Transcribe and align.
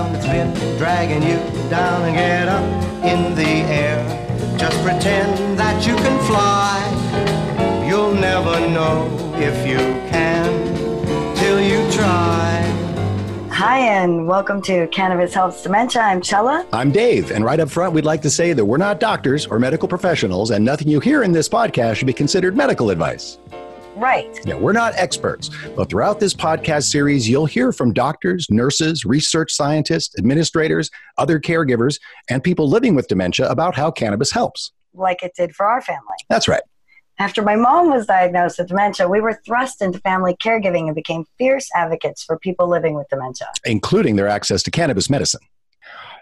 down, 0.00 0.14
it's 0.16 0.26
been 0.26 0.78
dragging 0.78 1.22
you 1.22 1.36
down 1.68 2.02
and 2.04 2.16
get 2.16 2.48
up 2.48 2.64
in 3.04 3.34
the 3.34 3.70
air. 3.72 4.56
Just 4.58 4.80
pretend 4.82 5.58
that 5.58 5.86
you 5.86 5.94
can 5.96 6.18
fly. 6.26 7.86
You'll 7.86 8.14
never 8.14 8.60
know 8.68 9.08
if 9.36 9.66
you 9.66 9.78
can 10.10 11.36
till 11.36 11.60
you 11.60 11.90
try. 11.92 12.66
Hi, 13.50 13.80
and 13.80 14.26
welcome 14.26 14.62
to 14.62 14.86
Cannabis 14.88 15.34
Helps 15.34 15.62
Dementia. 15.62 16.00
I'm 16.02 16.22
Chella. 16.22 16.66
I'm 16.72 16.90
Dave, 16.92 17.30
and 17.30 17.44
right 17.44 17.60
up 17.60 17.68
front, 17.68 17.92
we'd 17.92 18.06
like 18.06 18.22
to 18.22 18.30
say 18.30 18.54
that 18.54 18.64
we're 18.64 18.78
not 18.78 19.00
doctors 19.00 19.46
or 19.46 19.58
medical 19.58 19.86
professionals, 19.86 20.50
and 20.50 20.64
nothing 20.64 20.88
you 20.88 21.00
hear 21.00 21.22
in 21.22 21.32
this 21.32 21.48
podcast 21.48 21.96
should 21.96 22.06
be 22.06 22.14
considered 22.14 22.56
medical 22.56 22.88
advice. 22.88 23.38
Right. 23.96 24.38
Yeah, 24.46 24.54
we're 24.54 24.72
not 24.72 24.94
experts, 24.96 25.50
but 25.76 25.90
throughout 25.90 26.20
this 26.20 26.32
podcast 26.32 26.84
series, 26.84 27.28
you'll 27.28 27.46
hear 27.46 27.72
from 27.72 27.92
doctors, 27.92 28.46
nurses, 28.50 29.04
research 29.04 29.52
scientists, 29.52 30.16
administrators, 30.18 30.90
other 31.18 31.40
caregivers, 31.40 31.98
and 32.28 32.42
people 32.42 32.68
living 32.68 32.94
with 32.94 33.08
dementia 33.08 33.48
about 33.48 33.74
how 33.74 33.90
cannabis 33.90 34.30
helps. 34.30 34.72
Like 34.94 35.22
it 35.22 35.32
did 35.36 35.54
for 35.54 35.66
our 35.66 35.80
family. 35.80 36.16
That's 36.28 36.48
right. 36.48 36.62
After 37.18 37.42
my 37.42 37.54
mom 37.54 37.90
was 37.90 38.06
diagnosed 38.06 38.58
with 38.58 38.68
dementia, 38.68 39.06
we 39.06 39.20
were 39.20 39.38
thrust 39.44 39.82
into 39.82 39.98
family 39.98 40.34
caregiving 40.42 40.86
and 40.86 40.94
became 40.94 41.26
fierce 41.36 41.68
advocates 41.74 42.24
for 42.24 42.38
people 42.38 42.66
living 42.66 42.94
with 42.94 43.08
dementia, 43.10 43.48
including 43.66 44.16
their 44.16 44.28
access 44.28 44.62
to 44.62 44.70
cannabis 44.70 45.10
medicine. 45.10 45.40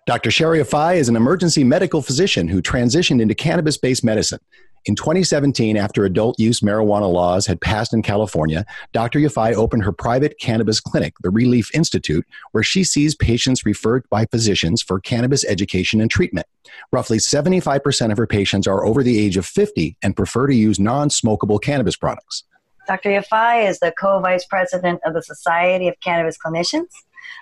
Dr. 0.07 0.31
Sherry 0.31 0.59
Yafai 0.59 0.97
is 0.97 1.09
an 1.09 1.17
emergency 1.17 1.63
medical 1.63 2.03
physician 2.03 2.49
who 2.49 2.63
transitioned 2.63 3.21
into 3.21 3.35
cannabis 3.35 3.77
based 3.77 4.03
medicine. 4.03 4.41
In 4.85 4.95
2017, 4.95 5.77
after 5.77 6.05
adult 6.05 6.39
use 6.39 6.61
marijuana 6.61 7.11
laws 7.13 7.47
had 7.47 7.61
passed 7.61 7.93
in 7.93 8.03
California, 8.03 8.65
Dr. 8.93 9.19
Yafai 9.19 9.55
opened 9.55 9.85
her 9.85 9.93
private 9.93 10.39
cannabis 10.41 10.81
clinic, 10.81 11.15
the 11.23 11.31
Relief 11.31 11.75
Institute, 11.75 12.27
where 12.53 12.63
she 12.63 12.85
sees 12.85 13.15
patients 13.15 13.67
referred 13.67 14.09
by 14.11 14.27
physicians 14.27 14.83
for 14.83 15.01
cannabis 15.01 15.45
education 15.45 16.01
and 16.01 16.11
treatment. 16.11 16.47
Roughly 16.93 17.19
75% 17.19 18.13
of 18.13 18.19
her 18.19 18.27
patients 18.27 18.67
are 18.67 18.85
over 18.85 19.03
the 19.03 19.19
age 19.19 19.37
of 19.37 19.47
50 19.47 19.97
and 20.03 20.17
prefer 20.17 20.47
to 20.47 20.55
use 20.55 20.79
non 20.79 21.09
smokable 21.09 21.61
cannabis 21.61 21.97
products. 21.97 22.45
Dr. 22.87 23.11
Yafai 23.11 23.69
is 23.69 23.81
the 23.81 23.93
co 24.01 24.21
vice 24.21 24.47
president 24.47 25.01
of 25.05 25.13
the 25.13 25.23
Society 25.23 25.89
of 25.89 25.95
Cannabis 26.01 26.39
Clinicians 26.39 26.89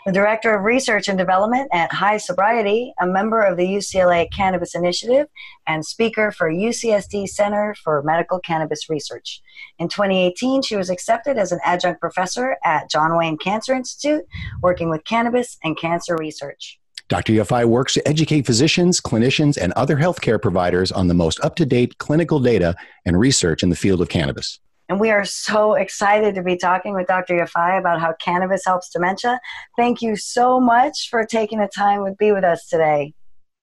the 0.05 0.13
Director 0.13 0.55
of 0.55 0.65
Research 0.65 1.09
and 1.09 1.19
Development 1.19 1.69
at 1.73 1.93
High 1.93 2.17
Sobriety, 2.17 2.93
a 3.01 3.07
member 3.07 3.43
of 3.43 3.57
the 3.57 3.67
UCLA 3.67 4.31
Cannabis 4.33 4.75
Initiative, 4.75 5.27
and 5.67 5.85
speaker 5.85 6.31
for 6.31 6.51
UCSD 6.51 7.29
Center 7.29 7.75
for 7.83 8.03
Medical 8.03 8.39
Cannabis 8.39 8.89
Research. 8.89 9.43
In 9.79 9.89
2018, 9.89 10.63
she 10.63 10.77
was 10.77 10.91
accepted 10.91 11.39
as 11.39 11.53
an 11.53 11.61
adjunct 11.65 12.01
professor 12.01 12.57
at 12.65 12.91
John 12.91 13.17
Wayne 13.17 13.39
Cancer 13.39 13.75
Institute, 13.75 14.25
working 14.63 14.91
with 14.91 15.05
cannabis 15.05 15.59
and 15.65 15.77
cancer 15.77 16.17
research. 16.17 16.79
Dr. 17.09 17.33
Yafai 17.33 17.67
works 17.67 17.95
to 17.95 18.09
educate 18.09 18.47
physicians, 18.47 19.01
clinicians, 19.01 19.57
and 19.57 19.73
other 19.75 19.97
healthcare 19.97 20.43
providers 20.43 20.91
on 20.91 21.07
the 21.07 21.15
most 21.15 21.39
up 21.45 21.55
to 21.57 21.65
date 21.65 21.99
clinical 21.99 22.41
data 22.41 22.75
and 23.05 23.19
research 23.19 23.63
in 23.63 23.71
the 23.71 23.77
field 23.77 24.01
of 24.01 24.09
cannabis. 24.09 24.59
And 24.89 25.01
we 25.01 25.11
are 25.11 25.25
so 25.25 25.75
excited 25.75 26.35
to 26.37 26.43
be 26.43 26.57
talking 26.57 26.95
with 26.95 27.09
Dr. 27.09 27.35
Yafai 27.35 27.79
about 27.79 28.01
how 28.01 28.15
cannabis 28.21 28.65
helps 28.65 28.89
dementia. 28.91 29.41
Thank 29.77 30.01
you 30.01 30.17
so 30.17 30.61
much 30.61 31.09
for 31.11 31.25
taking 31.25 31.59
the 31.59 31.69
time 31.69 32.05
to 32.05 32.13
be 32.13 32.31
with 32.31 32.45
us 32.45 32.69
today. 32.69 33.13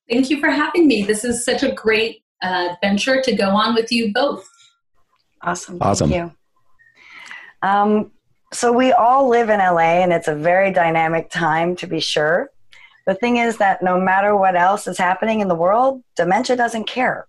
Thank 0.10 0.30
you 0.30 0.40
for 0.40 0.50
having 0.50 0.88
me. 0.88 1.04
This 1.04 1.24
is 1.24 1.46
such 1.46 1.64
a 1.64 1.72
great 1.72 2.24
uh, 2.42 2.76
venture 2.82 3.22
to 3.22 3.36
go 3.36 3.50
on 3.50 3.74
with 3.74 3.92
you 3.92 4.12
both. 4.14 4.46
Awesome. 5.42 5.78
Awesome. 5.80 6.10
Thank 6.10 6.32
you. 6.32 7.68
Um, 7.68 8.12
so 8.52 8.72
we 8.74 8.92
all 8.92 9.30
live 9.30 9.50
in 9.50 9.60
LA, 9.60 10.02
and 10.04 10.12
it's 10.12 10.28
a 10.28 10.36
very 10.36 10.72
dynamic 10.72 11.30
time 11.30 11.76
to 11.78 11.88
be 11.88 12.00
sure. 12.00 12.50
The 13.08 13.16
thing 13.16 13.38
is 13.38 13.58
that 13.58 13.82
no 13.82 14.00
matter 14.00 14.36
what 14.36 14.56
else 14.56 14.88
is 14.88 14.98
happening 14.98 15.40
in 15.40 15.48
the 15.48 15.56
world, 15.56 16.04
dementia 16.16 16.56
doesn't 16.56 16.86
care. 16.86 17.28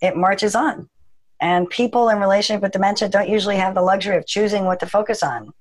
It 0.00 0.16
marches 0.16 0.54
on. 0.54 0.88
And 1.40 1.68
people 1.68 2.08
in 2.08 2.18
relationship 2.18 2.62
with 2.62 2.72
dementia 2.72 3.08
don't 3.08 3.28
usually 3.28 3.56
have 3.56 3.74
the 3.74 3.82
luxury 3.82 4.16
of 4.16 4.26
choosing 4.26 4.64
what 4.64 4.80
to 4.80 4.86
focus 4.86 5.22
on. 5.22 5.52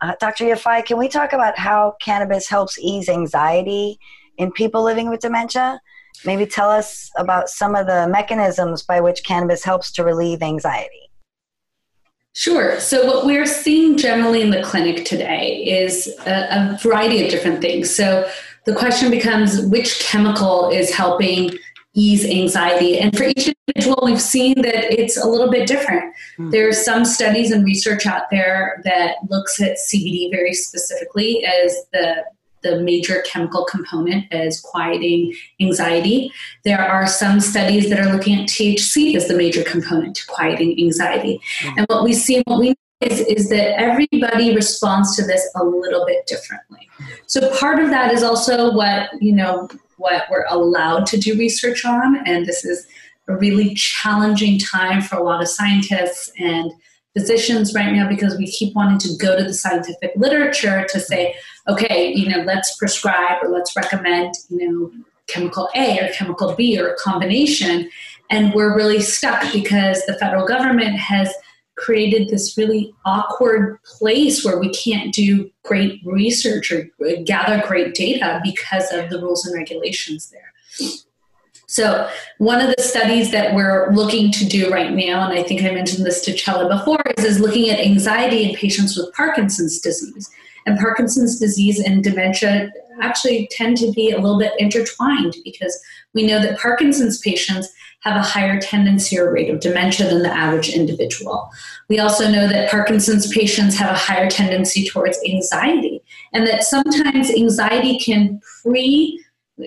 Uh, 0.00 0.12
Dr. 0.20 0.44
Yafai, 0.44 0.84
can 0.84 0.98
we 0.98 1.08
talk 1.08 1.32
about 1.32 1.58
how 1.58 1.96
cannabis 2.02 2.48
helps 2.48 2.78
ease 2.78 3.08
anxiety 3.08 3.98
in 4.36 4.52
people 4.52 4.82
living 4.82 5.08
with 5.08 5.20
dementia? 5.20 5.80
Maybe 6.24 6.46
tell 6.46 6.70
us 6.70 7.10
about 7.16 7.48
some 7.48 7.74
of 7.74 7.86
the 7.86 8.06
mechanisms 8.08 8.82
by 8.82 9.00
which 9.00 9.24
cannabis 9.24 9.64
helps 9.64 9.90
to 9.92 10.04
relieve 10.04 10.42
anxiety. 10.42 11.10
Sure. 12.34 12.78
So, 12.78 13.06
what 13.06 13.24
we're 13.24 13.46
seeing 13.46 13.96
generally 13.96 14.42
in 14.42 14.50
the 14.50 14.62
clinic 14.62 15.06
today 15.06 15.64
is 15.64 16.06
a, 16.26 16.74
a 16.74 16.78
variety 16.82 17.24
of 17.24 17.30
different 17.30 17.62
things. 17.62 17.94
So, 17.94 18.30
the 18.66 18.74
question 18.74 19.10
becomes 19.10 19.62
which 19.62 20.00
chemical 20.00 20.68
is 20.68 20.94
helping 20.94 21.52
ease 21.96 22.24
anxiety. 22.24 22.98
And 22.98 23.16
for 23.16 23.24
each 23.24 23.52
individual, 23.66 24.02
we've 24.04 24.20
seen 24.20 24.62
that 24.62 24.92
it's 24.92 25.16
a 25.16 25.26
little 25.26 25.50
bit 25.50 25.66
different. 25.66 26.14
Mm. 26.38 26.50
There's 26.52 26.84
some 26.84 27.04
studies 27.04 27.50
and 27.50 27.64
research 27.64 28.06
out 28.06 28.30
there 28.30 28.80
that 28.84 29.16
looks 29.28 29.60
at 29.60 29.78
CBD 29.78 30.30
very 30.30 30.54
specifically 30.54 31.44
as 31.44 31.86
the 31.92 32.24
the 32.62 32.80
major 32.80 33.22
chemical 33.26 33.64
component 33.64 34.24
as 34.32 34.60
quieting 34.60 35.32
anxiety. 35.60 36.32
There 36.64 36.80
are 36.80 37.06
some 37.06 37.38
studies 37.38 37.88
that 37.90 38.00
are 38.00 38.12
looking 38.12 38.40
at 38.40 38.48
THC 38.48 39.14
as 39.14 39.28
the 39.28 39.36
major 39.36 39.62
component 39.62 40.16
to 40.16 40.26
quieting 40.26 40.76
anxiety. 40.80 41.40
Mm. 41.60 41.74
And 41.76 41.86
what 41.88 42.02
we 42.02 42.12
see, 42.12 42.42
what 42.46 42.58
we 42.58 42.74
is, 43.00 43.20
is 43.20 43.48
that 43.50 43.78
everybody 43.78 44.54
responds 44.54 45.16
to 45.16 45.22
this 45.22 45.48
a 45.54 45.64
little 45.64 46.06
bit 46.06 46.26
differently. 46.26 46.88
So 47.26 47.54
part 47.58 47.78
of 47.78 47.90
that 47.90 48.12
is 48.12 48.22
also 48.22 48.72
what, 48.72 49.10
you 49.20 49.32
know, 49.32 49.68
what 49.96 50.24
we're 50.30 50.46
allowed 50.48 51.06
to 51.06 51.18
do 51.18 51.38
research 51.38 51.84
on. 51.84 52.26
And 52.26 52.46
this 52.46 52.64
is 52.64 52.86
a 53.28 53.36
really 53.36 53.74
challenging 53.74 54.58
time 54.58 55.02
for 55.02 55.16
a 55.16 55.22
lot 55.22 55.42
of 55.42 55.48
scientists 55.48 56.30
and 56.38 56.70
physicians 57.16 57.74
right 57.74 57.92
now 57.92 58.08
because 58.08 58.36
we 58.36 58.46
keep 58.46 58.74
wanting 58.74 58.98
to 58.98 59.16
go 59.18 59.36
to 59.36 59.42
the 59.42 59.54
scientific 59.54 60.12
literature 60.16 60.86
to 60.90 61.00
say, 61.00 61.34
okay, 61.66 62.12
you 62.12 62.28
know, 62.28 62.42
let's 62.42 62.76
prescribe 62.76 63.38
or 63.42 63.48
let's 63.48 63.74
recommend, 63.74 64.34
you 64.50 64.70
know, 64.70 64.92
chemical 65.26 65.68
A 65.74 65.98
or 65.98 66.12
chemical 66.12 66.54
B 66.54 66.78
or 66.78 66.88
a 66.88 66.96
combination. 66.96 67.90
And 68.30 68.52
we're 68.54 68.76
really 68.76 69.00
stuck 69.00 69.50
because 69.52 70.04
the 70.06 70.14
federal 70.14 70.46
government 70.46 70.96
has 70.98 71.32
created 71.76 72.28
this 72.28 72.56
really 72.56 72.92
awkward 73.04 73.78
place 73.84 74.44
where 74.44 74.58
we 74.58 74.70
can't 74.70 75.14
do 75.14 75.50
great 75.62 76.00
research 76.04 76.72
or 76.72 76.88
gather 77.24 77.62
great 77.66 77.94
data 77.94 78.40
because 78.42 78.90
of 78.92 79.10
the 79.10 79.20
rules 79.20 79.46
and 79.46 79.54
regulations 79.54 80.30
there. 80.30 80.52
So, 81.68 82.08
one 82.38 82.60
of 82.60 82.74
the 82.76 82.82
studies 82.82 83.32
that 83.32 83.54
we're 83.54 83.92
looking 83.92 84.30
to 84.32 84.44
do 84.44 84.70
right 84.70 84.92
now, 84.92 85.28
and 85.28 85.38
I 85.38 85.42
think 85.42 85.62
I 85.62 85.72
mentioned 85.72 86.06
this 86.06 86.20
to 86.22 86.32
Chella 86.32 86.68
before, 86.68 87.02
is, 87.18 87.24
is 87.24 87.40
looking 87.40 87.70
at 87.70 87.80
anxiety 87.80 88.48
in 88.48 88.54
patients 88.54 88.96
with 88.96 89.12
Parkinson's 89.14 89.80
disease. 89.80 90.30
And 90.64 90.78
Parkinson's 90.78 91.38
disease 91.38 91.80
and 91.80 92.02
dementia 92.02 92.70
actually 93.00 93.48
tend 93.52 93.76
to 93.78 93.92
be 93.92 94.10
a 94.10 94.18
little 94.18 94.38
bit 94.38 94.52
intertwined 94.58 95.36
because 95.44 95.78
we 96.14 96.26
know 96.26 96.40
that 96.40 96.58
Parkinson's 96.58 97.18
patients 97.18 97.68
have 98.06 98.16
a 98.16 98.22
higher 98.22 98.60
tendency 98.60 99.18
or 99.18 99.32
rate 99.32 99.50
of 99.50 99.58
dementia 99.58 100.08
than 100.08 100.22
the 100.22 100.32
average 100.32 100.68
individual. 100.68 101.50
We 101.88 101.98
also 101.98 102.30
know 102.30 102.46
that 102.46 102.70
Parkinson's 102.70 103.32
patients 103.34 103.76
have 103.76 103.90
a 103.90 103.98
higher 103.98 104.30
tendency 104.30 104.86
towards 104.86 105.18
anxiety, 105.28 106.00
and 106.32 106.46
that 106.46 106.62
sometimes 106.62 107.30
anxiety 107.30 107.98
can 107.98 108.40
pre 108.62 109.22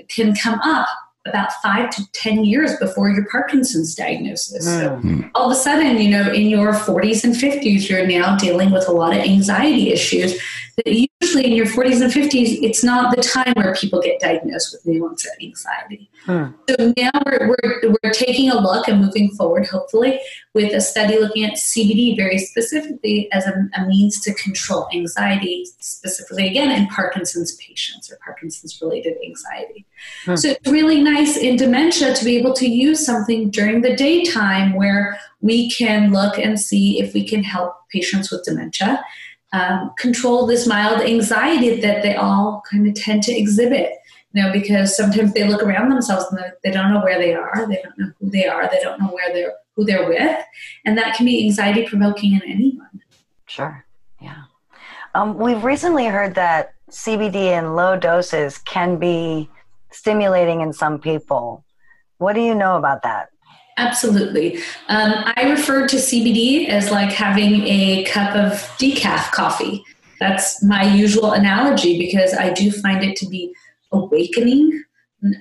can 0.08 0.36
come 0.36 0.60
up 0.62 0.88
about 1.26 1.52
five 1.62 1.90
to 1.90 2.04
10 2.14 2.46
years 2.46 2.78
before 2.78 3.10
your 3.10 3.26
Parkinson's 3.30 3.94
diagnosis. 3.94 4.68
Mm-hmm. 4.68 5.22
So 5.22 5.30
all 5.36 5.52
of 5.52 5.52
a 5.52 5.60
sudden, 5.60 5.98
you 5.98 6.10
know, 6.10 6.32
in 6.32 6.48
your 6.48 6.72
40s 6.72 7.24
and 7.24 7.36
50s, 7.36 7.90
you're 7.90 8.08
now 8.08 8.38
dealing 8.38 8.72
with 8.72 8.88
a 8.88 8.92
lot 8.92 9.14
of 9.14 9.20
anxiety 9.20 9.92
issues 9.92 10.40
that 10.78 11.09
usually 11.22 11.46
in 11.46 11.52
your 11.52 11.66
40s 11.66 12.02
and 12.02 12.12
50s, 12.12 12.60
it's 12.62 12.84
not 12.84 13.14
the 13.14 13.22
time 13.22 13.54
where 13.56 13.76
people 13.76 14.02
get 14.02 14.20
diagnosed 14.22 14.72
with 14.72 14.86
new 14.86 15.06
onset 15.06 15.34
anxiety. 15.42 16.10
Hmm. 16.26 16.46
So 16.70 16.94
now 16.98 17.12
we're, 17.26 17.50
we're, 17.50 17.96
we're 18.04 18.12
taking 18.12 18.50
a 18.50 18.60
look 18.60 18.88
and 18.88 19.02
moving 19.02 19.30
forward, 19.32 19.68
hopefully, 19.68 20.20
with 20.54 20.74
a 20.74 20.80
study 20.80 21.20
looking 21.20 21.44
at 21.44 21.54
CBD 21.54 22.16
very 22.16 22.38
specifically 22.38 23.30
as 23.34 23.46
a, 23.46 23.70
a 23.76 23.86
means 23.86 24.22
to 24.22 24.34
control 24.36 24.88
anxiety, 24.94 25.66
specifically 25.80 26.48
again 26.48 26.72
in 26.72 26.88
Parkinson's 26.88 27.56
patients 27.56 28.10
or 28.10 28.18
Parkinson's 28.24 28.80
related 28.82 29.18
anxiety. 29.26 29.86
Hmm. 30.26 30.36
So 30.36 30.50
it's 30.50 30.72
really 30.72 31.02
nice 31.02 31.36
in 31.36 31.58
dementia 31.58 32.14
to 32.14 32.26
be 32.26 32.38
able 32.38 32.54
to 32.54 32.68
use 32.68 33.06
something 33.06 33.50
during 33.50 33.82
the 33.82 33.96
daytime 33.96 34.74
where 34.74 35.20
we 35.42 35.70
can 35.70 36.12
look 36.12 36.38
and 36.38 36.60
see 36.60 37.02
if 37.02 37.14
we 37.14 37.28
can 37.28 37.44
help 37.44 37.76
patients 37.90 38.32
with 38.32 38.44
dementia 38.44 39.04
um, 39.54 39.92
control 39.98 40.46
this 40.46 40.68
mild 40.68 41.02
anxiety 41.02 41.80
that 41.82 42.04
they 42.04 42.16
all 42.16 42.64
kind 42.70 42.88
of 42.88 42.94
tend 42.94 43.24
to 43.24 43.36
exhibit. 43.36 43.94
You 44.34 44.44
know, 44.44 44.52
because 44.52 44.96
sometimes 44.96 45.34
they 45.34 45.48
look 45.48 45.64
around 45.64 45.90
themselves 45.90 46.26
and 46.32 46.40
they 46.64 46.70
don't 46.70 46.94
know 46.94 47.02
where 47.02 47.18
they 47.18 47.34
are, 47.34 47.66
they 47.68 47.82
don't 47.82 47.98
know 47.98 48.12
who 48.20 48.30
they 48.30 48.48
are, 48.48 48.70
they 48.70 48.80
don't 48.80 49.02
know 49.02 49.08
where 49.08 49.34
they're 49.34 49.54
who 49.76 49.86
they're 49.86 50.08
with, 50.08 50.38
and 50.86 50.98
that 50.98 51.16
can 51.16 51.26
be 51.26 51.46
anxiety 51.46 51.88
provoking 51.88 52.34
in 52.34 52.42
anyone. 52.44 53.02
Sure. 53.48 53.86
Yeah. 54.22 54.44
Um, 55.16 55.38
we've 55.38 55.64
recently 55.64 56.06
heard 56.06 56.36
that 56.36 56.74
CBD 56.92 57.58
in 57.58 57.76
low 57.76 57.98
doses 57.98 58.58
can 58.58 58.98
be 58.98 59.50
stimulating 59.92 60.62
in 60.62 60.74
some 60.74 61.00
people. 61.00 61.64
What 62.18 62.34
do 62.34 62.42
you 62.42 62.54
know 62.54 62.78
about 62.78 63.04
that? 63.04 63.30
Absolutely. 63.80 64.58
Um, 64.90 65.14
I 65.38 65.50
refer 65.50 65.88
to 65.88 65.96
CBD 65.96 66.68
as 66.68 66.92
like 66.92 67.12
having 67.12 67.66
a 67.66 68.04
cup 68.04 68.36
of 68.36 68.52
decaf 68.78 69.32
coffee. 69.32 69.86
That's 70.20 70.62
my 70.62 70.84
usual 70.84 71.32
analogy 71.32 71.98
because 71.98 72.34
I 72.34 72.52
do 72.52 72.72
find 72.72 73.04
it 73.04 73.16
to 73.18 73.28
be 73.28 73.54
awakening. 73.94 74.84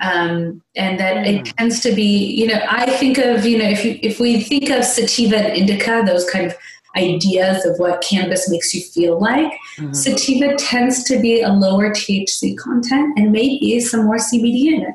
Um, 0.00 0.62
and 0.74 0.98
that 0.98 1.24
it 1.24 1.44
mm. 1.44 1.56
tends 1.56 1.80
to 1.80 1.92
be, 1.92 2.02
you 2.02 2.48
know, 2.48 2.60
I 2.68 2.90
think 2.96 3.18
of, 3.18 3.44
you 3.44 3.58
know, 3.58 3.68
if 3.68 3.84
you, 3.84 3.98
if 4.02 4.18
we 4.18 4.40
think 4.40 4.70
of 4.70 4.84
sativa 4.84 5.36
and 5.36 5.56
indica, 5.56 6.02
those 6.04 6.28
kind 6.28 6.46
of 6.46 6.56
ideas 6.96 7.64
of 7.64 7.78
what 7.78 8.02
cannabis 8.02 8.50
makes 8.50 8.74
you 8.74 8.82
feel 8.82 9.20
like, 9.20 9.52
mm-hmm. 9.76 9.92
sativa 9.92 10.56
tends 10.56 11.04
to 11.04 11.20
be 11.20 11.42
a 11.42 11.50
lower 11.50 11.90
THC 11.90 12.56
content 12.58 13.16
and 13.16 13.30
maybe 13.30 13.78
some 13.78 14.06
more 14.06 14.16
CBD 14.16 14.72
in 14.74 14.82
it. 14.82 14.94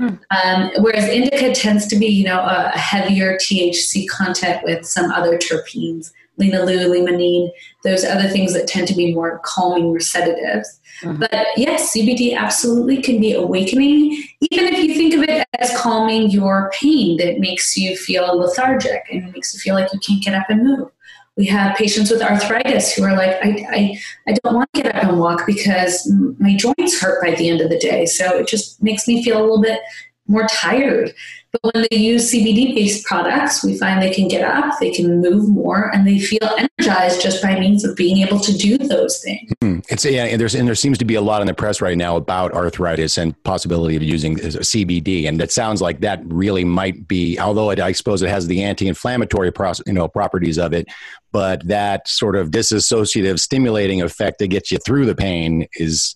Hmm. 0.00 0.14
Um, 0.30 0.70
whereas 0.78 1.06
indica 1.08 1.52
tends 1.54 1.86
to 1.88 1.96
be, 1.96 2.06
you 2.06 2.24
know, 2.24 2.40
a, 2.40 2.72
a, 2.74 2.78
heavier 2.78 3.36
THC 3.36 4.08
content 4.08 4.64
with 4.64 4.86
some 4.86 5.10
other 5.10 5.36
terpenes, 5.36 6.10
linalool, 6.40 6.88
limonene, 6.88 7.50
those 7.84 8.02
other 8.02 8.26
things 8.26 8.54
that 8.54 8.66
tend 8.66 8.88
to 8.88 8.94
be 8.94 9.12
more 9.12 9.40
calming 9.44 9.84
or 9.84 10.00
sedatives. 10.00 10.80
Mm-hmm. 11.02 11.20
But 11.20 11.48
yes, 11.58 11.94
CBD 11.94 12.34
absolutely 12.34 13.02
can 13.02 13.20
be 13.20 13.34
awakening, 13.34 14.12
even 14.50 14.72
if 14.72 14.78
you 14.82 14.94
think 14.94 15.12
of 15.12 15.22
it 15.22 15.46
as 15.58 15.76
calming 15.76 16.30
your 16.30 16.70
pain 16.72 17.18
that 17.18 17.38
makes 17.38 17.76
you 17.76 17.94
feel 17.94 18.38
lethargic 18.38 19.02
and 19.12 19.30
makes 19.32 19.52
you 19.52 19.60
feel 19.60 19.74
like 19.74 19.92
you 19.92 19.98
can't 19.98 20.24
get 20.24 20.34
up 20.34 20.48
and 20.48 20.64
move. 20.64 20.90
We 21.40 21.46
have 21.46 21.74
patients 21.74 22.10
with 22.10 22.20
arthritis 22.20 22.92
who 22.92 23.02
are 23.02 23.16
like, 23.16 23.30
I, 23.42 23.66
I, 23.70 24.00
I 24.28 24.32
don't 24.42 24.56
want 24.56 24.70
to 24.74 24.82
get 24.82 24.94
up 24.94 25.04
and 25.04 25.18
walk 25.18 25.46
because 25.46 26.06
my 26.38 26.54
joints 26.54 27.00
hurt 27.00 27.22
by 27.22 27.34
the 27.34 27.48
end 27.48 27.62
of 27.62 27.70
the 27.70 27.78
day. 27.78 28.04
So 28.04 28.36
it 28.36 28.46
just 28.46 28.82
makes 28.82 29.08
me 29.08 29.24
feel 29.24 29.38
a 29.38 29.40
little 29.40 29.62
bit 29.62 29.80
more 30.26 30.46
tired. 30.48 31.14
But 31.52 31.74
when 31.74 31.86
they 31.90 31.96
use 31.96 32.32
CBD 32.32 32.74
based 32.74 33.04
products, 33.04 33.64
we 33.64 33.76
find 33.76 34.00
they 34.00 34.12
can 34.12 34.28
get 34.28 34.44
up, 34.44 34.78
they 34.78 34.92
can 34.92 35.20
move 35.20 35.48
more, 35.48 35.92
and 35.92 36.06
they 36.06 36.18
feel 36.20 36.48
energized 36.56 37.20
just 37.20 37.42
by 37.42 37.58
means 37.58 37.84
of 37.84 37.96
being 37.96 38.18
able 38.18 38.38
to 38.40 38.56
do 38.56 38.78
those 38.78 39.20
things. 39.20 39.50
Mm-hmm. 39.62 39.80
It's 39.88 40.04
yeah, 40.04 40.24
and 40.24 40.40
there's 40.40 40.54
and 40.54 40.68
there 40.68 40.76
seems 40.76 40.98
to 40.98 41.04
be 41.04 41.16
a 41.16 41.20
lot 41.20 41.40
in 41.40 41.48
the 41.48 41.54
press 41.54 41.80
right 41.80 41.98
now 41.98 42.16
about 42.16 42.52
arthritis 42.52 43.18
and 43.18 43.40
possibility 43.42 43.96
of 43.96 44.02
using 44.02 44.36
CBD, 44.36 45.26
and 45.26 45.40
it 45.40 45.50
sounds 45.50 45.82
like 45.82 46.00
that 46.00 46.20
really 46.24 46.64
might 46.64 47.08
be. 47.08 47.38
Although 47.38 47.70
it, 47.70 47.80
I 47.80 47.92
suppose 47.92 48.22
it 48.22 48.28
has 48.28 48.46
the 48.46 48.62
anti-inflammatory 48.62 49.50
process, 49.50 49.84
you 49.86 49.92
know 49.92 50.06
properties 50.06 50.58
of 50.58 50.72
it, 50.72 50.86
but 51.32 51.66
that 51.66 52.08
sort 52.08 52.36
of 52.36 52.50
disassociative 52.50 53.40
stimulating 53.40 54.02
effect 54.02 54.38
that 54.38 54.48
gets 54.48 54.70
you 54.70 54.78
through 54.78 55.06
the 55.06 55.16
pain 55.16 55.66
is 55.74 56.14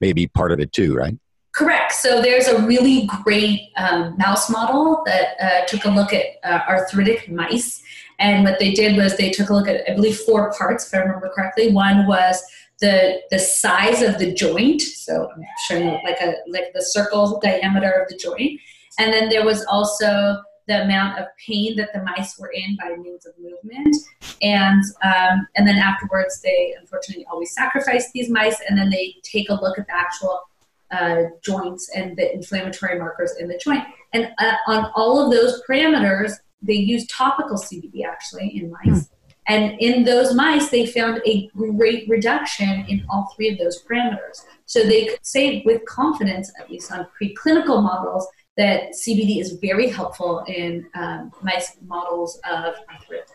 maybe 0.00 0.26
part 0.28 0.52
of 0.52 0.60
it 0.60 0.72
too, 0.72 0.94
right? 0.94 1.16
Correct. 1.56 1.92
So 1.92 2.20
there's 2.20 2.48
a 2.48 2.60
really 2.66 3.08
great 3.24 3.70
um, 3.78 4.14
mouse 4.18 4.50
model 4.50 5.02
that 5.06 5.36
uh, 5.40 5.64
took 5.64 5.86
a 5.86 5.88
look 5.88 6.12
at 6.12 6.26
uh, 6.44 6.60
arthritic 6.68 7.30
mice. 7.30 7.82
And 8.18 8.44
what 8.44 8.58
they 8.58 8.72
did 8.72 8.94
was 8.98 9.16
they 9.16 9.30
took 9.30 9.48
a 9.48 9.54
look 9.54 9.66
at, 9.66 9.90
I 9.90 9.94
believe, 9.94 10.18
four 10.18 10.52
parts, 10.52 10.86
if 10.86 10.92
I 10.92 10.98
remember 10.98 11.30
correctly. 11.34 11.72
One 11.72 12.06
was 12.06 12.42
the 12.80 13.22
the 13.30 13.38
size 13.38 14.02
of 14.02 14.18
the 14.18 14.34
joint. 14.34 14.82
So 14.82 15.30
I'm 15.34 15.42
showing 15.66 15.98
like 16.04 16.20
a 16.20 16.34
like 16.48 16.74
the 16.74 16.82
circle 16.82 17.40
diameter 17.42 17.90
of 17.90 18.08
the 18.10 18.18
joint. 18.18 18.60
And 18.98 19.10
then 19.10 19.30
there 19.30 19.44
was 19.46 19.64
also 19.64 20.42
the 20.68 20.82
amount 20.82 21.18
of 21.18 21.26
pain 21.46 21.74
that 21.76 21.94
the 21.94 22.02
mice 22.02 22.38
were 22.38 22.50
in 22.50 22.76
by 22.76 22.96
means 22.96 23.24
of 23.24 23.32
movement. 23.38 23.96
And 24.42 24.82
um, 25.02 25.46
and 25.56 25.66
then 25.66 25.76
afterwards, 25.78 26.38
they 26.42 26.74
unfortunately 26.78 27.24
always 27.32 27.54
sacrifice 27.54 28.12
these 28.12 28.28
mice, 28.28 28.60
and 28.68 28.76
then 28.78 28.90
they 28.90 29.14
take 29.22 29.48
a 29.48 29.54
look 29.54 29.78
at 29.78 29.86
the 29.86 29.96
actual 29.96 30.42
uh, 30.90 31.22
joints 31.42 31.90
and 31.94 32.16
the 32.16 32.32
inflammatory 32.32 32.98
markers 32.98 33.34
in 33.38 33.48
the 33.48 33.58
joint. 33.58 33.84
And 34.12 34.28
uh, 34.38 34.54
on 34.66 34.90
all 34.94 35.24
of 35.24 35.32
those 35.32 35.62
parameters, 35.68 36.32
they 36.62 36.74
use 36.74 37.06
topical 37.06 37.56
CBD 37.56 38.04
actually 38.06 38.56
in 38.56 38.70
mice. 38.70 39.04
Mm. 39.04 39.08
And 39.48 39.80
in 39.80 40.04
those 40.04 40.34
mice, 40.34 40.70
they 40.70 40.86
found 40.86 41.22
a 41.24 41.48
great 41.48 42.08
reduction 42.08 42.84
in 42.88 43.04
all 43.08 43.32
three 43.36 43.50
of 43.50 43.58
those 43.58 43.82
parameters. 43.84 44.44
So 44.64 44.82
they 44.82 45.06
could 45.06 45.24
say 45.24 45.62
with 45.64 45.84
confidence, 45.84 46.52
at 46.58 46.68
least 46.68 46.90
on 46.90 47.06
preclinical 47.20 47.82
models, 47.82 48.26
that 48.56 48.90
CBD 48.92 49.40
is 49.40 49.52
very 49.62 49.88
helpful 49.88 50.42
in 50.48 50.86
um, 50.94 51.30
mice 51.42 51.76
models 51.86 52.40
of 52.50 52.74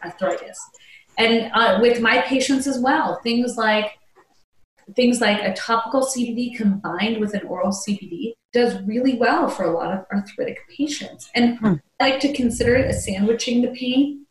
arthritis. 0.03 0.59
And 1.17 1.51
uh, 1.53 1.79
with 1.81 2.01
my 2.01 2.21
patients 2.21 2.67
as 2.67 2.79
well, 2.79 3.19
things 3.23 3.55
like 3.55 3.91
things 4.95 5.21
like 5.21 5.41
a 5.41 5.53
topical 5.53 6.01
CBD 6.01 6.55
combined 6.55 7.19
with 7.19 7.33
an 7.33 7.45
oral 7.45 7.71
CBD 7.71 8.33
does 8.53 8.81
really 8.83 9.17
well 9.17 9.47
for 9.47 9.63
a 9.63 9.71
lot 9.71 9.91
of 9.93 10.05
arthritic 10.11 10.59
patients. 10.69 11.29
And 11.35 11.57
hmm. 11.59 11.73
I 11.99 12.11
like 12.11 12.19
to 12.21 12.33
consider 12.33 12.75
it 12.75 12.87
as 12.87 13.05
sandwiching 13.05 13.61
the 13.61 13.69
pain. 13.69 14.25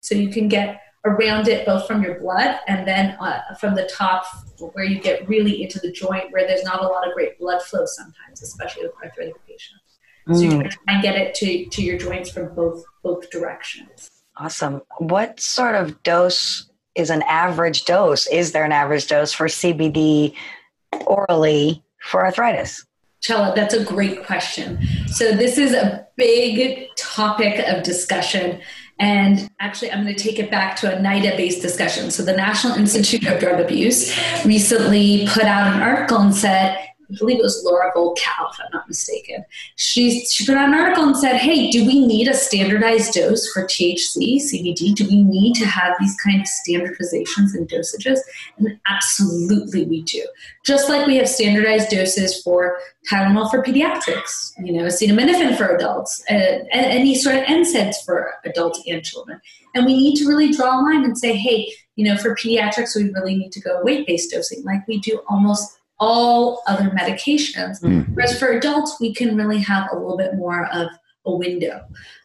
So 0.00 0.14
you 0.14 0.30
can 0.30 0.48
get 0.48 0.80
around 1.04 1.48
it 1.48 1.66
both 1.66 1.86
from 1.86 2.02
your 2.02 2.20
blood 2.20 2.58
and 2.68 2.86
then 2.86 3.16
uh, 3.20 3.54
from 3.58 3.74
the 3.74 3.90
top 3.92 4.24
where 4.72 4.84
you 4.84 5.00
get 5.00 5.28
really 5.28 5.62
into 5.62 5.80
the 5.80 5.90
joint 5.90 6.30
where 6.30 6.46
there's 6.46 6.62
not 6.62 6.82
a 6.82 6.86
lot 6.86 7.06
of 7.06 7.14
great 7.14 7.38
blood 7.38 7.60
flow 7.62 7.84
sometimes, 7.84 8.42
especially 8.42 8.84
with 8.84 8.92
arthritic 9.02 9.34
patients. 9.46 9.82
So 10.32 10.40
you 10.40 10.50
can 10.50 10.70
try 10.70 10.94
and 10.94 11.02
get 11.02 11.16
it 11.16 11.34
to, 11.36 11.66
to 11.66 11.82
your 11.82 11.98
joints 11.98 12.30
from 12.30 12.54
both 12.54 12.84
both 13.02 13.28
directions. 13.30 14.08
Awesome. 14.36 14.82
What 14.98 15.40
sort 15.40 15.74
of 15.74 16.00
dose 16.04 16.70
is 16.94 17.10
an 17.10 17.22
average 17.22 17.84
dose? 17.84 18.26
Is 18.26 18.52
there 18.52 18.64
an 18.64 18.72
average 18.72 19.06
dose 19.06 19.32
for 19.32 19.46
CBD 19.46 20.34
orally 21.06 21.82
for 21.98 22.24
arthritis? 22.24 22.84
Chella, 23.20 23.52
that's 23.54 23.72
a 23.72 23.84
great 23.84 24.26
question. 24.26 24.84
So, 25.06 25.32
this 25.32 25.56
is 25.56 25.72
a 25.74 26.06
big 26.16 26.88
topic 26.96 27.64
of 27.68 27.84
discussion. 27.84 28.60
And 28.98 29.48
actually, 29.60 29.92
I'm 29.92 30.02
going 30.02 30.14
to 30.14 30.22
take 30.22 30.40
it 30.40 30.50
back 30.50 30.76
to 30.76 30.96
a 30.96 31.00
NIDA 31.00 31.36
based 31.36 31.62
discussion. 31.62 32.10
So, 32.10 32.24
the 32.24 32.32
National 32.32 32.76
Institute 32.76 33.24
of 33.26 33.38
Drug 33.38 33.60
Abuse 33.60 34.12
recently 34.44 35.28
put 35.28 35.44
out 35.44 35.72
an 35.72 35.82
article 35.82 36.18
and 36.18 36.34
said 36.34 36.76
I 37.12 37.18
believe 37.18 37.38
it 37.38 37.42
was 37.42 37.62
Nora 37.64 37.92
Volkow, 37.94 38.50
if 38.50 38.60
I'm 38.60 38.68
not 38.72 38.88
mistaken. 38.88 39.44
She, 39.76 40.24
she 40.24 40.46
put 40.46 40.56
out 40.56 40.68
an 40.68 40.74
article 40.74 41.04
and 41.04 41.16
said, 41.16 41.36
hey, 41.36 41.70
do 41.70 41.86
we 41.86 42.04
need 42.06 42.28
a 42.28 42.34
standardized 42.34 43.12
dose 43.12 43.50
for 43.52 43.64
THC, 43.64 44.36
CBD? 44.36 44.94
Do 44.94 45.06
we 45.06 45.22
need 45.22 45.54
to 45.54 45.66
have 45.66 45.94
these 46.00 46.16
kind 46.24 46.40
of 46.40 46.46
standardizations 46.46 47.54
and 47.54 47.68
dosages? 47.68 48.18
And 48.58 48.78
absolutely 48.88 49.84
we 49.84 50.02
do. 50.02 50.26
Just 50.64 50.88
like 50.88 51.06
we 51.06 51.16
have 51.16 51.28
standardized 51.28 51.90
doses 51.90 52.42
for 52.42 52.78
Tylenol 53.10 53.50
for 53.50 53.62
pediatrics, 53.62 54.52
you 54.64 54.72
know, 54.72 54.84
acetaminophen 54.84 55.56
for 55.56 55.74
adults, 55.74 56.22
uh, 56.30 56.58
any 56.72 57.14
sort 57.14 57.36
of 57.36 57.42
NSAIDs 57.44 57.96
for 58.06 58.34
adults 58.44 58.82
and 58.86 59.04
children. 59.04 59.40
And 59.74 59.86
we 59.86 59.96
need 59.96 60.16
to 60.16 60.28
really 60.28 60.52
draw 60.52 60.80
a 60.80 60.82
line 60.82 61.04
and 61.04 61.18
say, 61.18 61.36
hey, 61.36 61.72
you 61.96 62.04
know, 62.04 62.16
for 62.16 62.34
pediatrics, 62.34 62.96
we 62.96 63.10
really 63.10 63.34
need 63.34 63.52
to 63.52 63.60
go 63.60 63.80
weight 63.82 64.06
based 64.06 64.30
dosing 64.30 64.62
like 64.64 64.86
we 64.86 64.98
do 65.00 65.20
almost 65.28 65.78
all 66.02 66.62
other 66.66 66.90
medications. 66.90 67.80
Mm. 67.80 68.08
Whereas 68.12 68.36
for 68.36 68.48
adults, 68.48 68.96
we 69.00 69.14
can 69.14 69.36
really 69.36 69.60
have 69.60 69.88
a 69.92 69.96
little 69.96 70.16
bit 70.16 70.34
more 70.34 70.66
of 70.72 70.88
a 71.24 71.34
window. 71.34 71.80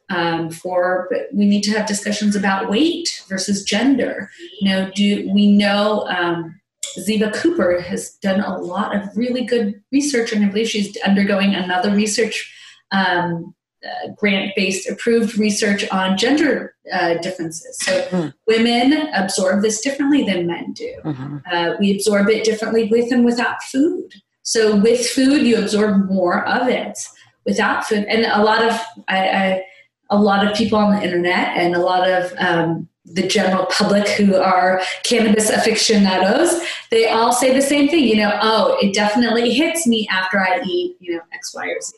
Um, 0.10 0.50
for 0.50 1.10
we 1.34 1.46
need 1.46 1.63
to 1.63 1.72
have 1.72 1.86
discussions 1.86 2.36
about 2.36 2.69
weight 2.69 3.07
versus 3.27 3.63
gender. 3.63 4.31
You 4.60 4.69
know, 4.69 4.91
do 4.96 5.29
we 5.31 5.51
know 5.51 6.07
um, 6.07 6.60
Ziva 6.98 7.34
Cooper 7.34 7.81
has 7.81 8.12
done 8.22 8.39
a 8.39 8.57
lot 8.57 8.96
of 8.96 9.15
really 9.15 9.43
good 9.43 9.81
research, 9.91 10.31
and 10.31 10.43
I 10.43 10.48
believe 10.48 10.69
she's 10.69 10.98
undergoing 11.05 11.53
another 11.53 11.91
research 11.91 12.51
um, 12.91 13.53
uh, 13.88 14.10
grant 14.15 14.53
based 14.56 14.89
approved 14.89 15.38
research 15.38 15.88
on 15.89 16.17
gender 16.17 16.75
uh, 16.94 17.15
differences. 17.15 17.77
So 17.79 18.01
mm. 18.10 18.34
women 18.48 19.10
absorb 19.13 19.62
this 19.62 19.82
differently 19.82 20.24
than 20.24 20.48
men 20.48 20.74
do. 20.74 20.94
Mm-hmm. 21.03 21.38
Uh, 21.51 21.74
we 21.79 21.91
absorb 21.91 22.29
it 22.29 22.44
differently 22.44 22.86
with 22.86 23.12
and 23.12 23.25
without 23.25 23.63
food. 23.63 24.13
So 24.44 24.77
with 24.77 25.06
food, 25.08 25.46
you 25.46 25.58
absorb 25.58 26.10
more 26.10 26.46
of 26.48 26.67
it. 26.67 26.98
Without 27.46 27.86
food, 27.86 28.06
and 28.10 28.25
a 28.25 28.44
lot 28.44 28.62
of 28.62 28.74
I, 29.08 29.29
I, 29.29 29.63
a 30.10 30.20
lot 30.20 30.46
of 30.46 30.56
people 30.56 30.77
on 30.77 30.96
the 30.96 31.01
internet 31.01 31.56
and 31.58 31.75
a 31.75 31.79
lot 31.79 32.10
of 32.10 32.34
um, 32.39 32.89
the 33.06 33.25
general 33.25 33.65
public 33.67 34.08
who 34.10 34.36
are 34.36 34.82
cannabis 35.03 35.50
aficionados, 35.50 36.62
they 36.91 37.08
all 37.08 37.32
say 37.32 37.53
the 37.53 37.62
same 37.62 37.88
thing. 37.88 38.03
You 38.03 38.17
know, 38.17 38.38
oh, 38.41 38.77
it 38.82 38.94
definitely 38.94 39.53
hits 39.53 39.88
me 39.88 40.08
after 40.10 40.39
I 40.39 40.62
eat, 40.65 40.98
you 41.00 41.15
know, 41.15 41.22
X, 41.34 41.56
Y, 41.56 41.67
or 41.67 41.82
Z 41.82 41.94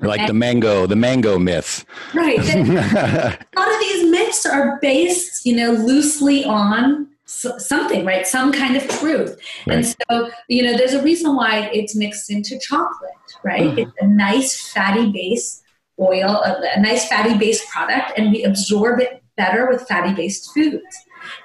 like 0.00 0.26
the 0.26 0.34
mango, 0.34 0.86
the 0.86 0.96
mango 0.96 1.38
myth. 1.38 1.84
Right. 2.14 2.38
a 2.54 3.38
lot 3.56 3.72
of 3.72 3.80
these 3.80 4.10
myths 4.10 4.46
are 4.46 4.78
based, 4.80 5.46
you 5.46 5.56
know, 5.56 5.72
loosely 5.72 6.44
on 6.44 7.08
something, 7.26 8.04
right? 8.04 8.26
Some 8.26 8.52
kind 8.52 8.76
of 8.76 8.88
truth. 8.88 9.38
Right. 9.66 9.76
And 9.76 9.86
so, 9.86 10.30
you 10.48 10.62
know, 10.62 10.76
there's 10.76 10.94
a 10.94 11.02
reason 11.02 11.36
why 11.36 11.70
it's 11.72 11.94
mixed 11.94 12.30
into 12.30 12.58
chocolate, 12.58 13.10
right? 13.44 13.62
Mm-hmm. 13.62 13.78
It's 13.78 13.92
a 14.00 14.06
nice 14.06 14.72
fatty 14.72 15.10
base 15.12 15.62
oil, 16.00 16.42
a, 16.42 16.80
nice 16.80 17.08
fatty 17.08 17.36
based 17.38 17.68
product, 17.68 18.12
and 18.16 18.32
we 18.32 18.42
absorb 18.44 19.00
it 19.00 19.22
better 19.36 19.68
with 19.68 19.86
fatty 19.86 20.14
based 20.14 20.52
foods. 20.52 20.82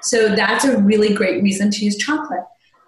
So 0.02 0.34
that's 0.34 0.64
a 0.64 0.78
really 0.78 1.14
great 1.14 1.42
reason 1.42 1.70
to 1.70 1.84
use 1.84 1.96
chocolate. 1.96 2.44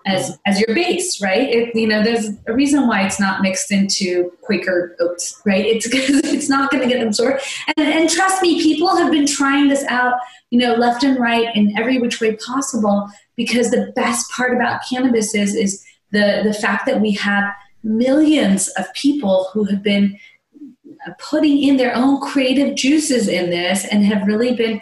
As 0.08 0.30
mm-hmm. 0.30 0.40
as 0.46 0.60
your 0.60 0.74
base, 0.74 1.22
right? 1.22 1.48
It, 1.48 1.74
you 1.74 1.86
know, 1.86 2.02
there's 2.02 2.30
a 2.46 2.52
reason 2.52 2.88
why 2.88 3.04
it's 3.04 3.20
not 3.20 3.42
mixed 3.42 3.70
into 3.70 4.32
Quaker 4.42 4.96
oats, 5.00 5.40
right? 5.44 5.64
It's 5.64 5.88
because 5.90 6.20
it's 6.24 6.48
not 6.48 6.70
going 6.70 6.82
to 6.82 6.92
get 6.92 7.06
absorbed. 7.06 7.42
And, 7.76 7.86
and 7.86 8.10
trust 8.10 8.42
me, 8.42 8.62
people 8.62 8.96
have 8.96 9.12
been 9.12 9.26
trying 9.26 9.68
this 9.68 9.84
out, 9.84 10.14
you 10.50 10.58
know, 10.58 10.74
left 10.74 11.04
and 11.04 11.18
right 11.18 11.54
in 11.54 11.76
every 11.78 11.98
which 11.98 12.20
way 12.20 12.36
possible. 12.36 13.08
Because 13.36 13.70
the 13.70 13.92
best 13.94 14.30
part 14.32 14.52
about 14.52 14.80
cannabis 14.88 15.34
is 15.34 15.54
is 15.54 15.84
the 16.10 16.40
the 16.44 16.54
fact 16.54 16.86
that 16.86 17.00
we 17.00 17.12
have 17.12 17.52
millions 17.84 18.68
of 18.70 18.92
people 18.94 19.48
who 19.52 19.64
have 19.64 19.82
been 19.82 20.18
uh, 21.06 21.12
putting 21.18 21.62
in 21.62 21.76
their 21.76 21.94
own 21.94 22.20
creative 22.20 22.74
juices 22.74 23.28
in 23.28 23.50
this 23.50 23.84
and 23.84 24.04
have 24.04 24.26
really 24.26 24.54
been 24.56 24.80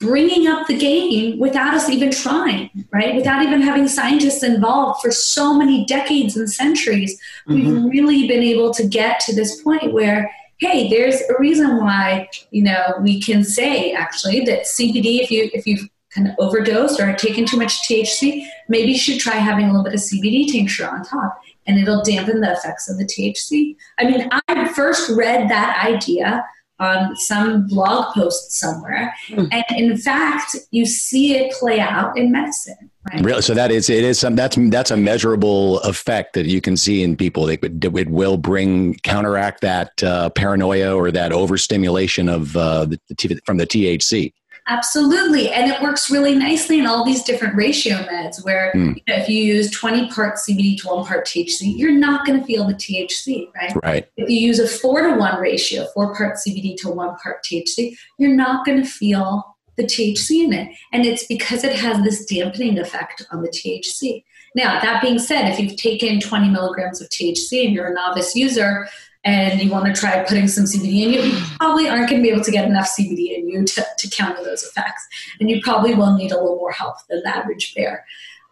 bringing 0.00 0.46
up 0.46 0.66
the 0.66 0.76
game 0.76 1.38
without 1.38 1.74
us 1.74 1.88
even 1.88 2.10
trying, 2.10 2.70
right? 2.92 3.16
Without 3.16 3.42
even 3.42 3.60
having 3.60 3.88
scientists 3.88 4.42
involved 4.42 5.00
for 5.02 5.10
so 5.10 5.54
many 5.54 5.84
decades 5.86 6.36
and 6.36 6.50
centuries, 6.50 7.20
mm-hmm. 7.48 7.84
we've 7.84 7.84
really 7.90 8.28
been 8.28 8.42
able 8.42 8.72
to 8.74 8.86
get 8.86 9.18
to 9.20 9.34
this 9.34 9.60
point 9.62 9.92
where, 9.92 10.30
hey, 10.58 10.88
there's 10.88 11.20
a 11.22 11.34
reason 11.40 11.78
why, 11.78 12.28
you 12.50 12.62
know, 12.62 12.94
we 13.02 13.20
can 13.20 13.42
say 13.42 13.92
actually 13.92 14.44
that 14.44 14.62
CBD, 14.62 15.20
if 15.20 15.30
you 15.30 15.50
if 15.52 15.66
you've 15.66 15.88
kind 16.14 16.28
of 16.28 16.34
overdosed 16.38 17.00
or 17.00 17.12
taken 17.14 17.44
too 17.44 17.56
much 17.56 17.88
THC, 17.88 18.46
maybe 18.68 18.92
you 18.92 18.98
should 18.98 19.20
try 19.20 19.34
having 19.34 19.66
a 19.66 19.68
little 19.68 19.84
bit 19.84 19.94
of 19.94 20.00
CBD 20.00 20.50
tincture 20.50 20.88
on 20.88 21.02
top 21.04 21.40
and 21.66 21.78
it'll 21.78 22.02
dampen 22.02 22.40
the 22.40 22.52
effects 22.52 22.88
of 22.88 22.96
the 22.98 23.04
THC. 23.04 23.76
I 23.98 24.04
mean, 24.04 24.28
I 24.48 24.72
first 24.72 25.10
read 25.10 25.50
that 25.50 25.84
idea 25.84 26.44
on 26.80 27.16
some 27.16 27.66
blog 27.66 28.14
post 28.14 28.52
somewhere, 28.52 29.14
mm. 29.28 29.48
and 29.50 29.64
in 29.70 29.96
fact, 29.96 30.56
you 30.70 30.86
see 30.86 31.36
it 31.36 31.52
play 31.52 31.80
out 31.80 32.16
in 32.16 32.30
medicine. 32.30 32.90
Right? 33.12 33.24
Really? 33.24 33.42
So 33.42 33.54
that 33.54 33.70
is 33.70 33.88
it 33.90 34.04
is 34.04 34.18
some 34.18 34.36
that's 34.36 34.56
that's 34.70 34.90
a 34.90 34.96
measurable 34.96 35.80
effect 35.80 36.34
that 36.34 36.46
you 36.46 36.60
can 36.60 36.76
see 36.76 37.02
in 37.02 37.16
people. 37.16 37.48
It, 37.48 37.60
it 37.62 38.08
will 38.10 38.36
bring 38.36 38.94
counteract 39.02 39.60
that 39.62 40.02
uh, 40.02 40.30
paranoia 40.30 40.94
or 40.94 41.10
that 41.10 41.32
overstimulation 41.32 42.28
of 42.28 42.56
uh, 42.56 42.84
the, 42.84 43.00
the, 43.08 43.40
from 43.44 43.56
the 43.56 43.66
THC. 43.66 44.32
Absolutely. 44.68 45.50
And 45.50 45.70
it 45.70 45.80
works 45.80 46.10
really 46.10 46.34
nicely 46.34 46.78
in 46.78 46.86
all 46.86 47.02
these 47.02 47.22
different 47.24 47.56
ratio 47.56 47.96
meds 48.02 48.44
where 48.44 48.70
mm. 48.74 48.94
you 48.96 49.02
know, 49.08 49.14
if 49.20 49.28
you 49.28 49.42
use 49.42 49.70
20 49.70 50.10
part 50.10 50.36
CBD 50.36 50.78
to 50.82 50.88
one 50.88 51.06
part 51.06 51.26
THC, 51.26 51.76
you're 51.76 51.90
not 51.90 52.26
going 52.26 52.38
to 52.38 52.46
feel 52.46 52.66
the 52.66 52.74
THC, 52.74 53.48
right? 53.54 53.72
Right. 53.82 54.10
If 54.18 54.28
you 54.28 54.38
use 54.38 54.58
a 54.58 54.68
four 54.68 55.00
to 55.02 55.16
one 55.16 55.40
ratio, 55.40 55.86
four 55.94 56.14
part 56.14 56.36
CBD 56.36 56.76
to 56.82 56.90
one 56.90 57.16
part 57.16 57.42
THC, 57.44 57.96
you're 58.18 58.34
not 58.34 58.66
going 58.66 58.82
to 58.82 58.88
feel 58.88 59.56
the 59.76 59.84
THC 59.84 60.44
in 60.44 60.52
it. 60.52 60.76
And 60.92 61.06
it's 61.06 61.26
because 61.26 61.64
it 61.64 61.74
has 61.74 62.02
this 62.02 62.26
dampening 62.26 62.78
effect 62.78 63.24
on 63.32 63.40
the 63.40 63.48
THC. 63.48 64.22
Now, 64.54 64.80
that 64.80 65.00
being 65.00 65.18
said, 65.18 65.48
if 65.48 65.58
you've 65.58 65.76
taken 65.76 66.20
20 66.20 66.48
milligrams 66.50 67.00
of 67.00 67.08
THC 67.08 67.66
and 67.66 67.74
you're 67.74 67.86
a 67.86 67.94
novice 67.94 68.34
user, 68.34 68.88
and 69.28 69.60
you 69.60 69.70
want 69.70 69.84
to 69.84 69.92
try 69.92 70.24
putting 70.24 70.48
some 70.48 70.64
CBD 70.64 71.02
in 71.02 71.12
you, 71.12 71.20
you 71.20 71.46
probably 71.58 71.86
aren't 71.86 72.08
going 72.08 72.22
to 72.22 72.26
be 72.26 72.32
able 72.32 72.44
to 72.44 72.50
get 72.50 72.64
enough 72.64 72.88
CBD 72.98 73.36
in 73.36 73.48
you 73.48 73.64
to, 73.64 73.84
to 73.98 74.08
counter 74.08 74.42
those 74.42 74.62
effects. 74.62 75.06
And 75.38 75.50
you 75.50 75.60
probably 75.62 75.94
will 75.94 76.16
need 76.16 76.32
a 76.32 76.36
little 76.36 76.56
more 76.56 76.72
help 76.72 76.96
than 77.08 77.22
the 77.22 77.36
average 77.36 77.74
bear. 77.74 78.06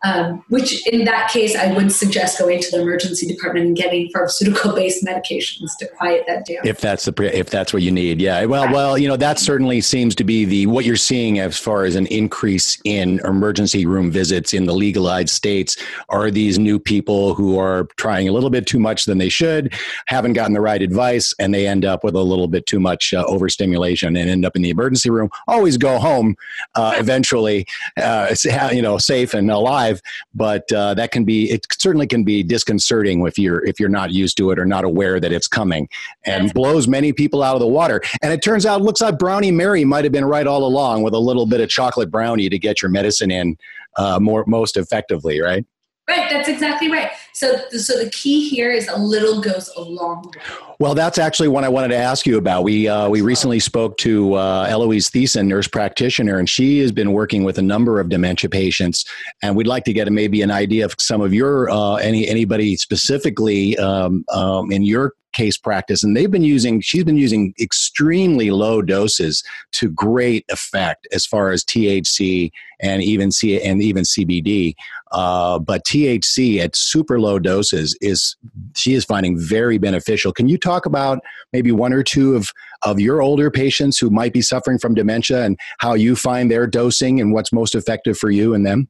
Um, 0.05 0.45
which 0.51 0.87
in 0.87 1.05
that 1.07 1.31
case, 1.31 1.57
I 1.57 1.73
would 1.73 1.91
suggest 1.91 2.39
going 2.39 2.61
to 2.61 2.71
the 2.71 2.83
emergency 2.83 3.27
department 3.27 3.67
and 3.67 3.77
getting 3.77 4.11
pharmaceutical-based 4.11 5.05
medications 5.05 5.71
to 5.79 5.89
quiet 5.89 6.25
that 6.29 6.45
down. 6.45 6.59
If 6.65 6.81
that's 6.81 7.07
the 7.07 7.39
if 7.39 7.49
that's 7.49 7.73
what 7.73 7.83
you 7.83 7.91
need, 7.91 8.21
yeah. 8.21 8.45
Well, 8.45 8.71
well, 8.71 8.99
you 8.99 9.09
know 9.09 9.17
that 9.17 9.39
certainly 9.39 9.81
seems 9.81 10.15
to 10.17 10.23
be 10.23 10.45
the 10.45 10.67
what 10.67 10.85
you're 10.85 10.97
seeing 10.97 11.39
as 11.39 11.59
far 11.59 11.87
as 11.87 11.97
an 11.97 12.07
increase 12.09 12.79
in 12.85 13.21
emergency 13.25 13.87
room 13.87 14.11
visits 14.11 14.53
in 14.53 14.67
the 14.67 14.75
legalized 14.75 15.31
states. 15.31 15.79
Are 16.11 16.31
these 16.31 16.59
new 16.59 16.79
people 16.79 17.35
who 17.35 17.59
are 17.59 17.85
trying 17.97 18.29
a 18.29 18.33
little 18.33 18.51
bit 18.51 18.67
too 18.67 18.79
much 18.79 19.07
than 19.07 19.17
they 19.17 19.31
should, 19.31 19.73
haven't 20.09 20.35
gotten 20.35 20.53
the 20.53 20.61
right 20.61 20.83
advice, 20.83 21.35
and 21.41 21.55
they 21.55 21.67
end 21.67 21.87
up 21.87 22.05
with 22.05 22.15
a 22.15 22.23
little 22.23 22.49
bit 22.49 22.67
too 22.67 22.81
much 22.81 23.15
uh, 23.15 23.25
overstimulation 23.27 24.15
and 24.15 24.29
end 24.29 24.45
up 24.45 24.55
in 24.55 24.63
the 24.63 24.71
emergency 24.71 25.09
room? 25.09 25.31
Always 25.49 25.79
go 25.79 25.99
home 25.99 26.37
uh, 26.75 26.95
eventually, 26.99 27.67
uh, 27.97 28.35
you 28.71 28.83
know, 28.83 28.99
safe 28.99 29.33
and 29.33 29.51
alive 29.51 29.86
live, 29.87 30.01
but 30.35 30.71
uh, 30.73 30.95
that 30.95 31.11
can 31.11 31.25
be 31.25 31.51
it 31.51 31.67
certainly 31.79 32.07
can 32.07 32.25
be 32.25 32.43
disconcerting 32.43 33.27
if 33.27 33.39
you're 33.39 33.65
if 33.65 33.79
you're 33.81 33.89
not 33.89 34.11
used 34.11 34.37
to 34.39 34.51
it 34.51 34.59
or 34.59 34.67
not 34.67 34.85
aware 34.85 35.21
that 35.21 35.33
it's 35.33 35.49
coming, 35.49 35.89
and 36.25 36.53
blows 36.55 36.89
many 36.89 37.13
people 37.13 37.43
out 37.43 37.55
of 37.55 37.61
the 37.61 37.67
water. 37.67 38.01
And 38.23 38.33
it 38.33 38.43
turns 38.43 38.67
out, 38.67 38.83
looks 38.83 39.01
like 39.01 39.19
Brownie 39.19 39.51
Mary 39.51 39.85
might 39.85 40.05
have 40.05 40.13
been 40.13 40.25
right 40.25 40.47
all 40.47 40.65
along 40.65 41.03
with 41.03 41.15
a 41.15 41.19
little 41.19 41.47
bit 41.47 41.61
of 41.61 41.69
chocolate 41.69 42.11
brownie 42.11 42.49
to 42.49 42.59
get 42.59 42.83
your 42.83 42.91
medicine 42.91 43.31
in 43.31 43.57
uh, 43.97 44.19
more 44.21 44.45
most 44.47 44.77
effectively, 44.77 45.41
right? 45.41 45.65
Right, 46.09 46.31
that's 46.31 46.49
exactly 46.49 46.89
right. 46.89 47.11
So, 47.33 47.69
so 47.71 47.99
the 47.99 48.09
key 48.11 48.49
here 48.49 48.71
is 48.71 48.87
a 48.87 48.97
little 48.97 49.41
goes 49.41 49.69
a 49.77 49.81
long 49.81 50.23
way. 50.23 50.43
Well, 50.79 50.95
that's 50.95 51.19
actually 51.19 51.49
what 51.49 51.65
I 51.65 51.69
wanted 51.69 51.89
to 51.89 51.97
ask 51.97 52.27
you 52.27 52.39
about. 52.39 52.63
We 52.63 52.87
uh, 52.87 53.09
we 53.09 53.23
recently 53.23 53.59
spoke 53.59 53.97
to 53.99 54.35
uh, 54.35 54.67
Eloise 54.69 55.11
Thiessen, 55.11 55.49
nurse 55.49 55.67
practitioner, 55.67 56.39
and 56.39 56.49
she 56.49 56.79
has 56.79 56.93
been 56.93 57.13
working 57.13 57.43
with 57.43 57.59
a 57.59 57.63
number 57.63 57.99
of 57.99 58.09
dementia 58.09 58.49
patients. 58.49 59.05
And 59.43 59.57
we'd 59.57 59.67
like 59.67 59.83
to 59.85 59.93
get 59.93 60.11
maybe 60.13 60.43
an 60.43 60.53
idea 60.53 60.85
of 60.85 60.95
some 60.97 61.21
of 61.21 61.35
your 61.35 61.69
uh, 61.71 61.97
any 61.97 62.29
anybody 62.29 62.77
specifically 62.77 63.77
um, 63.79 64.25
um, 64.33 64.71
in 64.71 64.83
your 64.83 65.15
case 65.37 65.59
practice 65.59 66.03
and 66.03 66.17
they've 66.17 66.31
been 66.31 66.43
using 66.43 66.81
she's 66.81 67.05
been 67.05 67.19
using 67.19 67.53
extremely 67.61 68.51
low 68.51 68.81
doses 68.81 69.45
to 69.71 69.91
great 69.91 70.47
effect 70.49 71.07
as 71.13 71.27
far 71.27 71.51
as 71.51 71.63
THC 71.63 72.51
and 72.81 73.03
even 73.03 73.31
C 73.31 73.61
and 73.61 73.83
even 73.83 74.05
CBD 74.05 74.75
uh, 75.13 75.59
but 75.59 75.85
THC 75.85 76.59
at 76.59 76.75
super 76.75 77.21
low 77.21 77.39
doses 77.39 77.97
is 78.01 78.37
she 78.75 78.95
is 78.95 79.05
finding 79.05 79.39
very 79.39 79.79
beneficial. 79.79 80.33
Can 80.33 80.49
you 80.49 80.59
talk 80.59 80.87
about 80.87 81.21
maybe 81.53 81.73
one 81.73 81.93
or 81.93 82.03
two 82.03 82.35
of 82.35 82.51
of 82.83 83.01
your 83.01 83.23
older 83.23 83.51
patients 83.51 83.99
who 83.99 84.11
might 84.11 84.33
be 84.33 84.43
suffering 84.43 84.79
from 84.79 84.95
dementia 84.95 85.45
and 85.45 85.59
how 85.79 85.95
you 85.95 86.15
find 86.15 86.51
their 86.51 86.67
dosing 86.67 87.21
and 87.21 87.33
what's 87.33 87.53
most 87.53 87.75
effective 87.75 88.19
for 88.19 88.31
you 88.31 88.55
and 88.55 88.67
them? 88.67 88.89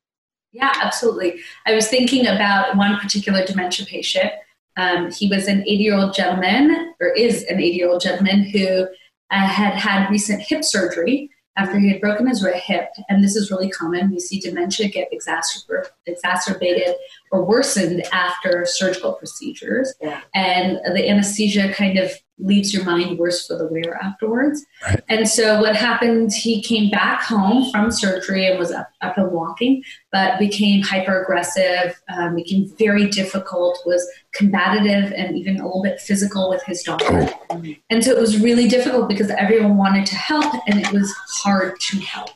Yeah 0.52 0.72
absolutely. 0.82 1.40
I 1.66 1.74
was 1.74 1.88
thinking 1.88 2.26
about 2.26 2.76
one 2.76 2.98
particular 2.98 3.44
dementia 3.44 3.86
patient. 3.86 4.32
Um, 4.78 5.10
he 5.10 5.28
was 5.28 5.48
an 5.48 5.62
80 5.62 5.70
year 5.74 5.94
old 5.94 6.14
gentleman, 6.14 6.94
or 7.00 7.08
is 7.08 7.44
an 7.44 7.60
80 7.60 7.76
year 7.76 7.88
old 7.90 8.00
gentleman, 8.02 8.42
who 8.50 8.86
uh, 9.30 9.48
had 9.48 9.74
had 9.74 10.10
recent 10.10 10.42
hip 10.42 10.64
surgery 10.64 11.30
after 11.56 11.78
he 11.78 11.90
had 11.90 12.00
broken 12.00 12.26
his 12.26 12.42
right 12.42 12.62
hip. 12.62 12.90
And 13.08 13.24
this 13.24 13.36
is 13.36 13.50
really 13.50 13.70
common. 13.70 14.10
We 14.10 14.20
see 14.20 14.40
dementia 14.40 14.88
get 14.88 15.10
exacerb- 15.12 15.88
exacerbated 16.06 16.96
or 17.32 17.44
worsened 17.44 18.02
after 18.12 18.66
surgical 18.66 19.14
procedures. 19.14 19.94
Yeah. 20.00 20.20
And 20.34 20.78
the 20.94 21.08
anesthesia 21.08 21.72
kind 21.72 21.98
of 21.98 22.12
leaves 22.38 22.74
your 22.74 22.84
mind 22.84 23.18
worse 23.18 23.46
for 23.46 23.56
the 23.56 23.66
wear 23.66 23.98
afterwards. 24.02 24.64
Right. 24.84 25.02
And 25.08 25.28
so 25.28 25.60
what 25.60 25.74
happened, 25.74 26.32
he 26.32 26.60
came 26.62 26.90
back 26.90 27.22
home 27.22 27.70
from 27.70 27.90
surgery 27.90 28.46
and 28.46 28.58
was 28.58 28.70
up, 28.70 28.90
up 29.00 29.16
and 29.16 29.32
walking, 29.32 29.82
but 30.12 30.38
became 30.38 30.82
hyper 30.82 31.22
aggressive, 31.22 32.00
um, 32.14 32.34
became 32.36 32.70
very 32.78 33.08
difficult, 33.08 33.78
was 33.86 34.06
combative 34.34 35.12
and 35.12 35.36
even 35.36 35.58
a 35.58 35.64
little 35.64 35.82
bit 35.82 36.00
physical 36.00 36.50
with 36.50 36.62
his 36.64 36.82
daughter. 36.82 37.30
Oh. 37.50 37.62
And 37.88 38.04
so 38.04 38.10
it 38.10 38.20
was 38.20 38.40
really 38.40 38.68
difficult 38.68 39.08
because 39.08 39.30
everyone 39.30 39.76
wanted 39.76 40.06
to 40.06 40.16
help 40.16 40.54
and 40.66 40.78
it 40.78 40.92
was 40.92 41.12
hard 41.42 41.80
to 41.80 41.98
help. 42.00 42.30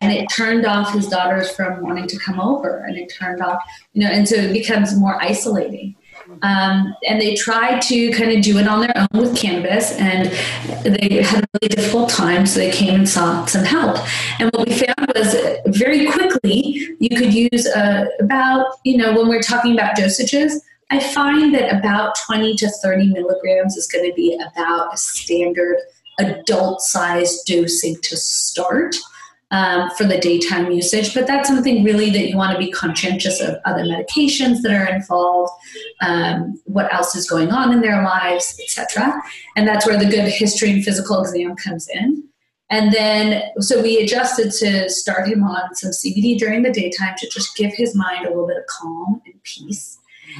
And 0.00 0.10
it 0.10 0.26
turned 0.34 0.66
off 0.66 0.92
his 0.92 1.06
daughters 1.06 1.54
from 1.54 1.80
wanting 1.80 2.08
to 2.08 2.18
come 2.18 2.40
over 2.40 2.84
and 2.84 2.96
it 2.96 3.12
turned 3.16 3.40
off, 3.40 3.62
you 3.92 4.02
know, 4.02 4.10
and 4.10 4.28
so 4.28 4.34
it 4.34 4.52
becomes 4.52 4.96
more 4.96 5.22
isolating. 5.22 5.94
Um, 6.42 6.94
and 7.06 7.20
they 7.20 7.34
tried 7.34 7.80
to 7.82 8.10
kind 8.12 8.32
of 8.32 8.42
do 8.42 8.58
it 8.58 8.66
on 8.66 8.80
their 8.80 8.92
own 8.96 9.20
with 9.20 9.36
cannabis, 9.36 9.92
and 9.98 10.26
they 10.84 11.22
had 11.22 11.44
a 11.44 11.48
really 11.60 11.68
difficult 11.68 12.08
time. 12.08 12.46
So 12.46 12.58
they 12.58 12.70
came 12.70 12.94
and 12.94 13.08
sought 13.08 13.50
some 13.50 13.64
help. 13.64 13.98
And 14.40 14.50
what 14.52 14.68
we 14.68 14.74
found 14.74 15.12
was 15.14 15.36
very 15.66 16.10
quickly 16.10 16.96
you 16.98 17.16
could 17.16 17.32
use 17.32 17.66
uh, 17.66 18.06
about 18.20 18.78
you 18.84 18.96
know 18.96 19.12
when 19.12 19.28
we're 19.28 19.42
talking 19.42 19.72
about 19.74 19.96
dosages. 19.96 20.54
I 20.90 21.00
find 21.00 21.54
that 21.54 21.74
about 21.74 22.16
20 22.26 22.54
to 22.56 22.68
30 22.68 23.14
milligrams 23.14 23.78
is 23.78 23.86
going 23.86 24.04
to 24.04 24.14
be 24.14 24.38
about 24.52 24.92
a 24.92 24.96
standard 24.98 25.78
adult 26.18 26.82
size 26.82 27.42
dosing 27.44 27.96
to 28.02 28.16
start 28.16 28.96
um, 29.52 29.90
for 29.90 30.04
the 30.04 30.18
daytime 30.18 30.72
usage. 30.72 31.14
But 31.14 31.26
that's 31.26 31.48
something 31.48 31.84
really 31.84 32.10
that 32.10 32.28
you 32.28 32.36
want 32.36 32.52
to 32.52 32.58
be 32.58 32.72
conscientious 32.72 33.40
of 33.40 33.56
other 33.64 33.84
medications 33.84 34.62
that 34.62 34.72
are 34.72 34.92
involved, 34.92 35.52
um, 36.00 36.60
what 36.64 36.92
else 36.92 37.14
is 37.14 37.28
going 37.28 37.52
on 37.52 37.72
in 37.72 37.80
their 37.80 38.02
lives, 38.02 38.58
etc. 38.60 39.22
And 39.54 39.68
that's 39.68 39.86
where 39.86 39.98
the 39.98 40.06
good 40.06 40.28
history 40.28 40.72
and 40.72 40.84
physical 40.84 41.20
exam 41.20 41.54
comes 41.54 41.88
in. 41.88 42.24
And 42.70 42.90
then, 42.90 43.42
so 43.58 43.82
we 43.82 43.98
adjusted 43.98 44.50
to 44.52 44.88
start 44.88 45.28
him 45.28 45.44
on 45.44 45.74
some 45.74 45.90
CBD 45.90 46.38
during 46.38 46.62
the 46.62 46.72
daytime 46.72 47.14
to 47.18 47.28
just 47.28 47.54
give 47.54 47.70
his 47.74 47.94
mind 47.94 48.24
a 48.24 48.30
little 48.30 48.46
bit 48.46 48.56
of 48.56 48.66
calm 48.66 49.20
and 49.26 49.42
peace. 49.42 49.98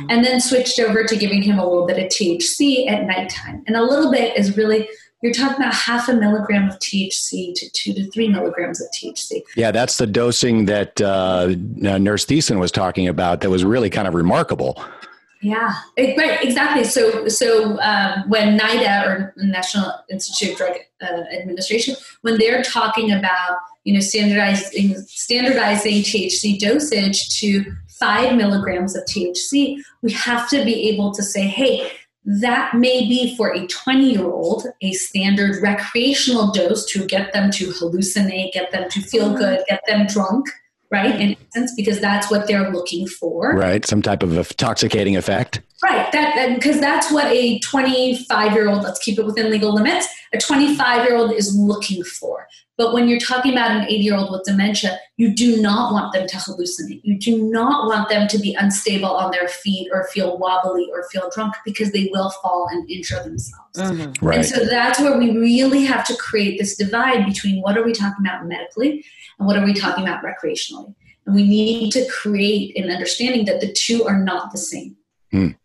And 0.09 0.25
then 0.25 0.40
switched 0.40 0.81
over 0.81 1.04
to 1.04 1.16
giving 1.16 1.42
him 1.42 1.59
a 1.59 1.69
little 1.69 1.87
bit 1.87 1.99
of 1.99 2.04
THC 2.04 2.88
at 2.88 3.04
nighttime. 3.04 3.62
And 3.66 3.76
a 3.76 3.83
little 3.83 4.11
bit 4.11 4.38
is 4.38 4.57
really 4.57 4.88
you're 5.23 5.33
talking 5.33 5.57
about 5.57 5.73
half 5.73 6.09
a 6.09 6.14
milligram 6.14 6.69
of 6.69 6.79
THC 6.81 7.55
to 7.55 7.71
two 7.71 7.95
to 7.95 8.11
three 8.11 8.29
milligrams 8.29 8.81
of 8.81 8.88
THC. 8.91 9.43
Yeah, 9.57 9.71
that's 9.71 9.97
the 9.97 10.07
dosing 10.07 10.67
that 10.67 11.00
uh, 11.00 11.55
Nurse 11.57 12.26
Thiessen 12.26 12.59
was 12.59 12.73
talking 12.73 13.07
about. 13.07 13.41
That 13.41 13.50
was 13.50 13.64
really 13.64 13.88
kind 13.88 14.09
of 14.09 14.14
remarkable. 14.14 14.83
Yeah, 15.41 15.75
it, 15.97 16.17
right, 16.17 16.43
exactly. 16.43 16.85
So, 16.85 17.26
so 17.26 17.81
um, 17.81 18.29
when 18.29 18.57
NIDA 18.57 19.07
or 19.07 19.35
National 19.37 19.93
Institute 20.09 20.52
of 20.52 20.57
Drug 20.57 20.76
uh, 21.02 21.23
Administration, 21.33 21.97
when 22.21 22.38
they're 22.38 22.62
talking 22.62 23.11
about 23.11 23.59
you 23.83 23.93
know 23.93 24.00
standardizing 24.00 24.95
standardizing 25.09 26.02
THC 26.02 26.61
dosage 26.61 27.41
to 27.41 27.64
five 27.88 28.37
milligrams 28.37 28.97
of 28.97 29.05
THC, 29.05 29.79
we 30.02 30.12
have 30.12 30.49
to 30.50 30.64
be 30.64 30.88
able 30.88 31.12
to 31.12 31.23
say, 31.25 31.47
hey, 31.47 31.91
that 32.25 32.75
may 32.75 33.00
be 33.09 33.37
for 33.37 33.52
a 33.55 33.67
20 33.67 34.12
year 34.12 34.25
old 34.25 34.67
a 34.81 34.93
standard 34.93 35.61
recreational 35.62 36.52
dose 36.52 36.87
to 36.87 37.07
get 37.07 37.33
them 37.33 37.50
to 37.50 37.69
hallucinate, 37.73 38.52
get 38.52 38.71
them 38.71 38.88
to 38.91 39.00
feel 39.00 39.29
mm-hmm. 39.29 39.38
good, 39.38 39.64
get 39.69 39.83
them 39.87 40.07
drunk 40.07 40.47
right? 40.93 41.19
In 41.19 41.37
essence, 41.49 41.73
because 41.75 42.00
that's 42.00 42.31
what 42.31 42.47
they're 42.47 42.71
looking 42.71 43.09
for. 43.09 43.55
Right, 43.55 43.85
some 43.85 44.02
type 44.02 44.23
of 44.23 44.37
intoxicating 44.37 45.17
effect. 45.17 45.62
Right, 45.83 46.12
that 46.12 46.55
because 46.55 46.79
that's 46.79 47.11
what 47.11 47.26
a 47.26 47.59
25 47.61 48.52
year 48.52 48.69
old, 48.69 48.83
let's 48.83 49.00
keep 49.00 49.19
it 49.19 49.25
within 49.25 49.50
legal 49.50 49.75
limits, 49.75 50.07
a 50.33 50.38
25 50.38 51.05
year 51.05 51.17
old 51.17 51.33
is 51.33 51.57
looking 51.57 52.05
for. 52.05 52.47
But 52.83 52.93
when 52.93 53.07
you're 53.07 53.21
talking 53.21 53.53
about 53.53 53.71
an 53.71 53.85
80 53.85 53.95
year 53.95 54.17
old 54.17 54.33
with 54.33 54.43
dementia, 54.43 54.99
you 55.17 55.33
do 55.33 55.62
not 55.62 55.93
want 55.93 56.12
them 56.12 56.27
to 56.27 56.37
hallucinate. 56.37 57.01
You 57.05 57.17
do 57.17 57.49
not 57.49 57.87
want 57.87 58.09
them 58.09 58.27
to 58.27 58.39
be 58.41 58.57
unstable 58.59 59.09
on 59.09 59.31
their 59.31 59.47
feet 59.47 59.89
or 59.93 60.09
feel 60.09 60.37
wobbly 60.37 60.89
or 60.93 61.05
feel 61.05 61.31
drunk 61.33 61.55
because 61.65 61.93
they 61.93 62.11
will 62.12 62.31
fall 62.43 62.67
and 62.73 62.91
injure 62.91 63.23
themselves. 63.23 63.79
Mm-hmm. 63.79 64.27
Right. 64.27 64.39
And 64.39 64.47
so 64.47 64.65
that's 64.65 64.99
where 64.99 65.17
we 65.17 65.31
really 65.31 65.85
have 65.85 66.05
to 66.07 66.17
create 66.17 66.59
this 66.59 66.77
divide 66.77 67.25
between 67.25 67.62
what 67.62 67.79
are 67.79 67.85
we 67.85 67.93
talking 67.93 68.27
about 68.27 68.49
medically 68.49 69.05
and 69.39 69.47
what 69.47 69.57
are 69.57 69.65
we 69.65 69.75
talking 69.75 70.03
about 70.03 70.25
recreationally? 70.25 70.93
And 71.27 71.37
we 71.37 71.45
need 71.45 71.93
to 71.93 72.05
create 72.09 72.77
an 72.77 72.91
understanding 72.91 73.45
that 73.45 73.61
the 73.61 73.73
two 73.73 74.05
are 74.07 74.19
not 74.19 74.51
the 74.51 74.59
same. 74.59 74.97
Mm. 75.33 75.57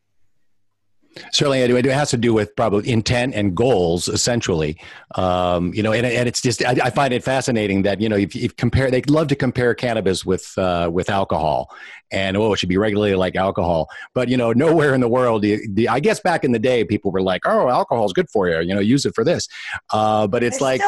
Certainly, 1.31 1.62
it 1.62 1.86
has 1.86 2.09
to 2.12 2.17
do 2.17 2.33
with 2.33 2.55
probably 2.55 2.89
intent 2.89 3.36
and 3.36 3.55
goals, 3.55 4.07
essentially. 4.07 4.77
Um, 5.15 5.74
you 5.74 5.83
know, 5.83 5.93
and, 5.93 6.05
and 6.05 6.27
it's 6.27 6.41
just 6.41 6.63
I, 6.65 6.75
I, 6.83 6.89
find 6.89 7.13
it 7.13 7.24
fascinating 7.24 7.83
that 7.83 8.01
you 8.01 8.09
know 8.09 8.17
if, 8.17 8.36
if 8.36 8.55
compare, 8.55 8.91
they 8.91 9.01
love 9.03 9.27
to 9.29 9.36
compare 9.36 9.74
cannabis 9.74 10.25
with 10.25 10.57
uh, 10.57 10.89
with 10.91 11.09
alcohol, 11.09 11.74
and 12.11 12.37
oh, 12.37 12.53
it 12.53 12.57
should 12.59 12.69
be 12.69 12.77
regulated 12.77 13.17
like 13.17 13.35
alcohol. 13.35 13.89
But 14.13 14.29
you 14.29 14.37
know, 14.37 14.53
nowhere 14.53 14.93
in 14.93 15.01
the 15.01 15.07
world, 15.07 15.41
the, 15.41 15.59
the, 15.69 15.89
I 15.89 15.99
guess 15.99 16.19
back 16.19 16.43
in 16.43 16.51
the 16.51 16.59
day, 16.59 16.83
people 16.83 17.11
were 17.11 17.21
like, 17.21 17.41
"Oh, 17.45 17.69
alcohol 17.69 18.05
is 18.05 18.13
good 18.13 18.29
for 18.29 18.47
you," 18.47 18.59
you 18.61 18.73
know, 18.73 18.81
use 18.81 19.05
it 19.05 19.15
for 19.15 19.23
this. 19.23 19.47
Uh, 19.91 20.27
but 20.27 20.43
it's 20.43 20.59
they 20.59 20.65
like, 20.65 20.81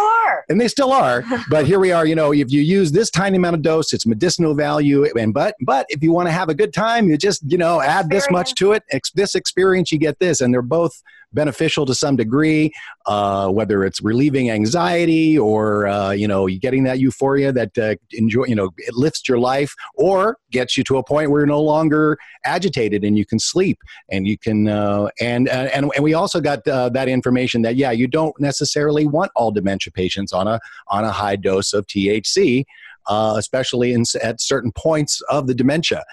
and 0.50 0.60
they 0.60 0.68
still 0.68 0.92
are. 0.92 1.24
but 1.50 1.66
here 1.66 1.80
we 1.80 1.92
are. 1.92 2.06
You 2.06 2.16
know, 2.16 2.34
if 2.34 2.52
you 2.52 2.62
use 2.62 2.92
this 2.92 3.10
tiny 3.10 3.38
amount 3.38 3.56
of 3.56 3.62
dose, 3.62 3.94
it's 3.94 4.06
medicinal 4.06 4.54
value. 4.54 5.06
And 5.18 5.34
but 5.34 5.56
but 5.62 5.86
if 5.90 6.04
you 6.04 6.12
want 6.12 6.28
to 6.28 6.32
have 6.32 6.50
a 6.50 6.56
good 6.56 6.74
time, 6.74 7.10
you 7.10 7.18
just 7.18 7.42
you 7.48 7.58
know 7.58 7.82
add 7.82 8.10
this 8.10 8.28
much 8.30 8.56
to 8.56 8.72
it. 8.74 8.84
Ex- 8.92 9.12
this 9.12 9.36
experience, 9.36 9.92
you 9.92 10.00
get 10.00 10.20
this, 10.20 10.42
and 10.42 10.54
they're 10.54 10.62
both 10.62 11.02
beneficial 11.34 11.86
to 11.86 11.94
some 11.94 12.16
degree, 12.16 12.72
uh, 13.06 13.50
whether 13.50 13.84
it's 13.84 14.02
relieving 14.02 14.50
anxiety 14.50 15.38
or 15.38 15.88
uh, 15.88 16.12
you 16.12 16.28
know 16.28 16.48
getting 16.48 16.84
that 16.84 17.00
euphoria 17.00 17.52
that 17.52 17.78
uh, 17.78 17.96
enjoy 18.12 18.46
you 18.46 18.56
know 18.56 18.72
it 18.78 18.96
lifts 18.96 19.28
your 19.28 19.40
life 19.40 19.74
or 19.96 20.38
gets 20.52 20.78
you 20.78 20.84
to 20.84 20.98
a 20.98 21.04
point 21.10 21.32
where 21.32 21.42
you're 21.42 21.48
no 21.48 21.62
longer 21.62 22.18
agitated 22.46 23.04
and 23.04 23.18
you 23.18 23.26
can 23.26 23.40
sleep 23.40 23.80
and 24.12 24.28
you 24.28 24.38
can 24.38 24.68
uh, 24.68 25.08
and, 25.20 25.50
uh, 25.50 25.70
and 25.74 25.92
and 25.96 26.04
we 26.04 26.14
also 26.14 26.40
got 26.40 26.66
uh, 26.68 26.90
that 26.90 27.10
information 27.10 27.64
that 27.64 27.76
yeah 27.76 27.92
you 27.92 28.08
don't 28.08 28.40
necessarily 28.40 29.08
want 29.08 29.32
all 29.36 29.52
dementia 29.52 29.92
patients 29.92 30.32
on 30.32 30.48
a 30.48 30.60
on 30.88 31.04
a 31.04 31.12
high 31.12 31.36
dose 31.36 31.74
of 31.74 31.86
THC 31.88 32.64
uh, 33.08 33.36
especially 33.38 33.94
in, 33.94 34.04
at 34.22 34.40
certain 34.40 34.72
points 34.72 35.22
of 35.30 35.48
the 35.48 35.56
dementia 35.56 36.04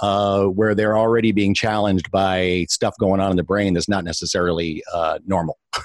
uh, 0.00 0.44
where 0.44 0.74
they're 0.74 0.96
already 0.96 1.32
being 1.32 1.54
challenged 1.54 2.10
by 2.10 2.64
stuff 2.68 2.94
going 2.98 3.20
on 3.20 3.30
in 3.30 3.36
the 3.36 3.42
brain 3.42 3.74
that's 3.74 3.88
not 3.88 4.04
necessarily 4.04 4.82
uh, 4.92 5.18
normal 5.26 5.58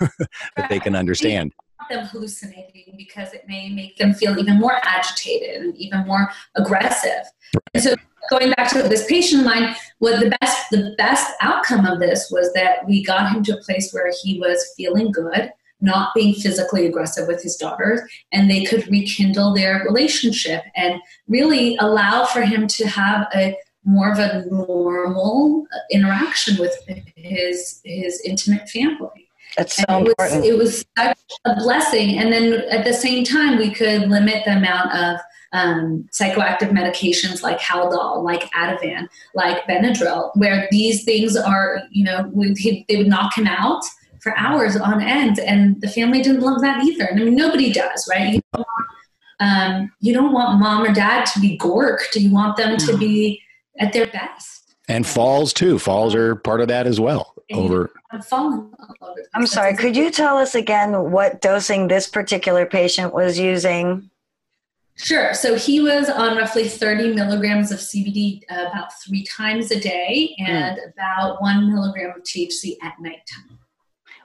that 0.56 0.70
they 0.70 0.80
can 0.80 0.96
understand 0.96 1.52
them 1.90 2.06
hallucinating 2.06 2.94
because 2.98 3.34
it 3.34 3.46
may 3.48 3.70
make 3.70 3.98
them 3.98 4.14
feel 4.14 4.38
even 4.38 4.60
more 4.60 4.80
agitated 4.84 5.62
and 5.62 5.76
even 5.78 6.06
more 6.06 6.30
aggressive. 6.56 7.26
And 7.74 7.84
so 7.84 7.96
going 8.30 8.52
back 8.52 8.70
to 8.72 8.84
this 8.84 9.06
patient 9.08 9.42
of 9.42 9.48
mine, 9.48 9.76
what 10.00 10.20
the 10.20 10.36
best 10.42 10.70
the 10.70 10.94
best 10.98 11.34
outcome 11.42 11.86
of 11.86 12.00
this 12.00 12.30
was 12.32 12.54
that 12.54 12.88
we 12.88 13.04
got 13.04 13.32
him 13.32 13.44
to 13.44 13.58
a 13.58 13.62
place 13.62 13.92
where 13.92 14.12
he 14.22 14.40
was 14.40 14.74
feeling 14.78 15.12
good 15.12 15.52
not 15.82 16.14
being 16.14 16.34
physically 16.34 16.86
aggressive 16.86 17.28
with 17.28 17.42
his 17.42 17.56
daughters, 17.56 18.02
and 18.32 18.50
they 18.50 18.66
could 18.66 18.88
rekindle 18.90 19.54
their 19.54 19.84
relationship 19.86 20.64
and 20.76 21.00
really 21.28 21.78
allow 21.78 22.26
for 22.26 22.42
him 22.42 22.68
to 22.68 22.88
have 22.88 23.28
a 23.34 23.56
more 23.86 24.12
of 24.12 24.20
a 24.20 24.46
normal 24.48 25.66
interaction 25.90 26.58
with 26.58 26.76
his 27.16 27.82
his 27.84 28.22
intimate 28.26 28.70
family. 28.70 29.29
That's 29.58 29.76
so 29.76 29.84
it 29.88 30.08
important. 30.08 30.42
Was, 30.42 30.50
it 30.50 30.58
was 30.58 30.86
such 30.98 31.18
a 31.46 31.56
blessing, 31.56 32.18
and 32.18 32.32
then 32.32 32.54
at 32.70 32.86
the 32.86 32.94
same 32.94 33.24
time, 33.24 33.58
we 33.58 33.72
could 33.72 34.10
limit 34.10 34.44
the 34.46 34.56
amount 34.56 34.94
of 34.94 35.20
um, 35.52 36.08
psychoactive 36.14 36.70
medications 36.70 37.42
like 37.42 37.60
Haldol, 37.60 38.24
like 38.24 38.44
Ativan, 38.52 39.08
like 39.34 39.64
Benadryl, 39.64 40.32
where 40.36 40.68
these 40.72 41.04
things 41.04 41.36
are, 41.36 41.82
you 41.92 42.04
know, 42.04 42.32
they 42.34 42.98
would 42.98 43.08
knock 43.08 43.36
him 43.36 43.48
out 43.48 43.84
for 44.22 44.38
hours 44.38 44.76
on 44.76 45.02
end, 45.02 45.40
and 45.40 45.82
the 45.82 45.88
family 45.88 46.22
didn't 46.22 46.42
love 46.42 46.62
that 46.62 46.84
either. 46.84 47.10
I 47.12 47.16
mean, 47.16 47.36
nobody 47.36 47.72
does, 47.72 48.08
right? 48.10 48.34
You 48.34 48.42
don't, 48.54 48.68
want, 48.68 48.88
um, 49.40 49.92
you 50.02 50.14
don't 50.14 50.34
want 50.34 50.60
mom 50.60 50.84
or 50.84 50.94
dad 50.94 51.26
to 51.28 51.40
be 51.40 51.58
gorked. 51.58 52.16
You 52.16 52.32
want 52.32 52.58
them 52.58 52.78
to 52.78 52.98
be 52.98 53.42
at 53.80 53.94
their 53.94 54.08
best. 54.08 54.76
And 54.88 55.08
falls 55.08 55.54
too. 55.54 55.80
Falls 55.80 56.14
are 56.16 56.36
part 56.36 56.62
of 56.62 56.68
that 56.68 56.86
as 56.86 57.00
well. 57.00 57.34
Over. 57.52 57.92
I'm 59.34 59.48
sorry. 59.48 59.76
Could 59.76 59.96
you 59.96 60.12
tell 60.12 60.38
us 60.38 60.56
again 60.56 61.12
what 61.12 61.42
dosing 61.42 61.88
this 61.88 62.08
particular 62.08 62.66
patient 62.66 63.14
was 63.14 63.40
using? 63.40 64.10
Sure. 64.96 65.34
So 65.34 65.56
he 65.56 65.80
was 65.80 66.10
on 66.10 66.36
roughly 66.36 66.68
30 66.68 67.14
milligrams 67.14 67.72
of 67.72 67.80
CBD 67.80 68.42
uh, 68.52 68.66
about 68.70 68.92
three 69.02 69.24
times 69.24 69.72
a 69.72 69.80
day 69.80 70.36
and 70.40 70.78
mm. 70.78 70.94
about 70.94 71.42
one 71.42 71.74
milligram 71.74 72.14
of 72.18 72.24
THC 72.24 72.76
at 72.84 72.96
nighttime. 73.00 73.60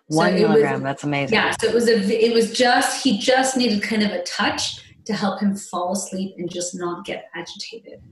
One 0.08 0.32
so 0.32 0.48
milligram. 0.48 0.72
Was, 0.74 0.82
that's 0.82 1.04
amazing. 1.04 1.34
Yeah. 1.34 1.54
So 1.60 1.68
it 1.68 1.74
was 1.74 1.88
a. 1.88 2.24
It 2.24 2.34
was 2.34 2.52
just 2.52 3.02
he 3.02 3.18
just 3.18 3.56
needed 3.56 3.82
kind 3.82 4.02
of 4.02 4.10
a 4.10 4.22
touch 4.24 4.80
to 5.06 5.14
help 5.14 5.40
him 5.40 5.56
fall 5.56 5.92
asleep 5.92 6.34
and 6.38 6.50
just 6.50 6.74
not 6.74 7.06
get 7.06 7.30
agitated. 7.34 8.02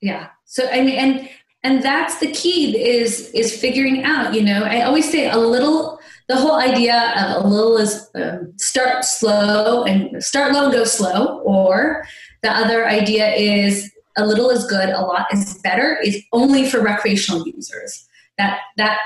Yeah. 0.00 0.28
So 0.44 0.68
I 0.70 0.82
mean, 0.82 0.98
and 0.98 1.28
and 1.64 1.82
that's 1.82 2.18
the 2.20 2.30
key 2.30 2.78
is 2.78 3.30
is 3.30 3.58
figuring 3.58 4.04
out. 4.04 4.34
You 4.34 4.42
know, 4.42 4.62
I 4.62 4.82
always 4.82 5.10
say 5.10 5.28
a 5.28 5.38
little. 5.38 5.98
The 6.26 6.36
whole 6.36 6.58
idea 6.58 7.12
of 7.18 7.44
a 7.44 7.48
little 7.48 7.76
is 7.76 8.08
um, 8.14 8.54
start 8.56 9.04
slow 9.04 9.84
and 9.84 10.24
start 10.24 10.52
low 10.52 10.64
and 10.64 10.72
go 10.72 10.84
slow, 10.84 11.40
or 11.40 12.06
the 12.42 12.50
other 12.50 12.86
idea 12.86 13.30
is 13.34 13.92
a 14.16 14.24
little 14.24 14.48
is 14.48 14.64
good, 14.66 14.88
a 14.88 15.00
lot 15.00 15.26
is 15.32 15.58
better 15.58 15.98
is 16.02 16.22
only 16.32 16.66
for 16.66 16.80
recreational 16.80 17.46
users. 17.46 18.08
That 18.38 18.60
that 18.78 19.00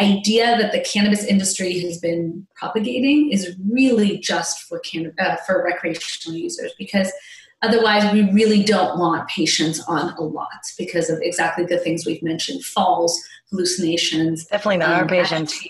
idea 0.00 0.58
that 0.58 0.72
the 0.72 0.80
cannabis 0.80 1.24
industry 1.24 1.78
has 1.80 1.98
been 1.98 2.46
propagating 2.54 3.30
is 3.30 3.56
really 3.70 4.18
just 4.18 4.62
for 4.62 4.80
can, 4.80 5.12
uh, 5.18 5.36
for 5.46 5.62
recreational 5.62 6.36
users 6.36 6.72
because 6.78 7.12
otherwise 7.68 8.10
we 8.12 8.30
really 8.32 8.62
don't 8.62 8.98
want 8.98 9.28
patients 9.28 9.80
on 9.88 10.14
a 10.14 10.22
lot 10.22 10.48
because 10.78 11.10
of 11.10 11.18
exactly 11.22 11.64
the 11.64 11.78
things 11.78 12.06
we've 12.06 12.22
mentioned 12.22 12.64
falls 12.64 13.20
hallucinations 13.50 14.46
definitely 14.46 14.76
not 14.76 14.90
um, 14.90 15.00
our 15.00 15.06
patients 15.06 15.62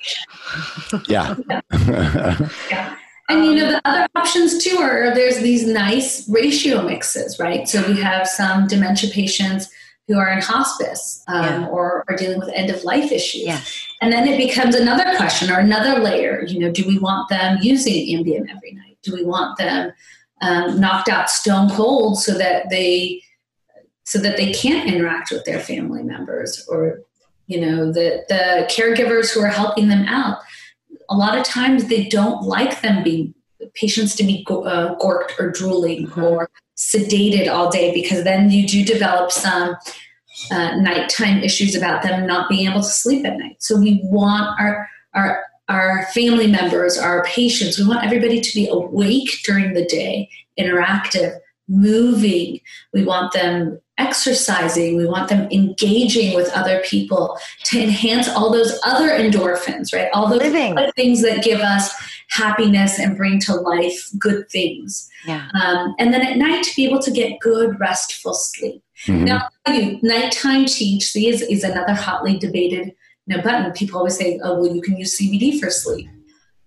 yeah. 1.09 1.35
yeah. 1.80 2.48
yeah 2.70 2.96
and 3.28 3.44
you 3.44 3.54
know 3.54 3.70
the 3.70 3.80
other 3.85 4.06
options 4.14 4.62
too 4.62 4.76
are 4.78 5.14
there's 5.14 5.38
these 5.38 5.66
nice 5.66 6.28
ratio 6.28 6.82
mixes 6.82 7.38
right 7.38 7.68
so 7.68 7.87
we 7.87 8.00
have 8.00 8.26
some 8.26 8.66
dementia 8.66 9.11
patients 9.11 9.68
who 10.09 10.18
are 10.18 10.30
in 10.30 10.40
hospice 10.40 11.22
um, 11.26 11.44
yeah. 11.44 11.68
or 11.68 12.04
are 12.09 12.16
dealing 12.16 12.38
with 12.38 12.48
end 12.50 12.70
of 12.70 12.85
life 12.85 13.11
issues. 13.11 13.42
Yeah. 13.42 13.61
And 14.00 14.12
then 14.12 14.28
it 14.28 14.37
becomes 14.37 14.74
another 14.74 15.16
question 15.16 15.50
or 15.50 15.59
another 15.59 16.00
layer. 16.00 16.44
You 16.44 16.61
know, 16.61 16.70
do 16.70 16.87
we 16.87 16.98
want 16.98 17.28
them 17.28 17.59
using 17.61 18.16
Ambien 18.16 18.48
every 18.48 18.72
night? 18.72 18.98
Do 19.02 19.12
we 19.12 19.24
want 19.24 19.59
them 19.59 19.92
um, 20.42 20.81
knocked 20.81 21.09
out 21.09 21.31
stone 21.31 21.70
cold 21.70 22.18
so 22.18 22.37
that 22.37 22.68
they 22.70 23.22
so 24.05 24.18
that 24.20 24.37
they 24.37 24.53
can't 24.53 24.88
interact 24.88 25.33
with 25.33 25.44
their 25.44 25.59
family 25.59 26.03
members 26.03 26.64
or 26.68 27.01
you 27.46 27.61
know 27.61 27.92
the 27.92 28.25
the 28.29 28.68
caregivers 28.70 29.33
who 29.33 29.40
are 29.40 29.49
helping 29.49 29.88
them 29.88 30.05
out? 30.07 30.38
A 31.09 31.16
lot 31.16 31.38
of 31.38 31.44
times 31.44 31.87
they 31.87 32.05
don't 32.05 32.42
like 32.42 32.81
them 32.83 33.03
being 33.03 33.35
patients 33.75 34.14
to 34.16 34.25
be 34.25 34.44
uh, 34.49 34.96
gorked 34.96 35.38
or 35.38 35.51
drooling 35.51 36.07
mm-hmm. 36.07 36.22
or 36.22 36.51
sedated 36.77 37.49
all 37.49 37.70
day 37.70 37.92
because 37.92 38.25
then 38.25 38.51
you 38.51 38.66
do 38.66 38.85
develop 38.85 39.33
some 39.33 39.77
uh, 40.51 40.77
nighttime 40.77 41.42
issues 41.42 41.75
about 41.75 42.03
them 42.03 42.27
not 42.27 42.49
being 42.49 42.68
able 42.68 42.83
to 42.83 42.88
sleep 42.88 43.25
at 43.25 43.38
night. 43.38 43.57
So 43.61 43.79
we 43.79 44.01
want 44.05 44.61
our 44.61 44.88
our 45.14 45.44
our 45.68 46.07
family 46.14 46.46
members, 46.46 46.96
our 46.98 47.24
patients. 47.24 47.79
We 47.79 47.87
want 47.87 48.05
everybody 48.05 48.40
to 48.40 48.55
be 48.55 48.68
awake 48.68 49.31
during 49.44 49.74
the 49.74 49.85
day, 49.85 50.29
interactive, 50.59 51.38
moving. 51.68 52.61
We 52.92 53.05
want 53.05 53.33
them 53.33 53.81
exercising. 53.98 54.96
We 54.96 55.07
want 55.07 55.29
them 55.29 55.48
engaging 55.50 56.37
with 56.37 56.50
other 56.52 56.83
people 56.85 57.38
to 57.64 57.83
enhance 57.83 58.29
all 58.29 58.52
those 58.52 58.79
other 58.85 59.09
endorphins, 59.09 59.92
right? 59.92 60.09
All 60.12 60.29
those 60.29 60.42
other 60.42 60.92
things 60.92 61.22
that 61.22 61.42
give 61.42 61.61
us 61.61 61.92
happiness 62.29 62.98
and 62.98 63.16
bring 63.16 63.40
to 63.40 63.55
life 63.55 64.11
good 64.18 64.48
things. 64.50 65.09
Yeah. 65.26 65.48
Um, 65.55 65.94
and 65.98 66.12
then 66.12 66.22
at 66.22 66.37
night 66.37 66.62
to 66.64 66.76
be 66.76 66.85
able 66.85 67.00
to 67.02 67.11
get 67.11 67.40
good, 67.40 67.81
restful 67.81 68.35
sleep. 68.35 68.83
Mm-hmm. 69.07 69.24
Now, 69.24 69.48
nighttime 69.66 70.64
THC 70.64 71.29
is, 71.29 71.42
is 71.42 71.64
another 71.64 71.94
hotly 71.94 72.38
debated 72.38 72.94
you 73.26 73.36
know, 73.36 73.42
button. 73.42 73.70
People 73.72 73.98
always 73.98 74.16
say, 74.16 74.40
oh, 74.42 74.60
well, 74.60 74.74
you 74.74 74.82
can 74.82 74.96
use 74.96 75.18
CBD 75.18 75.60
for 75.60 75.70
sleep. 75.70 76.08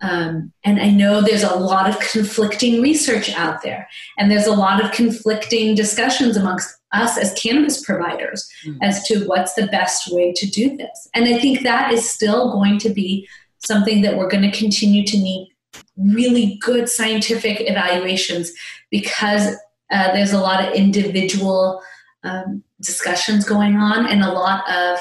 Um, 0.01 0.53
and 0.63 0.79
I 0.79 0.89
know 0.91 1.21
there's 1.21 1.43
a 1.43 1.55
lot 1.55 1.89
of 1.89 1.99
conflicting 1.99 2.81
research 2.81 3.31
out 3.33 3.61
there, 3.63 3.87
and 4.17 4.31
there's 4.31 4.47
a 4.47 4.53
lot 4.53 4.83
of 4.83 4.91
conflicting 4.91 5.75
discussions 5.75 6.37
amongst 6.37 6.77
us 6.93 7.17
as 7.17 7.33
cannabis 7.33 7.83
providers 7.83 8.49
mm-hmm. 8.65 8.81
as 8.81 9.03
to 9.07 9.25
what's 9.25 9.53
the 9.53 9.67
best 9.67 10.11
way 10.13 10.33
to 10.33 10.47
do 10.47 10.77
this. 10.77 11.09
And 11.13 11.25
I 11.25 11.37
think 11.37 11.63
that 11.63 11.91
is 11.91 12.09
still 12.09 12.51
going 12.53 12.79
to 12.79 12.89
be 12.89 13.27
something 13.59 14.01
that 14.01 14.17
we're 14.17 14.29
going 14.29 14.49
to 14.49 14.57
continue 14.57 15.05
to 15.05 15.17
need 15.17 15.53
really 15.97 16.57
good 16.61 16.87
scientific 16.87 17.57
evaluations 17.61 18.51
because 18.89 19.55
uh, 19.91 20.13
there's 20.13 20.31
a 20.31 20.39
lot 20.39 20.63
of 20.63 20.73
individual 20.73 21.81
um, 22.23 22.63
discussions 22.81 23.45
going 23.45 23.75
on 23.75 24.07
and 24.07 24.23
a 24.23 24.31
lot 24.31 24.69
of 24.69 24.99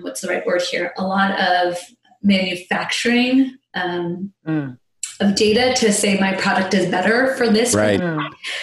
what's 0.00 0.20
the 0.20 0.28
right 0.28 0.44
word 0.46 0.62
here 0.62 0.92
a 0.96 1.06
lot 1.06 1.38
of 1.40 1.78
manufacturing 2.22 3.56
um, 3.74 4.32
mm. 4.46 4.76
of 5.20 5.34
data 5.34 5.72
to 5.74 5.92
say 5.92 6.18
my 6.18 6.34
product 6.34 6.74
is 6.74 6.90
better 6.90 7.34
for 7.36 7.48
this 7.48 7.74
right 7.74 8.00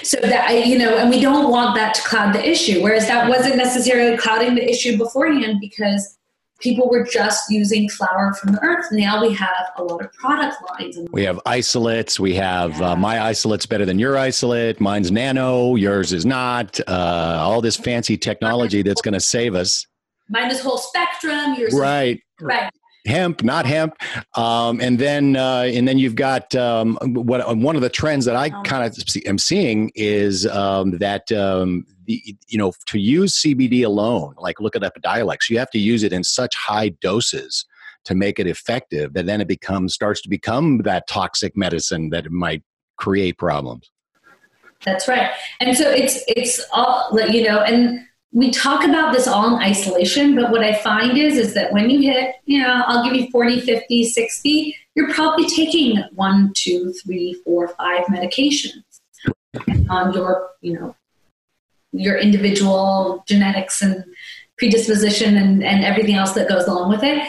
so 0.04 0.18
that 0.22 0.50
I, 0.50 0.58
you 0.58 0.78
know 0.78 0.98
and 0.98 1.10
we 1.10 1.20
don't 1.20 1.50
want 1.50 1.76
that 1.76 1.96
to 1.96 2.02
cloud 2.04 2.34
the 2.36 2.48
issue 2.48 2.82
whereas 2.82 3.08
that 3.08 3.30
wasn't 3.30 3.58
necessarily 3.58 4.18
clouding 4.18 4.56
the 4.56 4.70
issue 4.70 4.98
beforehand 4.98 5.60
because 5.60 6.18
people 6.60 6.90
were 6.90 7.04
just 7.04 7.50
using 7.50 7.90
flour 7.90 8.34
from 8.34 8.54
the 8.54 8.64
earth. 8.64 8.88
Now 8.92 9.22
we 9.22 9.34
have 9.34 9.72
a 9.78 9.84
lot 9.84 10.04
of 10.04 10.12
product 10.14 10.58
lines. 10.70 10.98
We 11.12 11.24
have 11.24 11.40
isolates. 11.46 12.20
We 12.20 12.34
have 12.36 12.82
uh, 12.82 12.96
my 12.96 13.22
isolate's 13.22 13.66
better 13.66 13.86
than 13.86 14.00
your 14.00 14.18
isolate. 14.18 14.80
Mine's 14.80 15.12
nano. 15.12 15.76
Yours 15.76 16.14
is 16.14 16.26
not. 16.26 16.80
Uh, 16.88 17.38
all 17.40 17.62
this 17.62 17.76
fancy 17.76 18.18
technology 18.18 18.82
that's 18.82 19.02
going 19.02 19.14
to 19.14 19.20
save 19.20 19.56
us. 19.56 19.86
Mine 20.30 20.52
is 20.52 20.60
whole 20.60 20.78
spectrum. 20.78 21.56
Yours 21.56 21.74
right. 21.74 22.22
Right 22.42 22.72
hemp, 23.08 23.44
not 23.44 23.66
hemp, 23.66 23.96
um, 24.36 24.80
and 24.82 25.00
then 25.00 25.36
uh, 25.36 25.70
and 25.74 25.88
then 25.88 25.98
you've 25.98 26.16
got 26.16 26.54
um, 26.56 26.98
what 27.02 27.58
one 27.58 27.76
of 27.76 27.82
the 27.82 27.90
trends 27.90 28.26
that 28.26 28.36
I 28.36 28.50
kind 28.64 28.86
of 28.86 28.98
am 29.26 29.38
seeing 29.38 29.92
is 29.96 30.46
um, 30.46 30.92
that 31.00 31.32
um, 31.32 31.86
the, 32.06 32.22
you 32.48 32.58
know 32.58 32.74
to 32.88 33.00
use 33.00 33.42
CBD 33.42 33.86
alone, 33.86 34.36
like 34.38 34.60
look 34.60 34.76
at 34.76 34.84
Epidiolex, 34.84 35.50
you 35.50 35.58
have 35.58 35.72
to 35.72 35.80
use 35.80 36.04
it 36.04 36.14
in 36.14 36.24
such 36.24 36.56
high 36.56 36.90
doses 36.90 37.66
to 38.06 38.14
make 38.16 38.40
it 38.40 38.48
effective 38.48 39.14
that 39.14 39.26
then 39.26 39.42
it 39.42 39.48
becomes 39.48 39.94
starts 39.94 40.22
to 40.22 40.30
become 40.30 40.80
that 40.80 41.08
toxic 41.08 41.58
medicine 41.58 42.10
that 42.10 42.30
might 42.32 42.64
create 42.98 43.38
problems. 43.38 43.90
That's 44.86 45.08
right, 45.08 45.32
and 45.60 45.76
so 45.76 45.90
it's 45.90 46.24
it's 46.28 46.64
all 46.72 47.10
you 47.30 47.44
know 47.44 47.62
and 47.62 48.07
we 48.32 48.52
talk 48.52 48.84
about 48.84 49.14
this 49.14 49.28
all 49.28 49.56
in 49.56 49.62
isolation, 49.62 50.36
but 50.36 50.52
what 50.52 50.64
I 50.64 50.76
find 50.76 51.18
is 51.18 51.38
is 51.38 51.54
that 51.54 51.72
when 51.72 51.90
you 51.90 52.02
hit, 52.02 52.36
you 52.46 52.62
know, 52.62 52.84
I'll 52.86 53.04
give 53.04 53.16
you 53.16 53.30
40, 53.32 53.62
50, 53.62 54.04
60, 54.04 54.76
you're 54.96 55.14
probably 55.14 55.48
taking 55.48 55.98
one, 56.14 56.52
two, 56.56 56.94
three, 56.94 57.34
four, 57.46 57.70
five 57.70 58.06
medications 58.06 58.84
on 59.90 60.14
your, 60.14 60.50
you 60.62 60.74
know, 60.74 60.96
your 61.94 62.18
individual 62.18 63.24
genetics 63.28 63.82
and 63.82 64.04
predisposition 64.58 65.38
and, 65.38 65.64
and 65.64 65.84
everything 65.84 66.16
else 66.16 66.34
that 66.34 66.50
goes 66.50 66.68
along 66.68 66.90
with 66.90 67.04
it. 67.04 67.24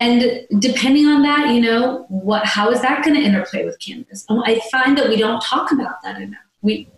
And 0.00 0.46
depending 0.60 1.06
on 1.06 1.22
that, 1.22 1.54
you 1.54 1.60
know, 1.60 2.06
what 2.08 2.44
how 2.44 2.70
is 2.70 2.80
that 2.82 3.04
going 3.04 3.16
to 3.16 3.22
interplay 3.22 3.64
with 3.64 3.78
cannabis? 3.80 4.24
I 4.28 4.60
find 4.70 4.96
that 4.98 5.08
we 5.08 5.16
don't 5.16 5.42
talk 5.42 5.72
about 5.72 6.02
that 6.02 6.20
enough. 6.20 6.40
We 6.62 6.88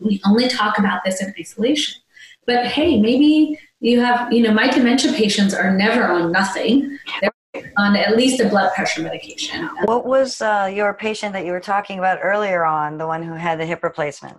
we 0.00 0.20
only 0.26 0.48
talk 0.48 0.78
about 0.78 1.04
this 1.04 1.22
in 1.22 1.34
isolation. 1.38 2.00
But 2.46 2.66
hey, 2.66 3.00
maybe 3.00 3.58
you 3.80 4.00
have, 4.00 4.32
you 4.32 4.42
know, 4.42 4.52
my 4.52 4.68
dementia 4.68 5.12
patients 5.12 5.54
are 5.54 5.76
never 5.76 6.04
on 6.04 6.32
nothing. 6.32 6.98
They're 7.20 7.72
on 7.76 7.96
at 7.96 8.16
least 8.16 8.40
a 8.40 8.48
blood 8.48 8.72
pressure 8.74 9.02
medication. 9.02 9.68
What 9.84 10.06
was 10.06 10.40
uh, 10.40 10.70
your 10.72 10.94
patient 10.94 11.32
that 11.32 11.44
you 11.44 11.52
were 11.52 11.60
talking 11.60 11.98
about 11.98 12.18
earlier 12.22 12.64
on, 12.64 12.98
the 12.98 13.06
one 13.06 13.22
who 13.22 13.34
had 13.34 13.58
the 13.58 13.66
hip 13.66 13.82
replacement? 13.82 14.38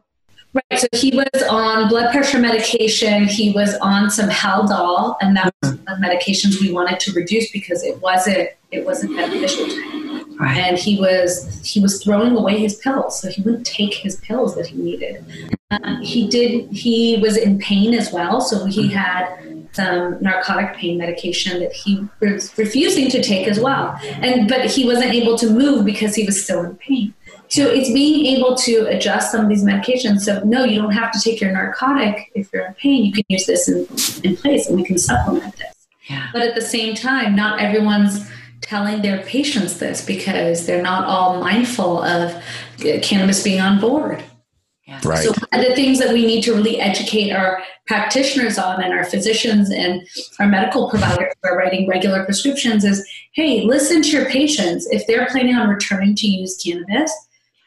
Right. 0.53 0.79
So 0.79 0.87
he 0.93 1.15
was 1.15 1.43
on 1.49 1.89
blood 1.89 2.11
pressure 2.11 2.39
medication. 2.39 3.25
He 3.25 3.51
was 3.51 3.75
on 3.75 4.09
some 4.09 4.29
Haldol, 4.29 5.15
and 5.21 5.35
that 5.35 5.53
was 5.61 5.73
the 5.73 5.97
medications 6.01 6.61
we 6.61 6.71
wanted 6.71 6.99
to 7.01 7.11
reduce 7.13 7.51
because 7.51 7.83
it 7.83 8.01
wasn't 8.01 8.49
it 8.71 8.85
wasn't 8.85 9.15
beneficial 9.15 9.67
to 9.67 9.81
him. 9.81 9.96
Right. 10.39 10.57
And 10.57 10.77
he 10.77 10.99
was 10.99 11.61
he 11.65 11.79
was 11.79 12.03
throwing 12.03 12.35
away 12.37 12.59
his 12.59 12.75
pills, 12.75 13.19
so 13.19 13.29
he 13.29 13.41
wouldn't 13.41 13.65
take 13.65 13.93
his 13.93 14.17
pills 14.17 14.55
that 14.55 14.67
he 14.67 14.77
needed. 14.77 15.25
Um, 15.71 16.01
he 16.01 16.27
did. 16.27 16.69
He 16.71 17.17
was 17.17 17.37
in 17.37 17.57
pain 17.57 17.93
as 17.95 18.11
well, 18.11 18.39
so 18.39 18.65
he 18.65 18.87
had 18.87 19.25
some 19.71 20.21
narcotic 20.21 20.75
pain 20.75 20.97
medication 20.97 21.59
that 21.59 21.73
he 21.73 22.07
was 22.19 22.55
refusing 22.57 23.09
to 23.11 23.21
take 23.21 23.47
as 23.47 23.59
well. 23.59 23.99
And 24.03 24.47
but 24.47 24.65
he 24.65 24.85
wasn't 24.85 25.13
able 25.13 25.37
to 25.39 25.49
move 25.49 25.85
because 25.85 26.13
he 26.13 26.25
was 26.25 26.43
still 26.43 26.63
in 26.63 26.75
pain. 26.75 27.13
So 27.49 27.63
it's 27.63 27.91
being 27.91 28.25
able 28.37 28.55
to 28.55 28.87
adjust 28.87 29.31
some 29.31 29.41
of 29.41 29.49
these 29.49 29.63
medications. 29.63 30.19
So 30.19 30.43
no, 30.43 30.65
you 30.65 30.79
don't 30.81 30.91
have 30.91 31.11
to 31.13 31.19
take 31.19 31.39
your 31.41 31.51
narcotic 31.51 32.31
if 32.35 32.51
you're 32.53 32.65
in 32.65 32.73
pain. 32.75 33.05
You 33.05 33.13
can 33.13 33.25
use 33.29 33.45
this 33.45 33.67
in, 33.69 33.87
in 34.23 34.35
place, 34.37 34.67
and 34.67 34.75
we 34.75 34.83
can 34.83 34.97
supplement 34.97 35.55
this. 35.55 35.87
Yeah. 36.09 36.29
But 36.31 36.41
at 36.43 36.55
the 36.55 36.61
same 36.61 36.95
time, 36.95 37.35
not 37.35 37.59
everyone's 37.59 38.29
telling 38.67 39.01
their 39.01 39.23
patients 39.23 39.79
this 39.79 40.05
because 40.05 40.65
they're 40.65 40.81
not 40.81 41.05
all 41.05 41.39
mindful 41.39 42.03
of 42.03 42.43
cannabis 43.01 43.41
being 43.41 43.61
on 43.61 43.79
board. 43.79 44.23
Yeah. 44.85 44.99
Right. 45.03 45.23
So 45.23 45.31
one 45.31 45.61
of 45.61 45.67
the 45.67 45.75
things 45.75 45.99
that 45.99 46.13
we 46.13 46.25
need 46.25 46.43
to 46.43 46.53
really 46.53 46.79
educate 46.79 47.31
our 47.31 47.61
practitioners 47.87 48.57
on 48.57 48.81
and 48.81 48.93
our 48.93 49.03
physicians 49.03 49.69
and 49.69 50.07
our 50.39 50.47
medical 50.47 50.89
providers 50.89 51.33
who 51.41 51.49
are 51.49 51.57
writing 51.57 51.87
regular 51.87 52.23
prescriptions 52.23 52.85
is, 52.85 53.05
hey, 53.33 53.61
listen 53.61 54.01
to 54.01 54.09
your 54.09 54.25
patients. 54.25 54.87
If 54.91 55.07
they're 55.07 55.27
planning 55.27 55.55
on 55.55 55.69
returning 55.69 56.15
to 56.15 56.27
use 56.27 56.61
cannabis, 56.61 57.11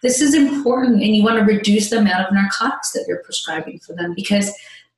this 0.03 0.21
is 0.23 0.35
important 0.35 1.03
and 1.03 1.15
you 1.15 1.23
want 1.23 1.39
to 1.39 1.45
reduce 1.45 1.91
the 1.91 1.99
amount 1.99 2.27
of 2.27 2.33
narcotics 2.33 2.93
that 2.93 3.05
you're 3.07 3.23
prescribing 3.23 3.81
for 3.81 3.95
them 3.95 4.15
because 4.15 4.51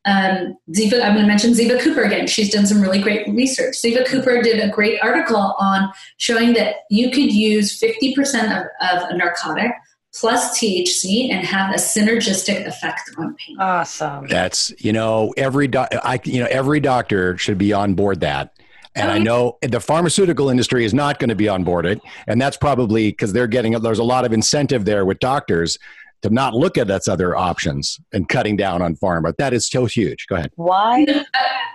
um, 0.04 0.56
Ziva, 0.72 1.02
I'm 1.02 1.14
going 1.14 1.22
to 1.22 1.26
mention 1.26 1.52
Ziva 1.52 1.80
Cooper 1.80 2.02
again. 2.02 2.26
She's 2.26 2.50
done 2.50 2.66
some 2.66 2.80
really 2.80 3.00
great 3.00 3.26
research. 3.28 3.76
Ziva 3.76 4.06
Cooper 4.06 4.42
did 4.42 4.58
a 4.58 4.68
great 4.68 5.00
article 5.00 5.54
on 5.58 5.90
showing 6.16 6.54
that 6.54 6.76
you 6.90 7.10
could 7.10 7.32
use 7.32 7.80
50% 7.80 8.44
of, 8.44 8.66
of 8.80 9.10
a 9.10 9.16
narcotic 9.16 9.70
plus 10.14 10.58
THC 10.58 11.30
and 11.30 11.46
have 11.46 11.70
a 11.70 11.78
synergistic 11.78 12.66
effect 12.66 13.10
on 13.16 13.34
pain. 13.36 13.56
Awesome. 13.58 14.26
That's 14.26 14.72
you 14.78 14.92
know 14.92 15.32
every 15.36 15.68
doc, 15.68 15.88
I 16.02 16.20
you 16.24 16.40
know 16.40 16.48
every 16.50 16.80
doctor 16.80 17.38
should 17.38 17.58
be 17.58 17.72
on 17.72 17.94
board 17.94 18.20
that. 18.20 18.52
And 18.94 19.10
I 19.10 19.16
know 19.16 19.56
the 19.62 19.80
pharmaceutical 19.80 20.50
industry 20.50 20.84
is 20.84 20.92
not 20.92 21.18
going 21.18 21.30
to 21.30 21.34
be 21.34 21.48
on 21.48 21.64
board 21.64 21.86
it, 21.86 21.98
and 22.26 22.38
that's 22.38 22.58
probably 22.58 23.10
because 23.10 23.32
they're 23.32 23.46
getting 23.46 23.72
there's 23.80 23.98
a 23.98 24.04
lot 24.04 24.26
of 24.26 24.34
incentive 24.34 24.84
there 24.84 25.06
with 25.06 25.18
doctors 25.18 25.78
to 26.22 26.30
not 26.30 26.54
look 26.54 26.78
at 26.78 26.86
that's 26.86 27.08
other 27.08 27.36
options 27.36 28.00
and 28.12 28.28
cutting 28.28 28.56
down 28.56 28.80
on 28.80 28.94
pharma. 28.96 29.34
That 29.36 29.52
is 29.52 29.68
so 29.68 29.86
huge. 29.86 30.26
Go 30.28 30.36
ahead. 30.36 30.52
Why? 30.56 31.04
Uh, 31.04 31.22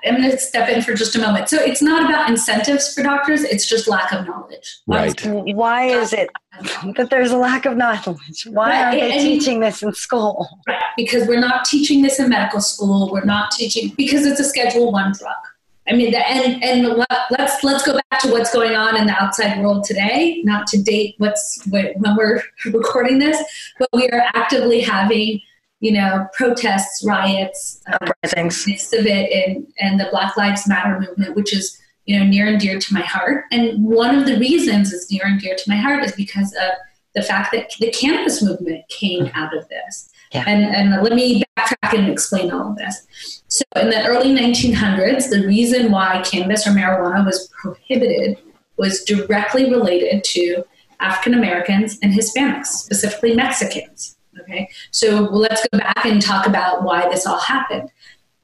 I'm 0.05 0.15
going 0.15 0.31
to 0.31 0.37
step 0.37 0.69
in 0.69 0.81
for 0.81 0.93
just 0.93 1.15
a 1.15 1.19
moment. 1.19 1.49
So 1.49 1.57
it's 1.57 1.81
not 1.81 2.09
about 2.09 2.29
incentives 2.29 2.93
for 2.93 3.03
doctors; 3.03 3.43
it's 3.43 3.67
just 3.67 3.87
lack 3.87 4.11
of 4.11 4.25
knowledge. 4.25 4.77
Right. 4.87 5.19
Why 5.25 5.85
is 5.85 6.13
it 6.13 6.29
that 6.95 7.09
there's 7.09 7.31
a 7.31 7.37
lack 7.37 7.65
of 7.65 7.77
knowledge? 7.77 8.47
Why 8.47 8.69
right. 8.69 8.83
aren't 8.83 8.99
they 8.99 9.11
and, 9.11 9.21
teaching 9.21 9.59
this 9.59 9.83
in 9.83 9.93
school? 9.93 10.47
Right. 10.67 10.81
Because 10.95 11.27
we're 11.27 11.39
not 11.39 11.65
teaching 11.65 12.01
this 12.01 12.19
in 12.19 12.29
medical 12.29 12.61
school. 12.61 13.09
We're 13.11 13.25
not 13.25 13.51
teaching 13.51 13.93
because 13.97 14.25
it's 14.25 14.39
a 14.39 14.45
Schedule 14.45 14.91
One 14.91 15.11
drug. 15.11 15.35
I 15.89 15.93
mean, 15.93 16.11
the, 16.11 16.27
and 16.27 16.63
and 16.63 17.05
let's 17.37 17.63
let's 17.63 17.85
go 17.85 17.93
back 17.93 18.21
to 18.21 18.31
what's 18.31 18.53
going 18.53 18.75
on 18.75 18.97
in 18.97 19.07
the 19.07 19.13
outside 19.13 19.59
world 19.61 19.85
today. 19.85 20.41
Not 20.43 20.67
to 20.67 20.81
date 20.81 21.15
what's 21.17 21.65
when 21.69 21.93
we're 22.17 22.41
recording 22.65 23.19
this, 23.19 23.41
but 23.79 23.89
we 23.93 24.09
are 24.09 24.23
actively 24.33 24.81
having 24.81 25.41
you 25.79 25.93
know 25.93 26.27
protests, 26.33 27.05
riots, 27.05 27.81
uprisings, 27.87 28.67
um, 28.67 28.99
of 28.99 29.05
it, 29.05 29.31
and 29.31 29.67
and 29.79 29.99
the 29.99 30.07
Black 30.11 30.35
Lives 30.35 30.67
Matter 30.67 30.99
movement, 30.99 31.35
which 31.35 31.53
is 31.53 31.79
you 32.05 32.19
know 32.19 32.25
near 32.25 32.47
and 32.47 32.59
dear 32.59 32.79
to 32.79 32.93
my 32.93 33.01
heart. 33.01 33.45
And 33.51 33.83
one 33.83 34.15
of 34.15 34.25
the 34.25 34.37
reasons 34.37 34.91
it's 34.91 35.11
near 35.11 35.23
and 35.25 35.39
dear 35.39 35.55
to 35.55 35.69
my 35.69 35.77
heart 35.77 36.03
is 36.03 36.11
because 36.13 36.53
of 36.53 36.71
the 37.15 37.21
fact 37.21 37.51
that 37.53 37.71
the 37.79 37.91
cannabis 37.91 38.43
movement 38.43 38.87
came 38.89 39.29
out 39.33 39.55
of 39.55 39.67
this. 39.69 40.09
Yeah. 40.33 40.43
And, 40.47 40.63
and 40.63 41.03
let 41.03 41.13
me 41.13 41.43
backtrack 41.57 41.97
and 41.97 42.09
explain 42.09 42.51
all 42.51 42.71
of 42.71 42.77
this. 42.77 43.41
So, 43.47 43.63
in 43.77 43.89
the 43.89 44.05
early 44.05 44.35
1900s, 44.35 45.29
the 45.29 45.45
reason 45.47 45.91
why 45.91 46.21
cannabis 46.23 46.67
or 46.67 46.71
marijuana 46.71 47.25
was 47.25 47.47
prohibited 47.61 48.37
was 48.77 49.03
directly 49.03 49.69
related 49.69 50.23
to 50.23 50.63
African 50.99 51.33
Americans 51.33 51.97
and 52.01 52.13
Hispanics, 52.13 52.67
specifically 52.67 53.35
Mexicans. 53.35 54.17
Okay, 54.41 54.69
so 54.91 55.21
let's 55.21 55.65
go 55.71 55.79
back 55.79 56.05
and 56.05 56.21
talk 56.21 56.45
about 56.45 56.83
why 56.83 57.09
this 57.09 57.25
all 57.25 57.39
happened. 57.39 57.89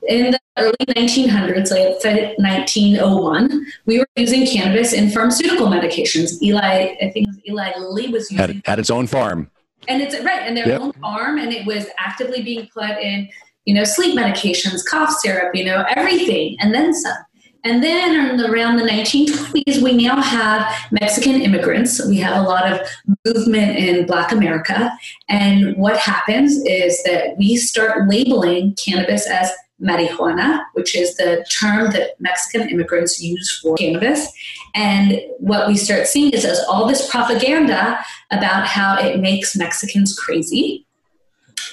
In 0.08 0.32
the 0.32 0.40
early 0.58 0.76
1900s, 0.90 1.72
like 1.72 2.38
1901, 2.38 3.66
we 3.86 4.00
were 4.00 4.08
using 4.16 4.46
cannabis 4.46 4.92
in 4.92 5.10
pharmaceutical 5.10 5.68
medications. 5.68 6.42
Eli, 6.42 6.96
I 7.02 7.12
think 7.12 7.28
Eli 7.48 7.72
Lilly 7.78 8.10
was 8.10 8.30
using 8.32 8.58
at, 8.58 8.68
at 8.68 8.80
its 8.80 8.90
own 8.90 9.08
farm. 9.08 9.50
And 9.88 10.02
it's 10.02 10.20
right, 10.24 10.42
and 10.42 10.56
their 10.56 10.68
yep. 10.68 10.82
own 10.82 10.94
farm, 10.94 11.38
and 11.38 11.52
it 11.52 11.66
was 11.66 11.88
actively 11.98 12.42
being 12.42 12.68
put 12.74 12.92
in, 12.92 13.30
you 13.66 13.74
know, 13.74 13.84
sleep 13.84 14.18
medications, 14.18 14.82
cough 14.90 15.12
syrup, 15.20 15.56
you 15.56 15.66
know, 15.66 15.86
everything, 15.96 16.58
and 16.60 16.74
then 16.74 16.94
some. 16.94 17.18
And 17.66 17.82
then 17.82 18.42
around 18.42 18.76
the 18.76 18.84
1920s, 18.84 19.82
we 19.82 19.96
now 19.96 20.22
have 20.22 20.70
Mexican 20.92 21.42
immigrants. 21.42 22.06
We 22.06 22.18
have 22.18 22.46
a 22.46 22.48
lot 22.48 22.70
of 22.70 22.86
movement 23.26 23.78
in 23.78 24.06
Black 24.06 24.34
America. 24.34 24.92
And 25.30 25.78
what 25.78 25.98
happens 25.98 26.62
is 26.66 27.02
that 27.04 27.38
we 27.38 27.56
start 27.56 28.10
labeling 28.10 28.76
cannabis 28.76 29.30
as 29.30 29.50
marijuana, 29.84 30.64
which 30.74 30.96
is 30.96 31.16
the 31.18 31.46
term 31.52 31.92
that 31.92 32.20
Mexican 32.20 32.70
immigrants 32.70 33.22
use 33.22 33.60
for 33.60 33.76
cannabis. 33.76 34.32
And 34.74 35.22
what 35.40 35.68
we 35.68 35.76
start 35.76 36.08
seeing 36.08 36.32
is 36.32 36.44
there's 36.44 36.64
all 36.70 36.88
this 36.88 37.10
propaganda 37.10 38.00
about 38.32 38.66
how 38.66 38.98
it 38.98 39.20
makes 39.20 39.56
Mexicans 39.56 40.18
crazy 40.18 40.86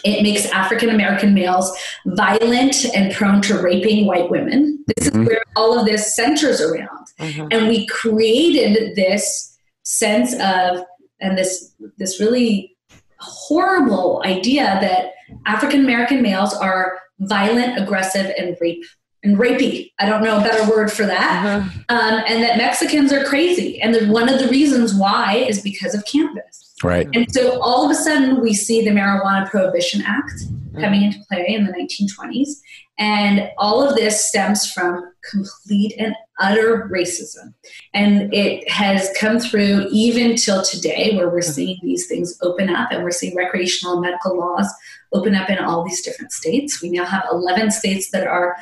it 0.05 0.23
makes 0.23 0.47
African 0.47 0.89
American 0.91 1.35
males 1.35 1.77
violent 2.07 2.85
and 2.95 3.13
prone 3.13 3.43
to 3.43 3.61
raping 3.61 4.07
white 4.07 4.31
women. 4.31 4.83
This 4.97 5.09
mm-hmm. 5.09 5.23
is 5.23 5.29
where 5.29 5.43
all 5.57 5.79
of 5.79 5.87
this 5.87 6.15
centers 6.15 6.61
around. 6.61 7.07
Mm-hmm. 7.19 7.49
And 7.51 7.69
we 7.69 7.87
created 7.87 8.97
this 8.97 9.59
sense 9.83 10.33
of, 10.35 10.85
and 11.21 11.37
this, 11.37 11.75
this 11.99 12.21
really 12.21 12.77
horrible 13.19 14.23
idea 14.25 14.79
that 14.81 15.13
African 15.47 15.81
American 15.81 16.23
males 16.23 16.55
are 16.55 16.99
violent, 17.21 17.79
aggressive, 17.81 18.33
and 18.37 18.57
rape 18.61 18.85
and 19.23 19.37
rapey. 19.37 19.93
I 19.99 20.07
don't 20.07 20.25
know 20.25 20.39
a 20.39 20.43
better 20.43 20.69
word 20.71 20.91
for 20.91 21.05
that. 21.05 21.45
Uh-huh. 21.45 21.81
Um, 21.91 22.23
and 22.27 22.43
that 22.43 22.57
Mexicans 22.57 23.13
are 23.13 23.25
crazy. 23.25 23.81
And 23.81 23.95
the, 23.95 24.07
one 24.07 24.29
of 24.29 24.39
the 24.39 24.49
reasons 24.49 24.95
why 24.95 25.35
is 25.37 25.61
because 25.61 25.95
of 25.95 26.05
cannabis. 26.07 26.75
Right. 26.83 27.07
And 27.13 27.31
so 27.31 27.61
all 27.61 27.85
of 27.85 27.91
a 27.91 27.95
sudden, 27.95 28.41
we 28.41 28.55
see 28.55 28.83
the 28.83 28.91
Marijuana 28.91 29.49
Prohibition 29.51 30.03
Act 30.07 30.45
coming 30.79 31.03
into 31.03 31.19
play 31.29 31.47
in 31.49 31.65
the 31.65 31.73
1920s. 31.73 32.61
And 32.99 33.51
all 33.57 33.83
of 33.83 33.97
this 33.97 34.27
stems 34.27 34.71
from 34.71 35.11
complete 35.31 35.95
and 35.99 36.15
utter 36.39 36.89
racism. 36.93 37.55
And 37.95 38.33
it 38.33 38.71
has 38.71 39.11
come 39.19 39.41
through 39.41 39.89
even 39.91 40.37
till 40.37 40.63
today, 40.63 41.17
where 41.17 41.31
we're 41.31 41.41
seeing 41.41 41.79
these 41.83 42.07
things 42.07 42.39
open 42.43 42.69
up 42.69 42.93
and 42.93 43.03
we're 43.03 43.11
seeing 43.11 43.35
recreational 43.35 43.95
and 43.95 44.03
medical 44.03 44.37
laws 44.37 44.71
open 45.13 45.35
up 45.35 45.49
in 45.49 45.59
all 45.59 45.83
these 45.83 46.03
different 46.03 46.33
states. 46.33 46.83
We 46.83 46.91
now 46.91 47.05
have 47.05 47.25
11 47.33 47.71
states 47.71 48.11
that 48.11 48.27
are 48.27 48.57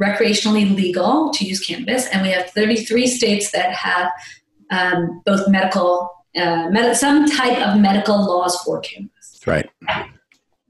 recreationally 0.00 0.74
legal 0.74 1.30
to 1.30 1.44
use 1.44 1.64
cannabis, 1.64 2.06
and 2.08 2.22
we 2.22 2.30
have 2.30 2.50
33 2.50 3.06
states 3.06 3.52
that 3.52 3.72
have 3.72 4.10
um, 4.70 5.22
both 5.24 5.48
medical 5.48 6.10
uh, 6.36 6.68
med- 6.70 6.96
some 6.96 7.26
type 7.30 7.58
of 7.66 7.80
medical 7.80 8.16
laws 8.16 8.56
for 8.62 8.80
cannabis. 8.80 9.40
Right. 9.46 9.70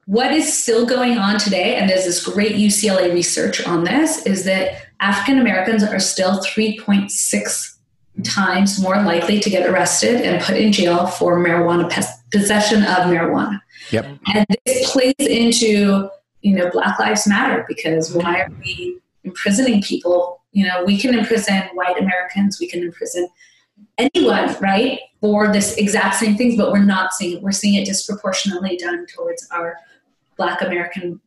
What 0.06 0.32
is 0.32 0.56
still 0.56 0.86
going 0.86 1.18
on 1.18 1.38
today, 1.38 1.74
and 1.74 1.90
there's 1.90 2.04
this 2.04 2.24
great 2.24 2.56
UCLA 2.56 3.12
research 3.12 3.66
on 3.66 3.84
this, 3.84 4.24
is 4.24 4.44
that 4.44 4.82
African 5.00 5.40
Americans 5.40 5.82
are 5.82 5.98
still 5.98 6.40
3.6 6.40 7.76
times 8.24 8.80
more 8.80 9.02
likely 9.02 9.40
to 9.40 9.50
get 9.50 9.68
arrested 9.68 10.22
and 10.22 10.42
put 10.42 10.56
in 10.56 10.72
jail 10.72 11.06
for 11.06 11.38
marijuana 11.38 11.90
possession 12.30 12.82
of 12.82 12.98
marijuana. 13.08 13.60
Yep. 13.90 14.18
And 14.34 14.46
this 14.64 14.90
plays 14.90 15.14
into 15.18 16.08
you 16.40 16.54
know 16.54 16.70
Black 16.70 16.98
Lives 16.98 17.26
Matter 17.26 17.64
because 17.68 18.14
why 18.14 18.40
are 18.40 18.48
we 18.64 18.98
imprisoning 19.24 19.82
people? 19.82 20.40
You 20.52 20.66
know, 20.66 20.84
we 20.84 20.98
can 20.98 21.18
imprison 21.18 21.62
white 21.74 21.98
Americans, 21.98 22.58
we 22.60 22.68
can 22.68 22.82
imprison 22.82 23.28
anyone, 23.98 24.56
right, 24.60 25.00
for 25.26 25.52
this 25.52 25.76
exact 25.76 26.14
same 26.14 26.36
things, 26.36 26.56
but 26.56 26.70
we're 26.70 26.84
not 26.84 27.12
seeing 27.12 27.38
it. 27.38 27.42
We're 27.42 27.50
seeing 27.50 27.74
it 27.74 27.84
disproportionately 27.84 28.76
done 28.76 29.06
towards 29.06 29.44
our 29.50 29.76
Black 30.36 30.62
American 30.62 31.20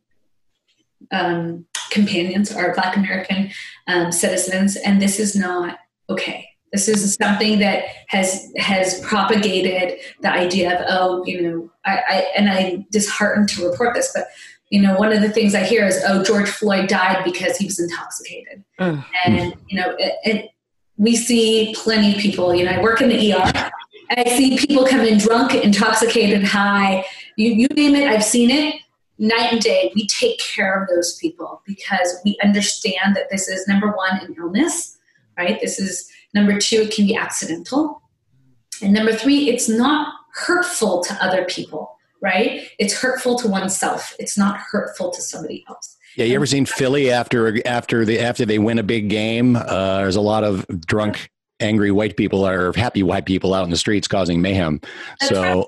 um, 1.12 1.66
companions, 1.90 2.50
our 2.50 2.74
Black 2.74 2.96
American 2.96 3.50
um, 3.88 4.10
citizens, 4.10 4.76
and 4.76 5.02
this 5.02 5.20
is 5.20 5.36
not 5.36 5.78
okay. 6.08 6.48
This 6.72 6.88
is 6.88 7.14
something 7.14 7.58
that 7.58 7.84
has 8.08 8.50
has 8.56 9.00
propagated 9.00 9.98
the 10.22 10.30
idea 10.30 10.80
of 10.80 10.86
oh, 10.88 11.24
you 11.26 11.42
know, 11.42 11.70
I, 11.84 11.98
I 12.08 12.26
and 12.34 12.48
I'm 12.48 12.86
disheartened 12.90 13.50
to 13.50 13.68
report 13.68 13.94
this, 13.94 14.12
but 14.14 14.28
you 14.70 14.80
know, 14.80 14.96
one 14.96 15.12
of 15.12 15.20
the 15.20 15.28
things 15.28 15.54
I 15.54 15.64
hear 15.64 15.84
is, 15.84 16.00
oh, 16.06 16.22
George 16.22 16.48
Floyd 16.48 16.88
died 16.88 17.22
because 17.24 17.58
he 17.58 17.66
was 17.66 17.78
intoxicated. 17.78 18.64
Mm. 18.78 19.04
And, 19.26 19.54
you 19.68 19.80
know, 19.80 19.96
it, 19.98 20.14
it, 20.24 20.50
we 20.96 21.16
see 21.16 21.74
plenty 21.76 22.14
of 22.14 22.18
people. 22.20 22.54
You 22.54 22.66
know, 22.66 22.70
I 22.70 22.80
work 22.80 23.00
in 23.00 23.08
the 23.08 23.32
ER. 23.32 23.70
I 24.10 24.24
see 24.24 24.58
people 24.58 24.84
come 24.86 25.00
in 25.00 25.18
drunk, 25.18 25.54
intoxicated, 25.54 26.42
high. 26.42 27.04
You, 27.36 27.52
you 27.52 27.68
name 27.68 27.94
it, 27.94 28.08
I've 28.08 28.24
seen 28.24 28.50
it. 28.50 28.80
Night 29.18 29.52
and 29.52 29.60
day, 29.60 29.92
we 29.94 30.06
take 30.06 30.40
care 30.40 30.82
of 30.82 30.88
those 30.88 31.16
people 31.18 31.62
because 31.66 32.18
we 32.24 32.36
understand 32.42 33.14
that 33.14 33.30
this 33.30 33.48
is 33.48 33.68
number 33.68 33.88
one, 33.88 34.18
an 34.20 34.34
illness, 34.36 34.98
right? 35.36 35.60
This 35.60 35.78
is 35.78 36.10
number 36.34 36.58
two, 36.58 36.82
it 36.82 36.94
can 36.94 37.06
be 37.06 37.14
accidental. 37.14 38.02
And 38.82 38.92
number 38.92 39.12
three, 39.12 39.50
it's 39.50 39.68
not 39.68 40.14
hurtful 40.34 41.04
to 41.04 41.14
other 41.22 41.44
people, 41.44 41.96
right? 42.22 42.66
It's 42.78 42.94
hurtful 42.94 43.38
to 43.40 43.48
oneself, 43.48 44.16
it's 44.18 44.38
not 44.38 44.58
hurtful 44.58 45.10
to 45.10 45.20
somebody 45.20 45.64
else. 45.68 45.96
Yeah, 46.16 46.24
you 46.24 46.34
ever 46.34 46.46
seen 46.46 46.66
Philly 46.66 47.10
after 47.12 47.64
after 47.68 48.04
the 48.04 48.18
after 48.18 48.44
they 48.44 48.58
win 48.58 48.78
a 48.80 48.82
big 48.82 49.08
game? 49.08 49.54
Uh, 49.54 49.98
there's 49.98 50.16
a 50.16 50.20
lot 50.20 50.42
of 50.42 50.66
drunk 50.84 51.30
angry 51.60 51.90
white 51.90 52.16
people 52.16 52.46
or 52.46 52.72
happy 52.74 53.02
white 53.02 53.26
people 53.26 53.54
out 53.54 53.64
in 53.64 53.70
the 53.70 53.76
streets 53.76 54.08
causing 54.08 54.40
mayhem. 54.40 54.80
That's 55.20 55.32
so, 55.32 55.66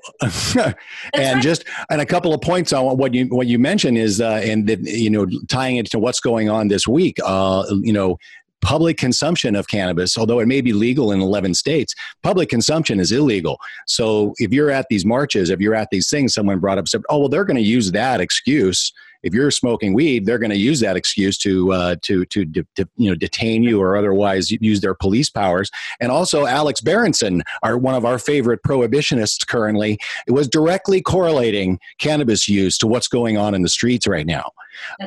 right. 0.55 0.75
and 1.13 1.35
right. 1.35 1.43
just 1.43 1.65
and 1.89 2.01
a 2.01 2.05
couple 2.05 2.33
of 2.33 2.41
points 2.41 2.73
on 2.73 2.97
what 2.97 3.13
you 3.13 3.25
what 3.27 3.47
you 3.47 3.59
mentioned 3.59 3.97
is 3.97 4.21
uh, 4.21 4.41
and 4.43 4.67
that 4.67 4.81
you 4.81 5.09
know 5.09 5.27
tying 5.47 5.77
it 5.77 5.89
to 5.91 5.99
what's 5.99 6.19
going 6.19 6.49
on 6.49 6.67
this 6.67 6.87
week. 6.87 7.17
Uh, 7.23 7.63
you 7.81 7.93
know. 7.93 8.17
Public 8.61 8.95
consumption 8.95 9.57
of 9.57 9.67
cannabis, 9.67 10.17
although 10.17 10.39
it 10.39 10.47
may 10.47 10.61
be 10.61 10.71
legal 10.71 11.11
in 11.11 11.19
11 11.19 11.53
states, 11.53 11.93
public 12.23 12.47
consumption 12.47 12.97
is 12.97 13.11
illegal. 13.11 13.57
So 13.87 14.33
if 14.37 14.53
you're 14.53 14.71
at 14.71 14.85
these 14.89 15.05
marches, 15.05 15.49
if 15.49 15.59
you're 15.59 15.75
at 15.75 15.89
these 15.91 16.09
things, 16.09 16.33
someone 16.33 16.59
brought 16.59 16.77
up, 16.77 16.87
said, 16.87 17.01
oh, 17.09 17.19
well, 17.19 17.27
they're 17.27 17.43
going 17.43 17.57
to 17.57 17.61
use 17.61 17.91
that 17.91 18.21
excuse 18.21 18.93
if 19.23 19.33
you're 19.33 19.51
smoking 19.51 19.93
weed, 19.93 20.25
they're 20.25 20.37
going 20.37 20.51
to 20.51 20.57
use 20.57 20.79
that 20.81 20.95
excuse 20.95 21.37
to 21.39 21.71
uh, 21.71 21.95
to, 22.03 22.25
to, 22.25 22.45
to 22.45 22.65
you 22.97 23.09
know 23.09 23.15
detain 23.15 23.63
you 23.63 23.81
or 23.81 23.95
otherwise 23.95 24.51
use 24.51 24.81
their 24.81 24.93
police 24.93 25.29
powers. 25.29 25.71
And 25.99 26.11
also, 26.11 26.45
Alex 26.45 26.81
Berenson, 26.81 27.43
our 27.63 27.77
one 27.77 27.95
of 27.95 28.05
our 28.05 28.19
favorite 28.19 28.61
prohibitionists 28.67 29.47
currently, 29.47 29.97
it 30.27 30.31
was 30.31 30.47
directly 30.47 31.01
correlating 31.01 31.79
cannabis 31.99 32.47
use 32.47 32.77
to 32.79 32.87
what's 32.87 33.07
going 33.07 33.37
on 33.37 33.55
in 33.55 33.61
the 33.61 33.69
streets 33.69 34.05
right 34.05 34.27
now, 34.27 34.51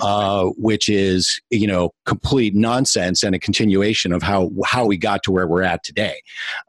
uh, 0.00 0.46
which 0.56 0.88
is 0.88 1.40
you 1.50 1.66
know 1.66 1.92
complete 2.06 2.54
nonsense 2.54 3.22
and 3.22 3.34
a 3.34 3.38
continuation 3.38 4.12
of 4.12 4.22
how 4.22 4.50
how 4.64 4.86
we 4.86 4.96
got 4.96 5.22
to 5.24 5.30
where 5.30 5.46
we're 5.46 5.62
at 5.62 5.84
today. 5.84 6.20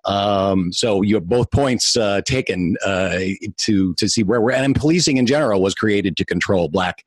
Um, 0.06 0.74
so 0.74 1.02
you 1.02 1.16
have 1.16 1.28
both 1.28 1.50
points 1.52 1.96
uh, 1.96 2.22
taken 2.26 2.76
uh, 2.86 3.20
to 3.58 3.94
to 3.94 4.10
see 4.10 4.24
where 4.24 4.42
we're 4.42 4.52
at. 4.52 4.66
And 4.66 4.76
policing 4.76 5.18
in 5.18 5.26
general 5.26 5.62
was 5.62 5.74
created 5.74 6.18
to 6.18 6.26
control 6.26 6.68
black 6.68 7.06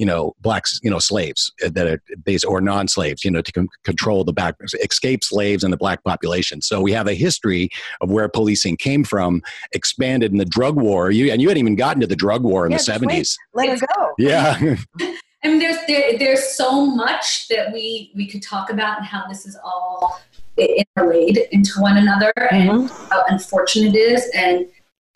you 0.00 0.06
know 0.06 0.34
blacks 0.40 0.80
you 0.82 0.90
know 0.90 0.98
slaves 0.98 1.52
that 1.60 1.86
are 1.86 2.02
based 2.24 2.46
or 2.46 2.62
non-slaves 2.62 3.22
you 3.22 3.30
know 3.30 3.42
to 3.42 3.68
control 3.84 4.24
the 4.24 4.32
back 4.32 4.56
escape 4.82 5.22
slaves 5.22 5.62
and 5.62 5.72
the 5.72 5.76
black 5.76 6.02
population. 6.02 6.62
So 6.62 6.80
we 6.80 6.92
have 6.92 7.06
a 7.06 7.14
history 7.14 7.68
of 8.00 8.10
where 8.10 8.28
policing 8.28 8.78
came 8.78 9.04
from 9.04 9.42
expanded 9.72 10.32
in 10.32 10.38
the 10.38 10.46
drug 10.46 10.76
war. 10.76 11.10
You 11.10 11.30
and 11.30 11.42
you 11.42 11.48
hadn't 11.48 11.60
even 11.60 11.76
gotten 11.76 12.00
to 12.00 12.06
the 12.06 12.16
drug 12.16 12.42
war 12.42 12.64
in 12.64 12.72
yeah, 12.72 12.78
the 12.78 12.84
70s 12.84 13.36
let 13.52 13.68
it 13.68 13.80
go. 13.94 14.14
Yeah. 14.18 14.76
I 15.42 15.48
mean, 15.48 15.58
there's 15.58 15.78
there, 15.86 16.18
there's 16.18 16.56
so 16.56 16.84
much 16.84 17.48
that 17.48 17.72
we 17.72 18.10
we 18.14 18.26
could 18.26 18.42
talk 18.42 18.70
about 18.70 18.98
and 18.98 19.06
how 19.06 19.26
this 19.26 19.46
is 19.46 19.58
all 19.62 20.20
interlaid 20.56 21.38
into 21.52 21.80
one 21.80 21.96
another 21.96 22.32
mm-hmm. 22.38 22.70
and 22.70 22.90
how 22.90 23.24
unfortunate 23.28 23.94
it 23.94 23.98
is. 23.98 24.30
And 24.34 24.66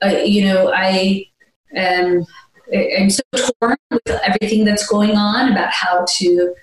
uh, 0.03 0.19
you 0.25 0.45
know, 0.45 0.73
I 0.75 1.27
um, 1.77 2.27
I'm 2.73 3.11
so 3.11 3.23
torn 3.61 3.77
with 3.91 4.09
everything 4.09 4.65
that's 4.65 4.87
going 4.87 5.17
on 5.17 5.53
about 5.53 5.71
how 5.71 6.05
to 6.17 6.55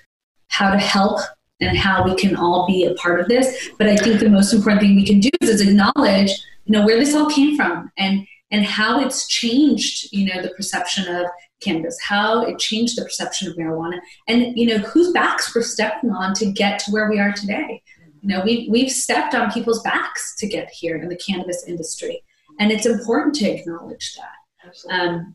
how 0.48 0.70
to 0.70 0.78
help 0.78 1.20
and 1.60 1.78
how 1.78 2.04
we 2.04 2.14
can 2.14 2.36
all 2.36 2.66
be 2.66 2.84
a 2.84 2.94
part 2.94 3.20
of 3.20 3.28
this. 3.28 3.70
But 3.78 3.88
I 3.88 3.96
think 3.96 4.20
the 4.20 4.28
most 4.28 4.52
important 4.52 4.82
thing 4.82 4.96
we 4.96 5.06
can 5.06 5.20
do 5.20 5.30
is, 5.40 5.60
acknowledge, 5.60 6.30
you 6.64 6.72
know, 6.72 6.84
where 6.84 6.98
this 6.98 7.14
all 7.14 7.30
came 7.30 7.56
from 7.56 7.90
and 7.96 8.26
and 8.50 8.64
how 8.66 9.00
it's 9.00 9.26
changed, 9.28 10.12
you 10.12 10.26
know, 10.26 10.42
the 10.42 10.50
perception 10.50 11.14
of 11.14 11.26
cannabis, 11.60 11.98
how 12.02 12.42
it 12.42 12.58
changed 12.58 12.98
the 12.98 13.02
perception 13.04 13.48
of 13.48 13.56
marijuana, 13.56 13.98
and 14.28 14.58
you 14.58 14.66
know, 14.66 14.78
whose 14.78 15.12
backs 15.12 15.54
we're 15.54 15.62
stepping 15.62 16.10
on 16.10 16.34
to 16.34 16.50
get 16.50 16.78
to 16.80 16.90
where 16.90 17.08
we 17.08 17.18
are 17.18 17.32
today. 17.32 17.82
You 18.20 18.28
know, 18.28 18.42
we, 18.44 18.68
we've 18.70 18.90
stepped 18.90 19.34
on 19.34 19.50
people's 19.50 19.82
backs 19.82 20.36
to 20.36 20.46
get 20.46 20.70
here 20.70 20.96
in 20.96 21.08
the 21.08 21.16
cannabis 21.16 21.64
industry. 21.66 22.22
And 22.60 22.70
it's 22.70 22.86
important 22.86 23.34
to 23.36 23.50
acknowledge 23.50 24.16
that. 24.16 24.76
Um, 24.90 25.34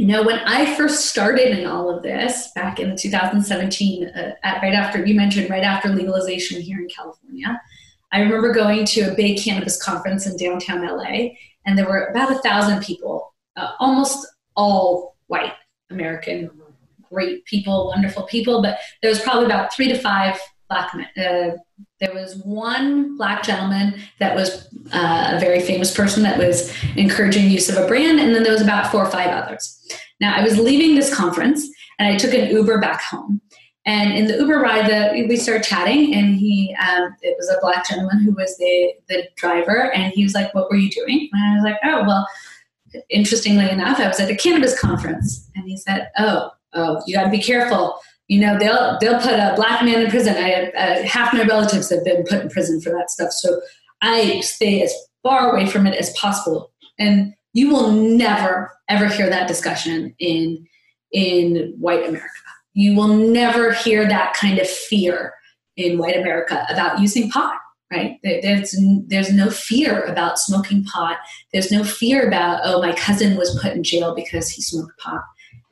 you 0.00 0.06
know, 0.06 0.22
when 0.22 0.38
I 0.38 0.74
first 0.76 1.10
started 1.10 1.58
in 1.58 1.66
all 1.66 1.94
of 1.94 2.02
this 2.02 2.52
back 2.54 2.80
in 2.80 2.96
2017, 2.96 4.06
uh, 4.06 4.32
at, 4.42 4.62
right 4.62 4.72
after 4.72 5.04
you 5.04 5.14
mentioned, 5.14 5.50
right 5.50 5.62
after 5.62 5.90
legalization 5.90 6.58
here 6.58 6.78
in 6.78 6.88
California, 6.88 7.60
I 8.10 8.20
remember 8.20 8.54
going 8.54 8.86
to 8.86 9.12
a 9.12 9.14
big 9.14 9.38
cannabis 9.38 9.80
conference 9.82 10.26
in 10.26 10.38
downtown 10.38 10.86
LA, 10.86 11.32
and 11.66 11.76
there 11.76 11.84
were 11.84 12.06
about 12.06 12.32
a 12.32 12.38
thousand 12.38 12.82
people, 12.82 13.34
uh, 13.56 13.72
almost 13.78 14.26
all 14.56 15.16
white 15.26 15.52
American, 15.90 16.50
great 17.12 17.44
people, 17.44 17.88
wonderful 17.88 18.22
people, 18.22 18.62
but 18.62 18.78
there 19.02 19.10
was 19.10 19.20
probably 19.20 19.44
about 19.44 19.70
three 19.70 19.88
to 19.88 19.98
five 19.98 20.40
black 20.70 20.94
men. 20.94 21.08
Uh, 21.18 21.56
there 22.00 22.14
was 22.14 22.36
one 22.36 23.18
black 23.18 23.42
gentleman 23.42 24.00
that 24.20 24.34
was 24.34 24.68
uh, 24.92 25.32
a 25.34 25.40
very 25.40 25.60
famous 25.60 25.94
person 25.94 26.22
that 26.22 26.38
was 26.38 26.72
encouraging 26.96 27.50
use 27.50 27.68
of 27.68 27.76
a 27.76 27.86
brand, 27.86 28.18
and 28.18 28.34
then 28.34 28.42
there 28.42 28.52
was 28.52 28.62
about 28.62 28.90
four 28.90 29.04
or 29.04 29.10
five 29.10 29.28
others. 29.28 29.76
Now, 30.20 30.34
I 30.34 30.42
was 30.42 30.58
leaving 30.58 30.94
this 30.94 31.14
conference, 31.14 31.68
and 31.98 32.08
I 32.08 32.16
took 32.16 32.32
an 32.32 32.48
Uber 32.48 32.80
back 32.80 33.02
home. 33.02 33.42
And 33.86 34.12
in 34.12 34.26
the 34.26 34.36
Uber 34.36 34.60
ride, 34.60 34.88
the, 34.88 35.26
we 35.26 35.36
started 35.36 35.64
chatting, 35.64 36.14
and 36.14 36.36
he, 36.36 36.76
um, 36.80 37.14
it 37.22 37.34
was 37.38 37.48
a 37.50 37.60
black 37.60 37.88
gentleman 37.88 38.20
who 38.20 38.32
was 38.32 38.56
the, 38.58 38.92
the 39.08 39.26
driver, 39.36 39.92
and 39.92 40.12
he 40.12 40.22
was 40.22 40.34
like, 40.34 40.54
What 40.54 40.70
were 40.70 40.76
you 40.76 40.90
doing? 40.90 41.28
And 41.32 41.42
I 41.42 41.54
was 41.56 41.64
like, 41.64 41.80
Oh, 41.84 42.04
well, 42.06 42.28
interestingly 43.08 43.68
enough, 43.68 43.98
I 43.98 44.08
was 44.08 44.20
at 44.20 44.30
a 44.30 44.36
cannabis 44.36 44.78
conference. 44.78 45.48
And 45.56 45.66
he 45.66 45.76
said, 45.76 46.10
Oh, 46.18 46.50
oh, 46.74 47.02
you 47.06 47.14
got 47.14 47.24
to 47.24 47.30
be 47.30 47.42
careful. 47.42 47.98
You 48.30 48.40
know, 48.40 48.58
they'll 48.58 48.96
they'll 49.00 49.20
put 49.20 49.38
a 49.38 49.54
black 49.56 49.84
man 49.84 50.02
in 50.02 50.10
prison. 50.10 50.36
I 50.36 50.70
uh, 50.70 51.02
half 51.02 51.32
my 51.32 51.44
relatives 51.44 51.90
have 51.90 52.04
been 52.04 52.24
put 52.24 52.42
in 52.42 52.48
prison 52.48 52.80
for 52.80 52.90
that 52.90 53.10
stuff, 53.10 53.32
so 53.32 53.60
I 54.02 54.40
stay 54.40 54.82
as 54.82 54.94
far 55.22 55.50
away 55.50 55.66
from 55.66 55.86
it 55.86 55.96
as 55.96 56.10
possible. 56.16 56.70
And 56.98 57.34
you 57.54 57.70
will 57.70 57.90
never 57.90 58.72
ever 58.88 59.08
hear 59.08 59.28
that 59.28 59.48
discussion 59.48 60.14
in 60.20 60.64
in 61.12 61.74
white 61.78 62.08
America. 62.08 62.28
You 62.74 62.94
will 62.94 63.08
never 63.08 63.72
hear 63.72 64.08
that 64.08 64.34
kind 64.34 64.58
of 64.58 64.68
fear 64.68 65.34
in 65.76 65.98
white 65.98 66.16
America 66.16 66.64
about 66.70 67.00
using 67.00 67.30
pot 67.30 67.56
right 67.90 68.18
there's 68.22 68.76
there's 69.06 69.32
no 69.32 69.50
fear 69.50 70.04
about 70.04 70.38
smoking 70.38 70.84
pot 70.84 71.16
there's 71.52 71.72
no 71.72 71.82
fear 71.82 72.28
about 72.28 72.60
oh 72.64 72.80
my 72.80 72.92
cousin 72.92 73.36
was 73.36 73.58
put 73.60 73.72
in 73.72 73.82
jail 73.82 74.14
because 74.14 74.48
he 74.50 74.62
smoked 74.62 74.96
pot 74.98 75.22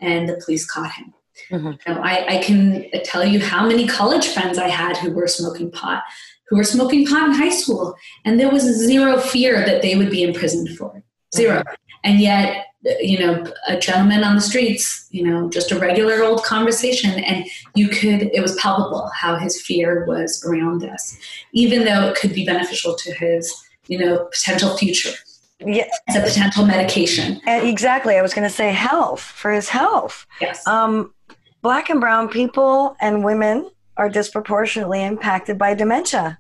and 0.01 0.29
the 0.29 0.41
police 0.45 0.69
caught 0.69 0.93
him. 0.93 1.13
Mm-hmm. 1.51 1.67
You 1.67 1.95
know, 1.95 2.01
I, 2.01 2.37
I 2.37 2.43
can 2.43 2.87
tell 3.05 3.25
you 3.25 3.41
how 3.41 3.67
many 3.67 3.87
college 3.87 4.29
friends 4.29 4.59
I 4.59 4.69
had 4.69 4.97
who 4.97 5.11
were 5.13 5.27
smoking 5.27 5.71
pot, 5.71 6.03
who 6.49 6.57
were 6.57 6.65
smoking 6.65 7.07
pot 7.07 7.29
in 7.29 7.35
high 7.35 7.51
school, 7.51 7.95
and 8.25 8.39
there 8.39 8.51
was 8.51 8.63
zero 8.63 9.19
fear 9.19 9.65
that 9.65 9.83
they 9.83 9.97
would 9.97 10.11
be 10.11 10.23
imprisoned 10.23 10.77
for 10.77 10.97
it. 10.97 11.03
0 11.35 11.61
mm-hmm. 11.61 11.75
And 12.05 12.21
yet, 12.21 12.67
you 13.01 13.19
know, 13.19 13.45
a 13.67 13.79
gentleman 13.79 14.23
on 14.23 14.37
the 14.37 14.41
streets, 14.41 15.09
you 15.11 15.25
know, 15.25 15.51
just 15.51 15.73
a 15.73 15.79
regular 15.79 16.23
old 16.23 16.45
conversation, 16.45 17.11
and 17.25 17.45
you 17.75 17.89
could, 17.89 18.31
it 18.33 18.41
was 18.41 18.55
palpable 18.57 19.11
how 19.15 19.37
his 19.37 19.61
fear 19.61 20.07
was 20.07 20.45
around 20.45 20.81
this, 20.81 21.19
even 21.53 21.85
though 21.85 22.09
it 22.09 22.17
could 22.17 22.33
be 22.33 22.47
beneficial 22.47 22.95
to 22.95 23.13
his, 23.15 23.55
you 23.89 23.99
know, 23.99 24.29
potential 24.33 24.77
future 24.77 25.15
yeah. 25.65 25.89
as 26.09 26.17
a 26.17 26.21
potential 26.21 26.65
medication. 26.65 27.41
Exactly. 27.47 28.17
I 28.17 28.23
was 28.23 28.35
going 28.35 28.49
to 28.49 28.55
say 28.55 28.71
health 28.71 29.21
for 29.21 29.53
his 29.53 29.69
health. 29.69 30.27
Yes. 30.41 30.67
Um, 30.67 31.13
black 31.63 31.91
and 31.91 32.01
brown 32.01 32.29
people 32.29 32.97
and 33.01 33.25
women 33.25 33.71
are 33.97 34.09
disproportionately 34.09 35.03
impacted 35.03 35.59
by 35.59 35.75
dementia. 35.75 36.39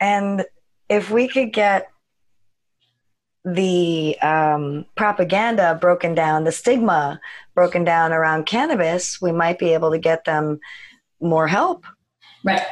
And 0.00 0.44
if 0.88 1.10
we 1.10 1.28
could 1.28 1.52
get 1.52 1.90
the 3.44 4.18
um, 4.20 4.84
propaganda 4.96 5.78
broken 5.80 6.14
down, 6.14 6.44
the 6.44 6.52
stigma 6.52 7.20
broken 7.54 7.84
down 7.84 8.12
around 8.12 8.44
cannabis, 8.44 9.20
we 9.20 9.32
might 9.32 9.58
be 9.58 9.72
able 9.72 9.90
to 9.90 9.98
get 9.98 10.24
them 10.24 10.60
more 11.20 11.48
help. 11.48 11.86
Right. 12.44 12.62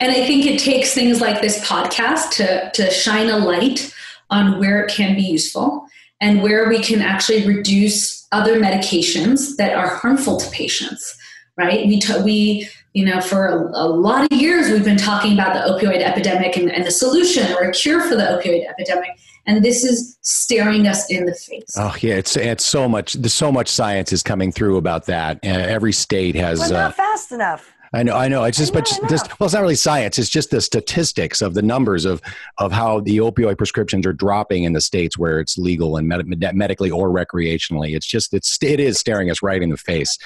And 0.00 0.10
I 0.10 0.26
think 0.26 0.46
it 0.46 0.58
takes 0.58 0.94
things 0.94 1.20
like 1.20 1.40
this 1.40 1.64
podcast 1.64 2.30
to, 2.32 2.70
to 2.74 2.90
shine 2.90 3.28
a 3.28 3.38
light 3.38 3.94
on 4.30 4.58
where 4.58 4.82
it 4.82 4.92
can 4.92 5.14
be 5.14 5.22
useful 5.22 5.86
and 6.20 6.42
where 6.42 6.68
we 6.68 6.82
can 6.82 7.00
actually 7.00 7.46
reduce 7.46 8.26
other 8.32 8.60
medications 8.60 9.56
that 9.56 9.74
are 9.74 9.88
harmful 9.88 10.38
to 10.38 10.50
patients 10.50 11.18
right? 11.58 11.86
We, 11.86 11.98
t- 11.98 12.22
we 12.22 12.68
you 12.94 13.04
know 13.04 13.20
for 13.20 13.46
a, 13.46 13.56
a, 13.56 13.86
lot 13.86 14.32
of 14.32 14.40
years 14.40 14.70
we've 14.70 14.84
been 14.84 14.96
talking 14.96 15.34
about 15.34 15.52
the 15.52 15.70
opioid 15.70 16.00
epidemic 16.00 16.56
and, 16.56 16.72
and, 16.72 16.86
the 16.86 16.90
solution 16.90 17.52
or 17.52 17.68
a 17.68 17.72
cure 17.72 18.00
for 18.00 18.16
the 18.16 18.22
opioid 18.22 18.66
epidemic 18.66 19.10
and 19.46 19.62
this 19.62 19.84
is 19.84 20.16
staring 20.22 20.86
us 20.86 21.10
in 21.10 21.26
the 21.26 21.34
face. 21.34 21.74
Oh 21.76 21.94
yeah 22.00 22.14
it's 22.14 22.36
it's 22.36 22.64
so 22.64 22.88
much 22.88 23.14
there's 23.14 23.34
so 23.34 23.52
much 23.52 23.68
science 23.68 24.12
is 24.12 24.22
coming 24.22 24.52
through 24.52 24.78
about 24.78 25.04
that 25.06 25.38
and 25.42 25.62
every 25.62 25.92
state 25.92 26.34
has 26.36 26.60
We're 26.60 26.70
not 26.70 26.90
uh, 26.90 26.92
fast 26.92 27.32
enough 27.32 27.74
I 27.92 28.02
know, 28.02 28.14
I 28.14 28.28
know. 28.28 28.44
It's 28.44 28.58
just, 28.58 28.72
but 28.72 28.84
just, 29.08 29.40
well, 29.40 29.46
it's 29.46 29.54
not 29.54 29.62
really 29.62 29.74
science. 29.74 30.18
It's 30.18 30.28
just 30.28 30.50
the 30.50 30.60
statistics 30.60 31.40
of 31.40 31.54
the 31.54 31.62
numbers 31.62 32.04
of 32.04 32.20
of 32.58 32.70
how 32.70 33.00
the 33.00 33.18
opioid 33.18 33.56
prescriptions 33.56 34.06
are 34.06 34.12
dropping 34.12 34.64
in 34.64 34.74
the 34.74 34.80
states 34.80 35.16
where 35.16 35.40
it's 35.40 35.56
legal 35.56 35.96
and 35.96 36.06
med- 36.06 36.54
medically 36.54 36.90
or 36.90 37.08
recreationally. 37.08 37.96
It's 37.96 38.06
just, 38.06 38.34
it's 38.34 38.58
it 38.62 38.80
is 38.80 38.98
staring 38.98 39.30
us 39.30 39.42
right 39.42 39.62
in 39.62 39.70
the 39.70 39.76
face, 39.76 40.18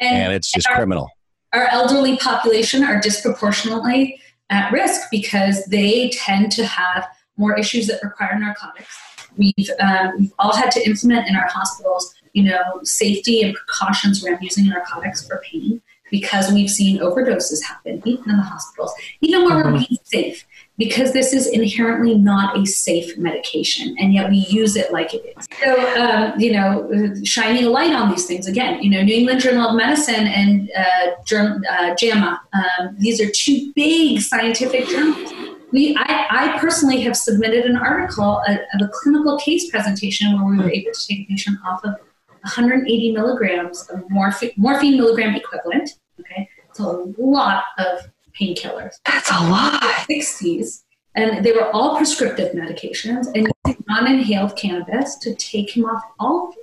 and, 0.00 0.24
and 0.24 0.32
it's 0.32 0.50
just 0.50 0.66
and 0.66 0.72
our, 0.72 0.78
criminal. 0.78 1.10
Our 1.52 1.68
elderly 1.68 2.16
population 2.16 2.84
are 2.84 3.00
disproportionately 3.00 4.20
at 4.48 4.72
risk 4.72 5.02
because 5.10 5.64
they 5.66 6.10
tend 6.10 6.52
to 6.52 6.64
have 6.64 7.06
more 7.36 7.56
issues 7.58 7.86
that 7.88 8.02
require 8.02 8.38
narcotics. 8.38 8.96
We've 9.36 9.70
um, 9.78 10.12
we've 10.18 10.32
all 10.38 10.56
had 10.56 10.70
to 10.72 10.86
implement 10.86 11.28
in 11.28 11.36
our 11.36 11.48
hospitals, 11.48 12.14
you 12.32 12.44
know, 12.44 12.80
safety 12.82 13.42
and 13.42 13.54
precautions 13.54 14.24
around 14.24 14.42
using 14.42 14.68
narcotics 14.68 15.26
for 15.26 15.42
pain 15.44 15.82
because 16.10 16.52
we've 16.52 16.70
seen 16.70 16.98
overdoses 16.98 17.62
happen, 17.62 18.02
even 18.04 18.30
in 18.30 18.36
the 18.36 18.42
hospitals, 18.42 18.92
even 19.20 19.44
where 19.44 19.62
mm-hmm. 19.62 19.72
we're 19.72 19.78
being 19.78 19.98
safe, 20.04 20.46
because 20.76 21.12
this 21.12 21.32
is 21.32 21.46
inherently 21.46 22.16
not 22.16 22.58
a 22.58 22.64
safe 22.64 23.16
medication, 23.18 23.94
and 23.98 24.12
yet 24.14 24.30
we 24.30 24.38
use 24.48 24.76
it 24.76 24.92
like 24.92 25.12
it 25.14 25.34
is. 25.36 25.46
So, 25.62 26.00
um, 26.00 26.40
you 26.40 26.52
know, 26.52 27.14
shining 27.24 27.64
a 27.64 27.70
light 27.70 27.92
on 27.92 28.10
these 28.10 28.26
things 28.26 28.46
again, 28.46 28.82
you 28.82 28.90
know, 28.90 29.02
New 29.02 29.14
England 29.14 29.40
Journal 29.40 29.68
of 29.68 29.76
Medicine 29.76 30.26
and 30.26 30.70
uh, 30.76 31.36
uh, 31.70 31.94
JAMA, 31.96 32.40
um, 32.52 32.96
these 32.98 33.20
are 33.20 33.30
two 33.30 33.72
big 33.74 34.20
scientific 34.20 34.88
journals. 34.88 35.32
We, 35.72 35.94
I, 35.96 36.54
I 36.54 36.58
personally 36.58 37.00
have 37.02 37.14
submitted 37.14 37.64
an 37.64 37.76
article 37.76 38.42
of 38.48 38.80
a 38.80 38.88
clinical 38.92 39.38
case 39.38 39.70
presentation 39.70 40.34
where 40.34 40.50
we 40.50 40.58
were 40.58 40.70
able 40.70 40.92
to 40.92 41.06
take 41.06 41.20
a 41.20 41.26
patient 41.26 41.58
off 41.64 41.84
of 41.84 41.94
180 42.42 43.12
milligrams 43.12 43.88
of 43.90 44.08
morphine, 44.10 44.52
morphine 44.56 44.96
milligram 44.96 45.34
equivalent. 45.34 45.90
Okay, 46.20 46.48
so 46.72 47.12
a 47.18 47.22
lot 47.22 47.64
of 47.78 48.10
painkillers. 48.38 48.94
That's 49.06 49.30
a 49.30 49.40
lot. 49.48 49.82
60s, 50.08 50.82
and 51.14 51.44
they 51.44 51.52
were 51.52 51.70
all 51.70 51.96
prescriptive 51.96 52.54
medications, 52.54 53.26
and 53.34 53.50
non-inhaled 53.88 54.56
cannabis 54.56 55.16
to 55.16 55.34
take 55.34 55.76
him 55.76 55.84
off 55.84 56.02
all 56.18 56.54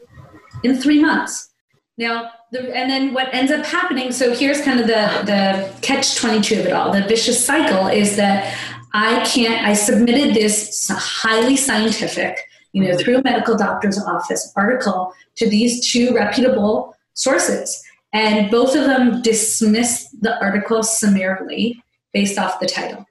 in 0.64 0.78
three 0.78 1.02
months. 1.02 1.50
Now, 1.98 2.32
the, 2.52 2.76
and 2.76 2.90
then 2.90 3.14
what 3.14 3.34
ends 3.34 3.52
up 3.52 3.66
happening? 3.66 4.12
So 4.12 4.34
here's 4.34 4.62
kind 4.62 4.80
of 4.80 4.88
the 4.88 5.24
the 5.26 5.74
catch 5.82 6.16
twenty 6.16 6.42
two 6.42 6.60
of 6.60 6.66
it 6.66 6.74
all. 6.74 6.92
The 6.92 7.04
vicious 7.04 7.44
cycle 7.44 7.88
is 7.88 8.16
that 8.18 8.56
I 8.94 9.26
can't. 9.26 9.66
I 9.66 9.74
submitted 9.74 10.36
this 10.36 10.90
highly 10.90 11.58
scientific 11.58 12.38
you 12.78 12.84
know, 12.84 12.98
through 12.98 13.18
a 13.18 13.24
medical 13.24 13.58
doctor's 13.58 14.00
office 14.00 14.52
article 14.56 15.12
to 15.36 15.50
these 15.50 15.90
two 15.90 16.14
reputable 16.14 16.96
sources. 17.14 17.84
And 18.14 18.50
both 18.50 18.76
of 18.76 18.86
them 18.86 19.22
dismissed 19.22 20.22
the 20.22 20.40
article 20.42 20.84
summarily 20.84 21.84
based 22.14 22.38
off 22.38 22.60
the 22.60 22.66
title. 22.68 23.06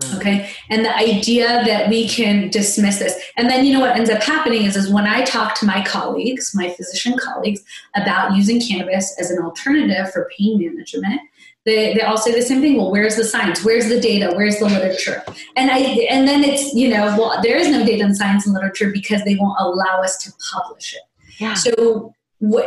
Mm. 0.00 0.16
Okay. 0.16 0.50
And 0.70 0.84
the 0.84 0.94
idea 0.96 1.46
that 1.64 1.88
we 1.88 2.08
can 2.08 2.50
dismiss 2.50 2.98
this. 2.98 3.18
And 3.36 3.48
then, 3.48 3.64
you 3.64 3.72
know, 3.72 3.80
what 3.80 3.96
ends 3.96 4.10
up 4.10 4.22
happening 4.22 4.64
is, 4.64 4.76
is 4.76 4.90
when 4.90 5.06
I 5.06 5.22
talk 5.22 5.58
to 5.60 5.66
my 5.66 5.84
colleagues, 5.84 6.52
my 6.54 6.70
physician 6.70 7.16
colleagues, 7.16 7.62
about 7.94 8.36
using 8.36 8.60
cannabis 8.60 9.14
as 9.18 9.30
an 9.30 9.42
alternative 9.42 10.12
for 10.12 10.28
pain 10.36 10.58
management, 10.58 11.20
they, 11.64 11.94
they 11.94 12.02
all 12.02 12.18
say 12.18 12.32
the 12.32 12.42
same 12.42 12.60
thing 12.60 12.76
well 12.76 12.90
where's 12.90 13.16
the 13.16 13.24
science 13.24 13.64
where's 13.64 13.88
the 13.88 13.98
data 13.98 14.32
where's 14.34 14.58
the 14.58 14.66
literature 14.66 15.22
and 15.56 15.70
i 15.70 15.78
and 16.10 16.28
then 16.28 16.44
it's 16.44 16.74
you 16.74 16.88
know 16.88 17.16
well 17.18 17.40
there 17.42 17.56
is 17.56 17.68
no 17.68 17.84
data 17.84 18.04
in 18.04 18.14
science 18.14 18.44
and 18.46 18.54
literature 18.54 18.90
because 18.90 19.24
they 19.24 19.34
won't 19.36 19.58
allow 19.58 20.02
us 20.02 20.18
to 20.18 20.30
publish 20.52 20.94
it 20.94 21.00
yeah. 21.38 21.54
so 21.54 22.14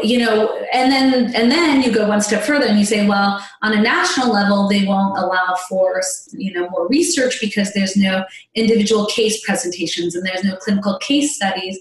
you 0.02 0.18
know 0.18 0.58
and 0.74 0.92
then 0.92 1.36
and 1.36 1.52
then 1.52 1.82
you 1.82 1.94
go 1.94 2.08
one 2.08 2.22
step 2.22 2.44
further 2.44 2.66
and 2.66 2.80
you 2.80 2.86
say 2.86 3.08
well 3.08 3.46
on 3.62 3.74
a 3.74 3.82
national 3.82 4.32
level 4.32 4.68
they 4.68 4.86
won't 4.86 5.18
allow 5.18 5.56
for 5.70 6.02
you 6.32 6.52
know 6.54 6.70
more 6.70 6.88
research 6.88 7.40
because 7.42 7.74
there's 7.74 7.96
no 7.96 8.24
individual 8.56 9.06
case 9.08 9.46
presentations 9.46 10.16
and 10.16 10.26
there's 10.26 10.44
no 10.44 10.56
clinical 10.56 10.98
case 11.00 11.36
studies 11.36 11.78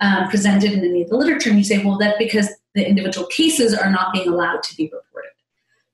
um, 0.00 0.28
presented 0.28 0.72
in 0.72 0.84
any 0.84 1.02
of 1.02 1.08
the 1.08 1.16
literature 1.16 1.50
and 1.50 1.58
you 1.58 1.64
say 1.64 1.84
well 1.84 1.98
that's 1.98 2.18
because 2.18 2.48
the 2.74 2.86
individual 2.86 3.26
cases 3.28 3.74
are 3.74 3.90
not 3.90 4.12
being 4.12 4.28
allowed 4.28 4.62
to 4.62 4.76
be 4.76 4.84
reported 4.84 5.30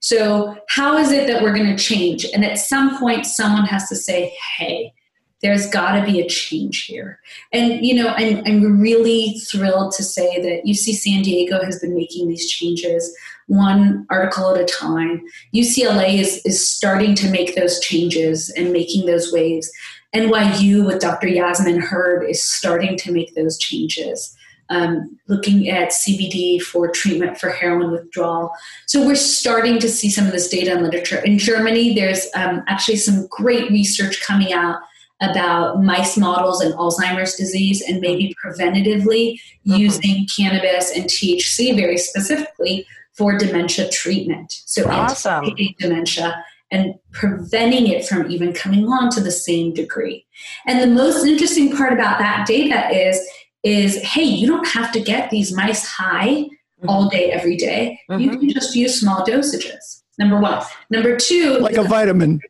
So, 0.01 0.57
how 0.69 0.97
is 0.97 1.13
it 1.13 1.27
that 1.27 1.43
we're 1.43 1.55
going 1.55 1.77
to 1.77 1.83
change? 1.83 2.25
And 2.33 2.45
at 2.45 2.59
some 2.59 2.99
point, 2.99 3.27
someone 3.27 3.67
has 3.67 3.89
to 3.91 3.97
say, 3.97 4.35
hey, 4.57 4.95
there's 5.43 5.67
got 5.69 5.99
to 5.99 6.05
be 6.05 6.21
a 6.21 6.29
change 6.29 6.85
here. 6.85 7.19
And, 7.53 7.85
you 7.85 7.95
know, 7.95 8.09
I'm, 8.17 8.43
I'm 8.45 8.81
really 8.81 9.39
thrilled 9.39 9.93
to 9.93 10.03
say 10.03 10.41
that 10.43 10.65
UC 10.67 10.95
San 10.95 11.23
Diego 11.23 11.65
has 11.65 11.81
been 11.81 11.95
making 11.95 12.29
these 12.29 12.51
changes 12.51 13.15
one 13.47 14.07
article 14.11 14.55
at 14.55 14.61
a 14.61 14.65
time. 14.65 15.23
UCLA 15.55 16.19
is, 16.19 16.41
is 16.45 16.67
starting 16.67 17.15
to 17.17 17.31
make 17.31 17.57
those 17.57 17.81
changes 17.81 18.51
and 18.51 18.73
making 18.73 19.07
those 19.07 19.33
waves. 19.33 19.71
NYU 20.15 20.85
with 20.87 21.01
Dr. 21.01 21.29
Yasmin 21.29 21.81
Hurd 21.81 22.29
is 22.29 22.43
starting 22.43 22.97
to 22.99 23.13
make 23.13 23.35
those 23.35 23.59
changes. 23.59 24.37
Um, 24.69 25.19
looking 25.27 25.69
at 25.69 25.89
CBD 25.89 26.63
for 26.63 26.89
treatment 26.93 27.39
for 27.39 27.51
heroin 27.51 27.91
withdrawal. 27.91 28.53
So 28.87 29.05
we're 29.05 29.17
starting 29.17 29.81
to 29.81 29.89
see 29.89 30.09
some 30.09 30.27
of 30.27 30.33
this 30.33 30.49
data 30.49 30.71
and 30.71 30.83
literature. 30.85 31.19
In 31.19 31.39
Germany, 31.39 31.93
there's 31.95 32.29
um, 32.37 32.63
actually 32.69 32.99
some 32.99 33.27
great 33.27 33.69
research 33.73 34.23
coming 34.23 34.53
out 34.53 34.81
about 35.21 35.83
mice 35.83 36.17
models 36.17 36.61
and 36.61 36.73
Alzheimer's 36.75 37.35
disease 37.35 37.83
and 37.87 38.01
maybe 38.01 38.35
preventatively 38.43 39.35
mm-hmm. 39.35 39.75
using 39.75 40.27
cannabis 40.35 40.91
and 40.97 41.05
THC 41.05 41.77
very 41.77 41.99
specifically 41.99 42.87
for 43.17 43.37
dementia 43.37 43.89
treatment. 43.91 44.63
So 44.67 44.89
awesome. 44.89 45.55
dementia 45.79 46.43
and 46.71 46.95
preventing 47.13 47.89
it 47.89 48.07
from 48.07 48.31
even 48.31 48.53
coming 48.53 48.87
on 48.87 49.11
to 49.11 49.21
the 49.21 49.33
same 49.33 49.75
degree. 49.75 50.25
And 50.67 50.81
the 50.81 50.87
most 50.87 51.27
interesting 51.27 51.77
part 51.77 51.93
about 51.93 52.19
that 52.19 52.47
data 52.47 52.89
is 52.91 53.21
is 53.63 54.01
hey, 54.03 54.23
you 54.23 54.47
don't 54.47 54.67
have 54.69 54.91
to 54.93 55.01
get 55.01 55.29
these 55.29 55.55
mice 55.55 55.87
high 55.87 56.29
mm-hmm. 56.29 56.89
all 56.89 57.09
day 57.09 57.31
every 57.31 57.57
day. 57.57 58.01
Mm-hmm. 58.11 58.23
You 58.23 58.39
can 58.39 58.49
just 58.49 58.75
use 58.75 58.99
small 58.99 59.25
dosages. 59.25 60.03
Number 60.19 60.39
1. 60.39 60.63
Number 60.91 61.17
2, 61.17 61.59
like 61.59 61.77
a 61.77 61.83
vitamin. 61.83 62.41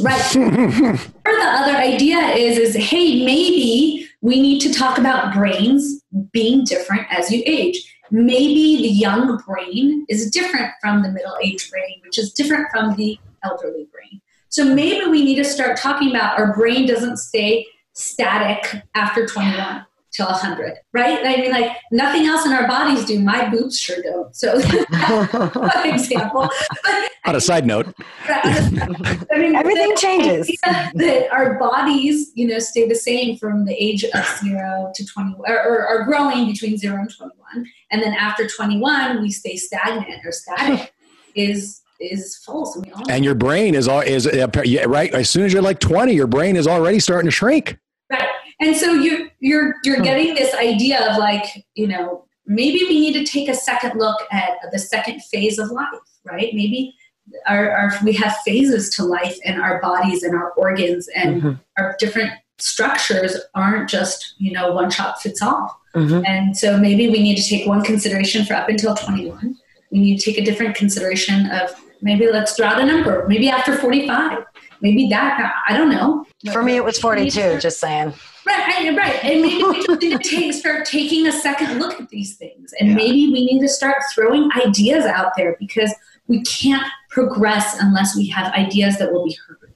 Right. 0.00 0.36
or 0.36 1.32
the 1.32 1.44
other 1.44 1.76
idea 1.76 2.18
is 2.18 2.58
is 2.58 2.74
hey, 2.74 3.24
maybe 3.24 4.08
we 4.20 4.40
need 4.40 4.60
to 4.60 4.72
talk 4.72 4.98
about 4.98 5.34
brains 5.34 6.02
being 6.32 6.64
different 6.64 7.06
as 7.10 7.30
you 7.30 7.42
age. 7.46 7.90
Maybe 8.10 8.76
the 8.76 8.88
young 8.88 9.40
brain 9.46 10.06
is 10.08 10.30
different 10.30 10.72
from 10.80 11.02
the 11.02 11.10
middle-aged 11.10 11.70
brain, 11.70 12.00
which 12.02 12.18
is 12.18 12.32
different 12.32 12.68
from 12.70 12.94
the 12.96 13.18
elderly 13.42 13.88
brain. 13.92 14.20
So 14.48 14.64
maybe 14.64 15.06
we 15.06 15.24
need 15.24 15.36
to 15.36 15.44
start 15.44 15.76
talking 15.76 16.10
about 16.10 16.38
our 16.38 16.54
brain 16.54 16.86
doesn't 16.86 17.16
stay 17.16 17.66
static 17.92 18.82
after 18.94 19.26
21 19.26 19.84
till 20.14 20.26
100, 20.26 20.74
right? 20.92 21.18
I 21.24 21.36
mean, 21.40 21.50
like 21.50 21.76
nothing 21.90 22.26
else 22.26 22.46
in 22.46 22.52
our 22.52 22.66
bodies 22.68 23.04
do. 23.04 23.18
My 23.20 23.48
boobs 23.48 23.78
sure 23.78 24.00
don't. 24.02 24.34
So, 24.34 24.54
an 24.62 25.94
example. 25.94 26.48
But, 26.84 27.10
on 27.26 27.34
a 27.34 27.40
side 27.40 27.66
note, 27.66 27.92
I 28.28 29.24
mean, 29.32 29.56
everything 29.56 29.96
changes. 29.96 30.50
That 30.62 31.28
our 31.32 31.58
bodies, 31.58 32.30
you 32.34 32.46
know, 32.46 32.58
stay 32.58 32.88
the 32.88 32.94
same 32.94 33.36
from 33.38 33.64
the 33.64 33.74
age 33.74 34.04
of 34.04 34.24
zero 34.40 34.92
to 34.94 35.06
20, 35.06 35.36
or, 35.46 35.54
or 35.54 35.86
are 35.86 36.04
growing 36.04 36.46
between 36.46 36.76
zero 36.76 36.96
and 36.96 37.10
21. 37.14 37.66
And 37.90 38.02
then 38.02 38.14
after 38.14 38.46
21, 38.46 39.22
we 39.22 39.30
stay 39.30 39.56
stagnant 39.56 40.24
or 40.24 40.32
static 40.32 40.92
is 41.34 41.80
is 42.00 42.36
false. 42.44 42.76
Oh 42.76 43.02
and 43.08 43.24
your 43.24 43.34
brain 43.34 43.74
is 43.74 43.88
all 43.88 44.00
is 44.00 44.28
right 44.86 45.14
as 45.14 45.30
soon 45.30 45.44
as 45.44 45.52
you're 45.52 45.62
like 45.62 45.78
20 45.78 46.12
your 46.12 46.26
brain 46.26 46.56
is 46.56 46.66
already 46.66 46.98
starting 46.98 47.28
to 47.28 47.30
shrink 47.30 47.68
right 47.68 47.78
and 48.60 48.76
so 48.76 48.92
you 48.92 49.30
you're 49.40 49.74
you're 49.84 50.00
getting 50.00 50.34
this 50.34 50.54
idea 50.54 51.10
of 51.10 51.18
like 51.18 51.64
you 51.74 51.86
know 51.86 52.24
maybe 52.46 52.84
we 52.88 53.00
need 53.00 53.12
to 53.14 53.24
take 53.24 53.48
a 53.48 53.54
second 53.54 53.98
look 53.98 54.20
at 54.30 54.52
the 54.72 54.78
second 54.78 55.22
phase 55.22 55.58
of 55.58 55.70
life 55.70 56.00
right? 56.24 56.52
Maybe 56.54 56.94
our, 57.46 57.70
our 57.70 57.92
we 58.04 58.12
have 58.14 58.36
phases 58.44 58.90
to 58.96 59.04
life 59.04 59.38
and 59.44 59.60
our 59.60 59.80
bodies 59.80 60.22
and 60.22 60.34
our 60.34 60.50
organs 60.52 61.08
and 61.14 61.42
mm-hmm. 61.42 61.52
our 61.78 61.96
different 61.98 62.32
structures 62.58 63.36
aren't 63.54 63.88
just 63.88 64.34
you 64.38 64.52
know 64.52 64.72
one 64.72 64.90
shot 64.90 65.20
fits 65.20 65.42
all. 65.42 65.80
Mm-hmm. 65.94 66.24
and 66.26 66.56
so 66.56 66.76
maybe 66.76 67.08
we 67.08 67.22
need 67.22 67.36
to 67.36 67.48
take 67.48 67.68
one 67.68 67.82
consideration 67.84 68.44
for 68.44 68.54
up 68.54 68.68
until 68.68 68.96
21 68.96 69.56
we 69.92 70.00
need 70.00 70.18
to 70.18 70.24
take 70.24 70.42
a 70.42 70.44
different 70.44 70.74
consideration 70.74 71.48
of 71.52 71.70
maybe 72.02 72.26
let's 72.26 72.56
throw 72.56 72.66
out 72.66 72.80
a 72.80 72.84
number 72.84 73.24
maybe 73.28 73.48
after 73.48 73.76
45 73.76 74.44
maybe 74.80 75.08
that 75.08 75.54
i 75.68 75.76
don't 75.76 75.90
know. 75.90 76.26
For 76.52 76.64
me 76.64 76.74
it 76.74 76.84
was 76.84 76.98
42 76.98 77.60
just 77.60 77.78
saying 77.78 78.12
Right, 78.46 78.96
right. 78.96 79.24
And 79.24 79.42
maybe 79.42 79.62
we 79.62 79.86
just 79.86 80.02
need 80.02 80.12
to 80.12 80.18
take, 80.30 80.52
start 80.52 80.86
taking 80.86 81.26
a 81.26 81.32
second 81.32 81.78
look 81.78 82.00
at 82.00 82.08
these 82.08 82.36
things. 82.36 82.74
And 82.78 82.90
yeah. 82.90 82.96
maybe 82.96 83.32
we 83.32 83.44
need 83.46 83.60
to 83.60 83.68
start 83.68 83.96
throwing 84.14 84.50
ideas 84.64 85.04
out 85.04 85.32
there 85.36 85.56
because 85.58 85.94
we 86.26 86.42
can't 86.42 86.86
progress 87.10 87.76
unless 87.80 88.16
we 88.16 88.28
have 88.28 88.52
ideas 88.52 88.98
that 88.98 89.12
will 89.12 89.24
be 89.24 89.36
heard. 89.46 89.74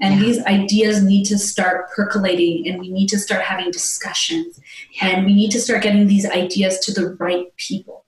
And 0.00 0.16
yeah. 0.16 0.20
these 0.20 0.44
ideas 0.44 1.02
need 1.02 1.24
to 1.24 1.38
start 1.38 1.90
percolating 1.94 2.68
and 2.68 2.78
we 2.78 2.90
need 2.90 3.08
to 3.08 3.18
start 3.18 3.42
having 3.42 3.70
discussions 3.70 4.60
and 5.00 5.24
we 5.24 5.34
need 5.34 5.50
to 5.52 5.60
start 5.60 5.82
getting 5.82 6.06
these 6.06 6.28
ideas 6.28 6.78
to 6.80 6.92
the 6.92 7.14
right 7.14 7.46
people. 7.56 8.04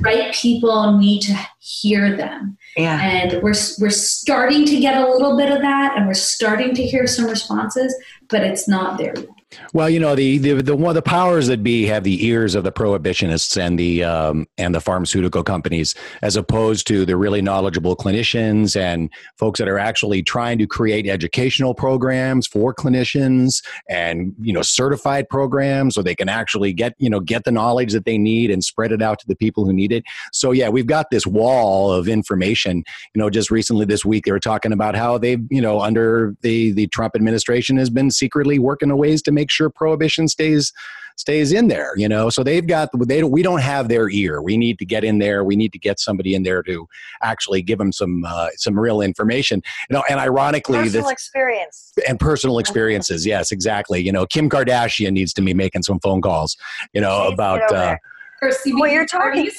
Right 0.00 0.32
people 0.32 0.98
need 0.98 1.22
to 1.22 1.36
hear 1.60 2.16
them. 2.16 2.56
Yeah. 2.76 3.00
And 3.00 3.42
we're, 3.42 3.54
we're 3.78 3.90
starting 3.90 4.64
to 4.66 4.80
get 4.80 4.96
a 4.96 5.08
little 5.08 5.36
bit 5.36 5.50
of 5.50 5.60
that 5.60 5.96
and 5.96 6.06
we're 6.06 6.14
starting 6.14 6.74
to 6.74 6.82
hear 6.82 7.06
some 7.06 7.26
responses, 7.26 7.94
but 8.32 8.42
it's 8.42 8.66
not 8.66 8.98
there 8.98 9.14
yet. 9.16 9.41
Well, 9.72 9.88
you 9.88 10.00
know 10.00 10.14
the 10.14 10.38
the 10.38 10.62
the 10.62 10.76
one 10.76 10.94
the 10.94 11.02
powers 11.02 11.46
that 11.48 11.62
be 11.62 11.86
have 11.86 12.04
the 12.04 12.26
ears 12.26 12.54
of 12.54 12.64
the 12.64 12.72
prohibitionists 12.72 13.56
and 13.56 13.78
the 13.78 14.04
um, 14.04 14.46
and 14.58 14.74
the 14.74 14.80
pharmaceutical 14.80 15.42
companies, 15.42 15.94
as 16.22 16.36
opposed 16.36 16.86
to 16.88 17.04
the 17.04 17.16
really 17.16 17.42
knowledgeable 17.42 17.96
clinicians 17.96 18.76
and 18.76 19.10
folks 19.36 19.58
that 19.58 19.68
are 19.68 19.78
actually 19.78 20.22
trying 20.22 20.58
to 20.58 20.66
create 20.66 21.06
educational 21.06 21.74
programs 21.74 22.46
for 22.46 22.74
clinicians 22.74 23.62
and 23.88 24.34
you 24.40 24.52
know 24.52 24.62
certified 24.62 25.28
programs 25.28 25.94
so 25.94 26.02
they 26.02 26.14
can 26.14 26.28
actually 26.28 26.72
get 26.72 26.94
you 26.98 27.10
know 27.10 27.20
get 27.20 27.44
the 27.44 27.52
knowledge 27.52 27.92
that 27.92 28.04
they 28.04 28.18
need 28.18 28.50
and 28.50 28.64
spread 28.64 28.92
it 28.92 29.02
out 29.02 29.18
to 29.18 29.26
the 29.26 29.36
people 29.36 29.64
who 29.64 29.72
need 29.72 29.92
it. 29.92 30.04
So 30.32 30.52
yeah, 30.52 30.68
we've 30.68 30.86
got 30.86 31.06
this 31.10 31.26
wall 31.26 31.92
of 31.92 32.08
information. 32.08 32.84
You 33.14 33.20
know, 33.20 33.30
just 33.30 33.50
recently 33.50 33.86
this 33.86 34.04
week 34.04 34.24
they 34.24 34.32
were 34.32 34.40
talking 34.40 34.72
about 34.72 34.94
how 34.94 35.18
they 35.18 35.38
you 35.50 35.60
know 35.60 35.80
under 35.80 36.34
the 36.42 36.72
the 36.72 36.86
Trump 36.88 37.14
administration 37.16 37.76
has 37.76 37.90
been 37.90 38.10
secretly 38.10 38.58
working 38.58 38.90
on 38.90 38.98
ways 38.98 39.22
to 39.22 39.32
make 39.32 39.41
make 39.42 39.50
sure 39.50 39.68
prohibition 39.68 40.28
stays 40.28 40.72
stays 41.16 41.52
in 41.52 41.68
there 41.68 41.92
you 41.96 42.08
know? 42.08 42.30
So 42.30 42.42
they've 42.42 42.66
got 42.66 42.88
they 43.06 43.20
don't 43.20 43.30
we 43.30 43.42
don't 43.42 43.60
have 43.60 43.88
their 43.88 44.08
ear. 44.08 44.40
We 44.40 44.56
need 44.56 44.78
to 44.78 44.86
get 44.86 45.04
in 45.04 45.18
there. 45.18 45.44
We 45.44 45.56
need 45.56 45.72
to 45.72 45.78
get 45.78 46.00
somebody 46.00 46.34
in 46.34 46.42
there 46.42 46.62
to 46.62 46.88
actually 47.22 47.60
give 47.62 47.78
them 47.78 47.92
some 47.92 48.24
uh, 48.24 48.48
some 48.56 48.78
real 48.78 49.00
information. 49.00 49.62
You 49.90 49.94
know 49.94 50.04
and 50.08 50.18
ironically 50.20 50.78
personal 50.78 51.04
this, 51.04 51.12
experience. 51.12 51.92
And 52.08 52.18
personal 52.18 52.58
experiences 52.64 53.26
yes 53.26 53.52
exactly. 53.52 54.00
You 54.00 54.12
know 54.12 54.26
kim 54.26 54.48
kardashian 54.48 55.12
needs 55.12 55.32
to 55.34 55.42
be 55.42 55.54
making 55.54 55.82
some 55.82 55.98
phone 56.00 56.22
calls 56.22 56.56
you 56.92 57.00
know 57.00 57.28
about 57.28 57.60
uh, 57.72 57.96
well 58.40 58.90
you're 58.90 59.06
talking 59.06 59.50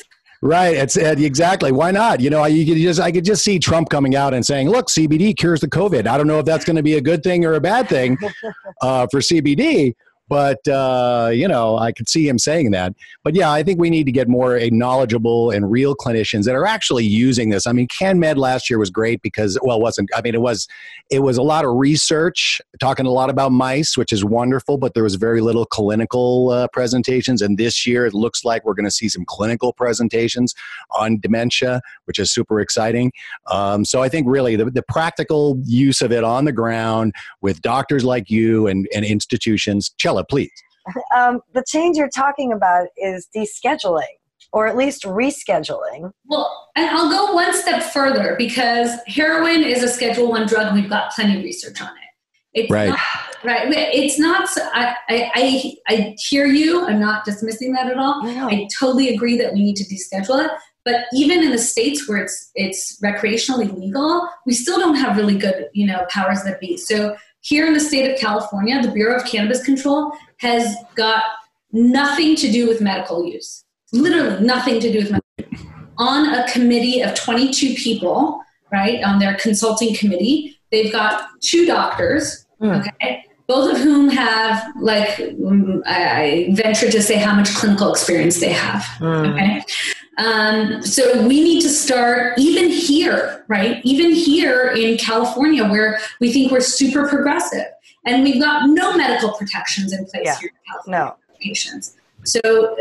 Right. 0.44 0.76
It's 0.76 0.98
exactly. 0.98 1.72
Why 1.72 1.92
not? 1.92 2.20
You 2.20 2.30
know, 2.30 2.42
I, 2.42 2.50
you 2.50 2.66
could 2.66 2.82
just 2.82 3.00
I 3.00 3.14
could 3.14 3.24
just 3.24 3.46
see 3.46 3.60
Trump 3.60 3.88
coming 3.88 4.14
out 4.14 4.34
and 4.34 4.46
saying, 4.46 4.70
"Look, 4.70 4.90
CBD 4.90 5.38
cures 5.38 5.62
the 5.62 5.70
COVID." 5.70 6.06
I 6.06 6.18
don't 6.18 6.28
know 6.28 6.38
if 6.38 6.46
that's 6.46 6.66
going 6.66 6.76
to 6.76 6.84
be 6.84 6.96
a 6.96 7.02
good 7.02 7.24
thing 7.24 7.46
or 7.46 7.54
a 7.54 7.62
bad 7.62 7.88
thing 7.88 8.18
uh, 8.82 9.08
for 9.10 9.22
CBD, 9.22 9.96
but 10.28 10.66
uh, 10.68 11.30
you 11.34 11.48
know 11.48 11.78
i 11.78 11.92
could 11.92 12.10
see 12.10 12.28
him 12.28 12.38
saying 12.38 12.72
that. 12.72 12.94
But 13.24 13.36
yeah 13.36 13.52
i 13.52 13.64
think 13.64 13.80
we 13.80 13.90
need 13.90 14.06
to 14.06 14.12
get 14.12 14.28
more 14.28 14.60
knowledgeable 14.72 15.52
and 15.52 15.70
real 15.70 15.96
clinicians 15.96 16.46
that 16.46 16.56
are 16.56 16.66
actually 16.66 17.06
using 17.06 17.50
this. 17.50 17.68
I 17.68 17.72
mean 17.72 17.88
CannMed 17.88 18.38
last 18.38 18.70
year 18.70 18.80
was 18.80 18.90
great 18.90 19.22
because 19.22 19.58
well 19.62 19.78
it 19.78 19.82
wasn't 19.82 20.10
i 20.16 20.22
mean 20.22 20.36
it 20.36 20.42
was 20.42 20.68
it 21.10 21.20
was 21.20 21.38
a 21.38 21.44
lot 21.44 21.66
of 21.66 21.76
research 21.76 22.62
talking 22.80 23.06
a 23.06 23.12
lot 23.12 23.30
about 23.30 23.52
mice 23.52 23.98
which 23.98 24.12
is 24.12 24.24
wonderful 24.24 24.78
but 24.78 24.94
there 24.94 25.04
was 25.04 25.16
very 25.16 25.42
little 25.42 25.66
clinical 25.66 26.50
uh, 26.50 26.68
presentations. 26.74 27.42
And 27.42 27.58
this 27.58 27.86
year 27.86 28.06
it 28.06 28.14
looks 28.14 28.44
like 28.44 28.66
we're 28.66 28.74
going 28.74 28.86
to 28.86 28.92
see 28.92 29.10
some 29.10 29.26
clinical 29.26 29.74
presentations 29.74 30.54
on 30.92 31.20
dementia 31.20 31.82
which 32.06 32.20
is 32.20 32.32
super 32.32 32.60
exciting. 32.60 33.12
Um, 33.52 33.86
so 33.86 34.02
i 34.02 34.10
think 34.10 34.28
really 34.28 34.56
the, 34.56 34.66
the 34.66 34.84
practical 34.84 35.58
use 35.64 36.02
of 36.02 36.12
it 36.12 36.24
on 36.24 36.46
the 36.46 36.52
ground 36.52 37.14
with 37.42 37.62
doctors 37.62 38.04
like 38.04 38.30
you 38.30 38.68
and, 38.68 38.88
and 38.94 39.06
institutions 39.06 39.94
please. 40.22 40.52
Um, 41.16 41.40
the 41.54 41.64
change 41.66 41.96
you're 41.96 42.10
talking 42.10 42.52
about 42.52 42.88
is 42.98 43.30
descheduling 43.34 44.04
or 44.54 44.68
at 44.68 44.78
least 44.78 45.04
rescheduling. 45.04 46.12
Well, 46.26 46.70
and 46.76 46.90
I'll 46.90 47.10
go 47.10 47.34
one 47.34 47.54
step 47.54 47.84
further 47.84 48.36
because 48.38 48.92
heroin 49.08 49.64
is 49.64 49.82
a 49.84 49.88
Schedule 49.88 50.30
One 50.30 50.46
drug. 50.46 50.74
We've 50.74 50.90
got 50.90 51.12
plenty 51.12 51.38
of 51.38 51.44
research 51.44 51.82
on 51.82 51.88
it. 51.88 52.62
It's 52.62 52.72
right. 52.72 52.90
Not, 52.90 53.00
right. 53.44 53.68
It's 53.72 54.20
not. 54.20 54.48
I, 54.74 54.96
I 55.10 55.76
I 55.88 56.16
hear 56.30 56.46
you. 56.46 56.86
I'm 56.86 57.00
not 57.00 57.26
dismissing 57.26 57.74
that 57.74 57.88
at 57.88 57.98
all. 57.98 58.22
I, 58.24 58.46
I 58.46 58.68
totally 58.80 59.14
agree 59.14 59.38
that 59.40 59.54
we 59.54 59.64
need 59.64 59.76
to 59.78 59.86
deschedule 59.86 60.46
it. 60.46 60.52
But 60.86 61.06
even 61.14 61.42
in 61.42 61.52
the 61.52 61.58
states 61.58 62.08
where 62.08 62.20
it's 62.20 62.52
it's 62.54 63.00
recreationally 63.02 63.76
legal, 63.76 64.30
we 64.46 64.54
still 64.54 64.80
don't 64.80 64.96
have 64.96 65.18
really 65.18 65.38
good 65.38 65.68
you 65.74 65.88
know 65.88 66.06
powers 66.10 66.44
that 66.44 66.60
be. 66.60 66.78
So 66.78 67.16
here 67.44 67.68
in 67.68 67.74
the 67.74 67.80
state 67.80 68.10
of 68.10 68.18
California, 68.18 68.82
the 68.82 68.90
Bureau 68.92 69.18
of 69.18 69.26
Cannabis 69.26 69.64
Control 69.64 70.12
has 70.38 70.76
got 70.96 71.24
nothing 71.74 72.36
to 72.38 72.50
do 72.50 72.68
with 72.68 72.80
medical 72.80 73.26
use. 73.26 73.66
Literally 73.92 74.44
nothing 74.44 74.80
to 74.80 74.92
do 74.92 75.00
with 75.00 75.12
medical 75.12 75.70
on 75.98 76.34
a 76.34 76.50
committee 76.50 77.02
of 77.02 77.14
22 77.16 77.76
people, 77.76 78.42
right, 78.72 79.04
on 79.04 79.20
their 79.20 79.36
consulting 79.36 79.94
committee. 79.94 80.58
They've 80.72 80.92
got 80.92 81.30
two 81.42 81.66
doctors, 81.66 82.46
Mm. 82.62 82.80
okay, 82.80 83.26
both 83.48 83.74
of 83.74 83.78
whom 83.80 84.10
have, 84.10 84.74
like, 84.80 85.10
mm, 85.18 85.82
I 85.86 86.50
venture 86.54 86.90
to 86.90 87.02
say 87.02 87.16
how 87.18 87.36
much 87.36 87.54
clinical 87.56 87.92
experience 87.92 88.40
they 88.40 88.52
have. 88.54 88.82
Mm. 89.00 89.34
Okay. 89.34 89.64
Um, 90.18 90.82
so 90.84 91.28
we 91.28 91.44
need 91.44 91.62
to 91.62 91.70
start 91.70 92.38
even 92.38 92.70
here, 92.70 93.44
right? 93.48 93.82
Even 93.84 94.12
here 94.12 94.70
in 94.78 94.98
California, 94.98 95.68
where 95.68 96.00
we 96.22 96.32
think 96.32 96.52
we're 96.52 96.62
super 96.62 97.08
progressive, 97.08 97.66
and 98.06 98.24
we've 98.24 98.42
got 98.42 98.70
no 98.70 98.96
medical 98.96 99.32
protections 99.34 99.92
in 99.92 100.06
place 100.06 100.24
Yeah. 100.26 100.38
here 100.40 100.50
in 100.50 100.72
California 100.72 101.06
No. 101.06 101.16
for 101.34 101.40
patients. 101.42 101.96
So 102.26 102.40
uh, 102.46 102.76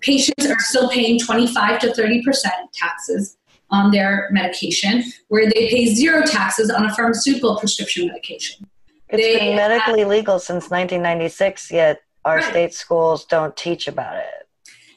patients 0.00 0.46
are 0.46 0.58
still 0.60 0.88
paying 0.88 1.20
25 1.20 1.78
to 1.80 1.94
30 1.94 2.22
percent 2.24 2.54
taxes 2.72 3.36
on 3.70 3.90
their 3.90 4.28
medication, 4.32 5.04
where 5.28 5.44
they 5.44 5.68
pay 5.68 5.86
zero 5.94 6.22
taxes 6.24 6.70
on 6.70 6.86
a 6.86 6.94
pharmaceutical 6.94 7.56
prescription 7.58 8.06
medication. 8.06 8.66
It's 9.10 9.22
They 9.22 9.38
been 9.38 9.56
medically 9.56 10.04
legal 10.04 10.38
since 10.38 10.70
1996, 10.70 11.70
yet 11.70 12.00
our 12.24 12.36
Right. 12.36 12.44
state 12.44 12.74
schools 12.74 13.24
don't 13.24 13.56
teach 13.56 13.88
about 13.88 14.16
it. 14.16 14.24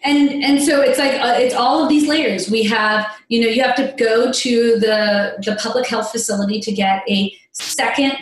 and 0.04 0.44
and 0.44 0.62
so 0.62 0.82
it's 0.82 0.98
like 0.98 1.14
uh, 1.22 1.36
it's 1.38 1.54
all 1.54 1.84
of 1.84 1.88
these 1.88 2.08
layers 2.08 2.50
we 2.50 2.64
have 2.64 3.06
you 3.30 3.40
know 3.42 3.48
you 3.48 3.62
have 3.62 3.76
to 3.76 3.94
go 3.98 4.32
to 4.32 4.52
the 4.80 5.36
the 5.46 5.56
public 5.62 5.86
health 5.86 6.10
facility 6.12 6.60
to 6.60 6.72
get 6.72 7.04
a 7.08 7.32
second 7.52 8.14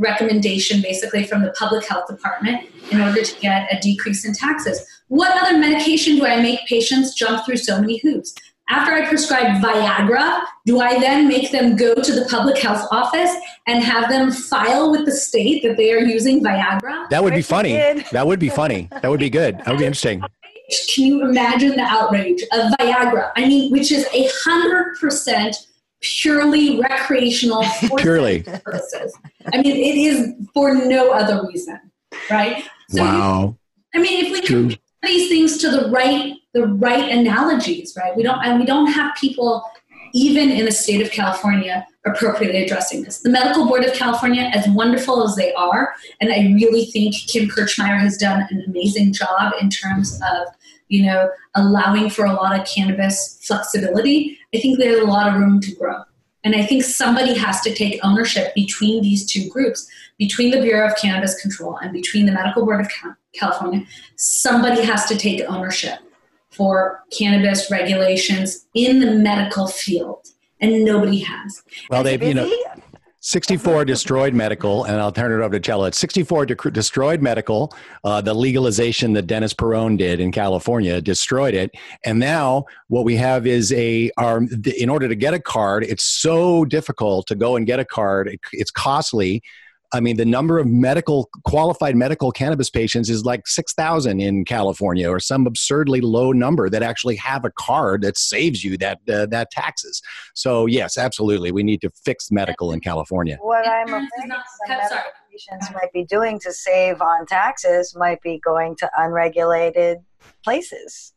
recommendation 0.00 0.82
basically 0.82 1.22
from 1.24 1.42
the 1.42 1.52
public 1.52 1.84
health 1.88 2.06
department 2.08 2.58
in 2.90 3.00
order 3.00 3.22
to 3.22 3.40
get 3.40 3.72
a 3.72 3.78
decrease 3.80 4.24
in 4.24 4.32
taxes 4.34 4.84
what 5.06 5.30
other 5.40 5.56
medication 5.56 6.16
do 6.16 6.26
i 6.26 6.40
make 6.42 6.58
patients 6.66 7.14
jump 7.14 7.44
through 7.46 7.56
so 7.56 7.80
many 7.80 7.98
hoops 7.98 8.34
after 8.68 8.92
i 8.92 9.06
prescribe 9.08 9.60
viagra 9.62 10.40
do 10.66 10.80
i 10.80 10.98
then 10.98 11.26
make 11.28 11.50
them 11.52 11.74
go 11.76 11.94
to 11.94 12.12
the 12.12 12.24
public 12.30 12.58
health 12.58 12.86
office 12.90 13.32
and 13.66 13.82
have 13.82 14.08
them 14.08 14.30
file 14.30 14.90
with 14.90 15.04
the 15.06 15.12
state 15.12 15.62
that 15.62 15.76
they 15.76 15.92
are 15.92 16.00
using 16.00 16.42
viagra 16.42 17.08
That 17.10 17.22
would 17.24 17.34
be 17.34 17.42
funny. 17.42 17.72
That 18.12 18.26
would 18.26 18.38
be 18.38 18.48
funny. 18.48 18.88
That 19.02 19.08
would 19.10 19.20
be 19.20 19.30
good. 19.30 19.58
That 19.58 19.68
would 19.68 19.78
be 19.78 19.84
interesting. 19.86 20.20
Can 20.94 21.04
you 21.06 21.22
imagine 21.24 21.70
the 21.70 21.86
outrage 21.96 22.42
of 22.52 22.60
Viagra? 22.78 23.30
I 23.36 23.46
mean, 23.48 23.70
which 23.72 23.90
is 23.90 24.06
a 24.12 24.28
hundred 24.44 24.96
percent 25.00 25.56
purely 26.00 26.78
recreational 26.80 27.64
Purely. 27.98 28.42
purposes. 28.42 29.16
I 29.52 29.62
mean, 29.62 29.76
it 29.76 29.96
is 30.08 30.34
for 30.54 30.74
no 30.74 31.10
other 31.12 31.46
reason, 31.46 31.78
right? 32.30 32.64
So 32.90 33.02
you- 33.02 33.08
Wow. 33.08 33.56
I 33.94 33.98
mean, 33.98 34.26
if 34.26 34.32
we 34.32 34.40
True. 34.42 34.60
compare 34.62 34.78
these 35.02 35.28
things 35.28 35.58
to 35.58 35.70
the 35.70 35.88
right, 35.90 36.34
the 36.54 36.66
right 36.66 37.10
analogies, 37.10 37.94
right? 37.96 38.16
We 38.16 38.22
don't, 38.22 38.44
and 38.44 38.58
we 38.58 38.66
don't 38.66 38.88
have 38.88 39.14
people 39.16 39.64
even 40.14 40.50
in 40.50 40.64
the 40.64 40.72
state 40.72 41.04
of 41.04 41.12
California 41.12 41.86
appropriately 42.06 42.64
addressing 42.64 43.02
this. 43.02 43.20
The 43.20 43.28
Medical 43.28 43.66
Board 43.66 43.84
of 43.84 43.92
California, 43.92 44.50
as 44.54 44.66
wonderful 44.68 45.22
as 45.22 45.36
they 45.36 45.52
are, 45.54 45.94
and 46.20 46.32
I 46.32 46.54
really 46.54 46.86
think 46.86 47.14
Kim 47.26 47.48
Kirchmeyer 47.48 47.98
has 47.98 48.16
done 48.16 48.46
an 48.50 48.64
amazing 48.66 49.12
job 49.12 49.52
in 49.60 49.68
terms 49.68 50.18
of, 50.22 50.48
you 50.88 51.04
know, 51.04 51.30
allowing 51.54 52.08
for 52.08 52.24
a 52.24 52.32
lot 52.32 52.58
of 52.58 52.66
cannabis 52.66 53.38
flexibility. 53.42 54.38
I 54.54 54.58
think 54.58 54.78
there's 54.78 55.00
a 55.00 55.06
lot 55.06 55.28
of 55.28 55.38
room 55.38 55.60
to 55.60 55.74
grow. 55.74 56.02
And 56.44 56.54
I 56.54 56.64
think 56.64 56.84
somebody 56.84 57.34
has 57.36 57.60
to 57.62 57.74
take 57.74 58.00
ownership 58.04 58.54
between 58.54 59.02
these 59.02 59.26
two 59.26 59.48
groups, 59.48 59.88
between 60.18 60.50
the 60.50 60.60
Bureau 60.60 60.86
of 60.86 60.96
Cannabis 60.96 61.40
Control 61.40 61.76
and 61.78 61.92
between 61.92 62.26
the 62.26 62.32
Medical 62.32 62.64
Board 62.64 62.80
of 62.80 62.88
California. 63.32 63.84
Somebody 64.16 64.82
has 64.84 65.06
to 65.06 65.16
take 65.16 65.40
ownership 65.48 65.98
for 66.50 67.04
cannabis 67.16 67.70
regulations 67.70 68.66
in 68.74 69.00
the 69.00 69.12
medical 69.12 69.66
field, 69.66 70.26
and 70.60 70.84
nobody 70.84 71.18
has. 71.18 71.62
Well, 71.90 72.02
they've, 72.02 72.22
you 72.22 72.34
know, 72.34 72.44
Busy? 72.44 72.62
64 73.20 73.84
destroyed 73.86 74.34
medical, 74.34 74.84
and 74.84 74.96
I'll 74.96 75.12
turn 75.12 75.32
it 75.32 75.42
over 75.42 75.54
to 75.54 75.60
Cello. 75.60 75.84
It's 75.86 75.98
64 75.98 76.46
dec- 76.46 76.72
destroyed 76.72 77.22
medical. 77.22 77.74
Uh, 78.04 78.20
the 78.20 78.34
legalization 78.34 79.12
that 79.14 79.26
Dennis 79.26 79.52
Peron 79.52 79.96
did 79.96 80.20
in 80.20 80.32
California 80.32 81.00
destroyed 81.00 81.54
it, 81.54 81.70
and 82.04 82.18
now 82.18 82.64
what 82.88 83.04
we 83.04 83.16
have 83.16 83.46
is 83.46 83.72
a. 83.72 84.10
Our, 84.16 84.42
in 84.76 84.88
order 84.88 85.08
to 85.08 85.14
get 85.14 85.34
a 85.34 85.40
card, 85.40 85.84
it's 85.84 86.04
so 86.04 86.64
difficult 86.64 87.26
to 87.28 87.34
go 87.34 87.56
and 87.56 87.66
get 87.66 87.80
a 87.80 87.84
card. 87.84 88.28
It, 88.28 88.40
it's 88.52 88.70
costly. 88.70 89.42
I 89.92 90.00
mean, 90.00 90.16
the 90.16 90.24
number 90.24 90.58
of 90.58 90.66
medical 90.66 91.30
qualified 91.44 91.96
medical 91.96 92.30
cannabis 92.30 92.68
patients 92.68 93.08
is 93.08 93.24
like 93.24 93.46
six 93.46 93.72
thousand 93.72 94.20
in 94.20 94.44
California, 94.44 95.10
or 95.10 95.18
some 95.18 95.46
absurdly 95.46 96.00
low 96.00 96.32
number 96.32 96.68
that 96.68 96.82
actually 96.82 97.16
have 97.16 97.44
a 97.44 97.50
card 97.50 98.02
that 98.02 98.18
saves 98.18 98.62
you 98.62 98.76
that 98.78 98.98
uh, 99.08 99.26
that 99.26 99.50
taxes. 99.50 100.02
So 100.34 100.66
yes, 100.66 100.98
absolutely, 100.98 101.52
we 101.52 101.62
need 101.62 101.80
to 101.82 101.90
fix 102.04 102.30
medical 102.30 102.72
in 102.72 102.80
California. 102.80 103.38
What 103.40 103.66
I'm 103.66 103.88
afraid 103.88 104.08
not- 104.26 104.44
some 104.66 104.76
medical 104.76 104.98
patients 105.32 105.70
might 105.72 105.92
be 105.92 106.04
doing 106.04 106.38
to 106.40 106.52
save 106.52 107.00
on 107.00 107.26
taxes 107.26 107.94
might 107.96 108.20
be 108.22 108.40
going 108.44 108.76
to 108.76 108.90
unregulated 108.98 109.98
places. 110.44 111.14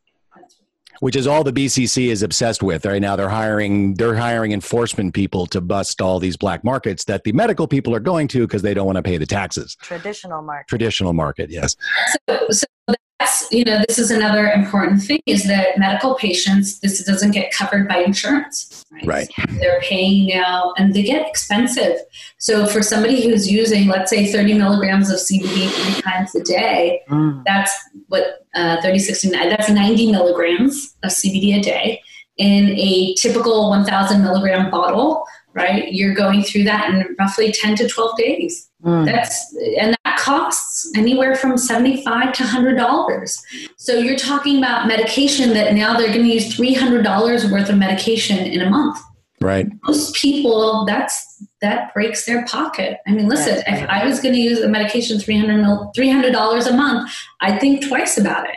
Which 1.02 1.16
is 1.16 1.28
all 1.28 1.44
the 1.44 1.52
BCC 1.52 2.08
is 2.08 2.24
obsessed 2.24 2.64
with 2.64 2.86
right 2.86 3.02
now. 3.02 3.16
They're 3.16 3.28
hiring 3.28 3.96
they're 3.96 4.16
hiring 4.16 4.52
enforcement 4.54 5.14
people 5.14 5.46
to 5.48 5.60
bust 5.60 6.02
all 6.02 6.20
these 6.20 6.38
black 6.38 6.64
markets 6.64 7.06
that 7.06 7.24
the 7.24 7.34
medical 7.34 7.68
people 7.68 7.94
are 7.94 8.00
going 8.00 8.28
to 8.30 8.48
because 8.48 8.62
they 8.62 8.74
don't 8.74 8.86
want 8.86 8.98
to 8.98 9.04
pay 9.04 9.18
the 9.18 9.26
taxes. 9.26 9.76
Traditional 9.82 10.42
market. 10.42 10.68
Traditional 10.68 11.14
market, 11.14 11.50
yes. 11.50 11.76
So, 12.30 12.48
so 12.50 12.50
that's 12.50 12.66
you 13.52 13.64
know 13.64 13.82
this 13.88 13.98
is 14.00 14.12
another 14.12 14.48
important 14.52 15.02
thing 15.04 15.20
is 15.26 15.44
that 15.46 15.78
medical 15.78 16.16
patients 16.16 16.80
this 16.80 17.04
doesn't 17.06 17.32
get 17.32 17.52
covered 17.52 17.88
by 17.88 17.98
insurance 17.98 18.86
Right. 19.04 19.30
they're 19.60 19.82
paying 19.82 20.28
now 20.28 20.74
and 20.78 20.94
they 20.94 21.04
get 21.04 21.28
expensive 21.28 21.96
so 22.38 22.66
for 22.68 22.82
somebody 22.84 23.18
who's 23.24 23.50
using 23.52 23.88
let's 23.88 24.10
say 24.10 24.32
30 24.32 24.56
milligrams 24.64 25.10
of 25.10 25.18
cbd 25.20 25.70
three 25.70 26.02
times 26.02 26.34
a 26.36 26.44
day 26.44 27.02
Mm. 27.10 27.44
that's 27.46 27.72
what 28.08 28.24
uh, 28.56 28.82
30 28.82 29.00
69 29.00 29.50
that's 29.50 29.70
90 29.70 30.12
milligrams 30.12 30.96
of 31.04 31.12
cbd 31.12 31.60
a 31.60 31.62
day 31.62 32.02
in 32.38 32.64
a 32.78 33.14
typical 33.16 33.70
1000 33.70 34.22
milligram 34.24 34.70
bottle 34.72 35.24
right 35.54 35.92
you're 35.94 36.14
going 36.14 36.44
through 36.44 36.64
that 36.64 36.90
in 36.90 37.16
roughly 37.20 37.52
10 37.52 37.76
to 37.78 37.88
12 37.88 38.18
days 38.18 38.68
Mm. 38.84 39.06
that's 39.06 39.56
and 39.80 39.90
that 39.94 40.01
costs 40.22 40.90
anywhere 40.96 41.36
from 41.36 41.58
75 41.58 42.34
to 42.34 42.44
hundred 42.44 42.76
dollars. 42.78 43.42
So 43.78 43.94
you're 43.94 44.18
talking 44.18 44.60
about 44.60 44.88
medication 44.88 45.54
that 45.54 45.74
now 45.74 45.98
they're 45.98 46.14
going 46.14 46.26
to 46.26 46.34
use 46.34 46.56
three 46.56 46.74
hundred 46.74 47.04
dollars 47.04 47.50
worth 47.52 47.70
of 47.70 47.78
medication 47.78 48.38
in 48.38 48.62
a 48.62 48.70
month. 48.70 49.00
Right. 49.42 49.68
Most 49.88 50.14
people, 50.16 50.86
that's 50.86 51.44
that 51.62 51.94
breaks 51.96 52.26
their 52.26 52.46
pocket. 52.46 53.00
I 53.08 53.12
mean, 53.12 53.28
listen, 53.28 53.56
That's 53.56 53.82
if 53.82 53.90
I 53.90 54.06
was 54.06 54.20
going 54.22 54.36
to 54.36 54.40
use 54.40 54.60
a 54.60 54.68
medication 54.68 55.20
three 55.20 55.40
hundred 55.40 56.32
dollars 56.32 56.68
a 56.68 56.74
month, 56.74 57.12
I'd 57.42 57.60
think 57.60 57.88
twice 57.88 58.18
about 58.18 58.48
it. 58.48 58.56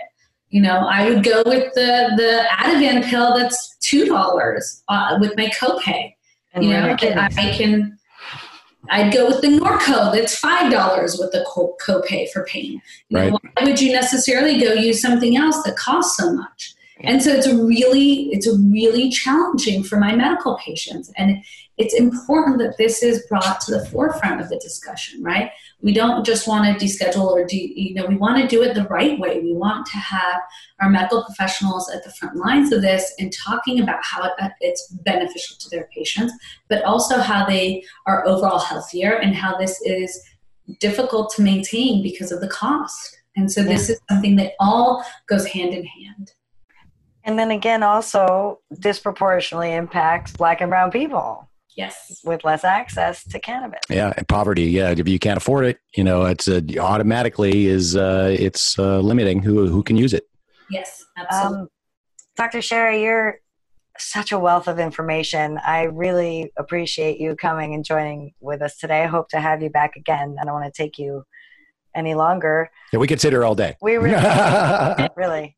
You 0.51 0.61
know, 0.61 0.87
I 0.87 1.09
would 1.09 1.25
go 1.25 1.43
with 1.47 1.73
the 1.75 2.12
the 2.17 2.45
Ativan 2.59 3.09
pill 3.09 3.35
that's 3.35 3.77
two 3.79 4.05
dollars 4.05 4.83
uh, 4.89 5.17
with 5.21 5.37
my 5.37 5.47
copay 5.47 6.15
And 6.53 6.65
you 6.65 6.71
know, 6.71 6.87
your 6.87 7.19
I 7.19 7.57
can. 7.57 7.99
I'd 8.91 9.12
go 9.12 9.26
with 9.26 9.41
the 9.41 9.49
Norco. 9.49 10.12
That's 10.12 10.37
five 10.37 10.70
dollars 10.70 11.18
with 11.18 11.32
the 11.32 11.45
co- 11.49 11.76
copay 11.85 12.30
for 12.30 12.45
pain. 12.45 12.80
You 13.09 13.18
know, 13.18 13.39
why 13.57 13.64
would 13.64 13.80
you 13.80 13.93
necessarily 13.93 14.61
go 14.61 14.72
use 14.72 15.01
something 15.01 15.37
else 15.37 15.62
that 15.64 15.76
costs 15.76 16.16
so 16.16 16.32
much? 16.32 16.74
And 17.01 17.22
so 17.22 17.30
it's 17.30 17.47
a 17.47 17.57
really, 17.57 18.30
it's 18.32 18.47
a 18.47 18.57
really 18.57 19.11
challenging 19.11 19.82
for 19.82 19.99
my 19.99 20.14
medical 20.14 20.59
patients, 20.59 21.11
and 21.16 21.43
it's 21.77 21.95
important 21.95 22.59
that 22.59 22.77
this 22.79 23.03
is 23.03 23.27
brought 23.29 23.61
to 23.62 23.72
the 23.72 23.85
forefront 23.87 24.41
of 24.41 24.49
the 24.49 24.59
discussion. 24.59 25.22
Right? 25.22 25.51
We 25.81 25.93
don't 25.93 26.25
just 26.25 26.47
want 26.47 26.79
to 26.79 26.85
deschedule 26.85 27.31
or 27.31 27.45
do, 27.45 27.57
you 27.57 27.95
know, 27.95 28.07
we 28.07 28.16
want 28.16 28.41
to 28.41 28.49
do 28.49 28.62
it 28.62 28.75
the 28.75 28.85
right 28.85 29.18
way. 29.18 29.41
We 29.41 29.53
want 29.53 29.87
to 29.87 29.99
have 29.99 30.41
our 30.81 30.89
medical 30.89 31.25
professionals 31.25 31.91
at 31.91 32.05
the 32.05 32.12
front 32.12 32.37
lines 32.37 32.72
of 32.72 32.81
this 32.81 33.12
and 33.18 33.33
talking 33.33 33.81
about 33.81 34.03
how 34.03 34.22
uh, 34.22 34.49
it's 34.61 34.87
beneficial 35.05 35.57
to 35.61 35.68
their 35.68 35.89
patients, 35.95 36.33
but 36.68 36.83
also 36.85 37.18
how 37.18 37.45
they 37.45 37.85
are 38.07 38.27
overall 38.27 38.61
healthier 38.61 39.16
and 39.16 39.35
how 39.35 39.57
this 39.57 39.81
is 39.83 40.22
difficult 40.81 41.31
to 41.35 41.43
maintain 41.43 42.03
because 42.03 42.33
of 42.33 42.41
the 42.41 42.49
cost. 42.49 43.18
And 43.37 43.51
so 43.51 43.62
this 43.62 43.91
is 43.91 44.01
something 44.09 44.37
that 44.37 44.53
all 44.61 45.05
goes 45.27 45.45
hand 45.47 45.75
in 45.75 45.85
hand. 45.85 46.33
And 47.25 47.39
then 47.39 47.51
again, 47.51 47.83
also 47.83 48.61
disproportionately 48.79 49.72
impacts 49.72 50.33
black 50.33 50.61
and 50.61 50.70
brown 50.70 50.91
people 50.91 51.49
Yes. 51.77 52.20
with 52.25 52.45
less 52.45 52.64
access 52.64 53.25
to 53.25 53.41
cannabis. 53.41 53.81
Yeah, 53.91 54.12
and 54.16 54.27
poverty. 54.29 54.64
Yeah, 54.64 54.91
if 54.91 55.09
you 55.09 55.18
can't 55.18 55.37
afford 55.37 55.66
it, 55.66 55.79
you 55.97 56.05
know, 56.05 56.25
it's 56.25 56.49
uh, 56.49 56.61
automatically 56.79 57.66
is 57.66 57.97
uh, 57.97 58.35
it's 58.39 58.79
uh, 58.79 59.01
limiting 59.01 59.43
who 59.43 59.68
who 59.68 59.83
can 59.83 59.97
use 59.97 60.12
it. 60.12 60.29
Yes, 60.70 61.05
absolutely. 61.16 61.59
Um, 61.62 61.68
Dr. 62.37 62.62
Sherry, 62.62 63.03
you're 63.03 63.41
such 63.99 64.33
a 64.33 64.39
wealth 64.39 64.66
of 64.66 64.79
information. 64.79 65.59
I 65.64 65.85
really 65.85 66.53
appreciate 66.57 67.20
you 67.20 67.37
coming 67.37 67.75
and 67.75 67.85
joining 67.85 68.33
with 68.41 68.61
us 68.62 68.77
today. 68.77 69.03
I 69.05 69.07
hope 69.07 69.29
to 69.31 69.41
have 69.41 69.62
you 69.62 69.70
back 69.70 69.97
again. 69.97 70.37
I 70.41 70.45
don't 70.45 70.55
want 70.55 70.72
to 70.72 70.83
take 70.83 70.99
you 70.99 71.25
any 71.95 72.14
longer. 72.14 72.70
Yeah, 72.93 72.99
we 72.99 73.07
could 73.07 73.20
sit 73.20 73.33
here 73.33 73.45
all 73.45 73.55
day. 73.55 73.77
We 73.81 73.97
really, 73.97 75.09
really. 75.16 75.57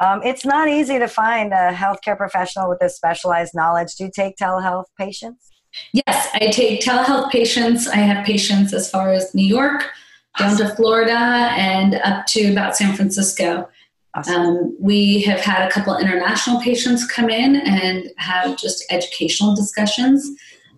Um, 0.00 0.22
it's 0.22 0.44
not 0.44 0.68
easy 0.68 0.98
to 0.98 1.08
find 1.08 1.52
a 1.52 1.72
healthcare 1.72 2.16
professional 2.16 2.68
with 2.68 2.78
this 2.80 2.96
specialized 2.96 3.54
knowledge. 3.54 3.94
Do 3.96 4.04
you 4.04 4.10
take 4.14 4.36
telehealth 4.36 4.86
patients? 4.98 5.50
Yes, 5.92 6.28
I 6.34 6.48
take 6.48 6.80
telehealth 6.80 7.30
patients. 7.30 7.86
I 7.88 7.96
have 7.96 8.24
patients 8.24 8.72
as 8.72 8.90
far 8.90 9.12
as 9.12 9.34
New 9.34 9.46
York, 9.46 9.90
down 10.38 10.56
to 10.58 10.74
Florida, 10.74 11.12
and 11.12 11.96
up 11.96 12.26
to 12.26 12.52
about 12.52 12.76
San 12.76 12.94
Francisco. 12.94 13.68
Awesome. 14.14 14.34
Um, 14.34 14.76
we 14.78 15.22
have 15.22 15.40
had 15.40 15.66
a 15.66 15.70
couple 15.72 15.96
international 15.96 16.60
patients 16.60 17.06
come 17.06 17.30
in 17.30 17.56
and 17.56 18.10
have 18.18 18.56
just 18.56 18.84
educational 18.90 19.56
discussions. 19.56 20.30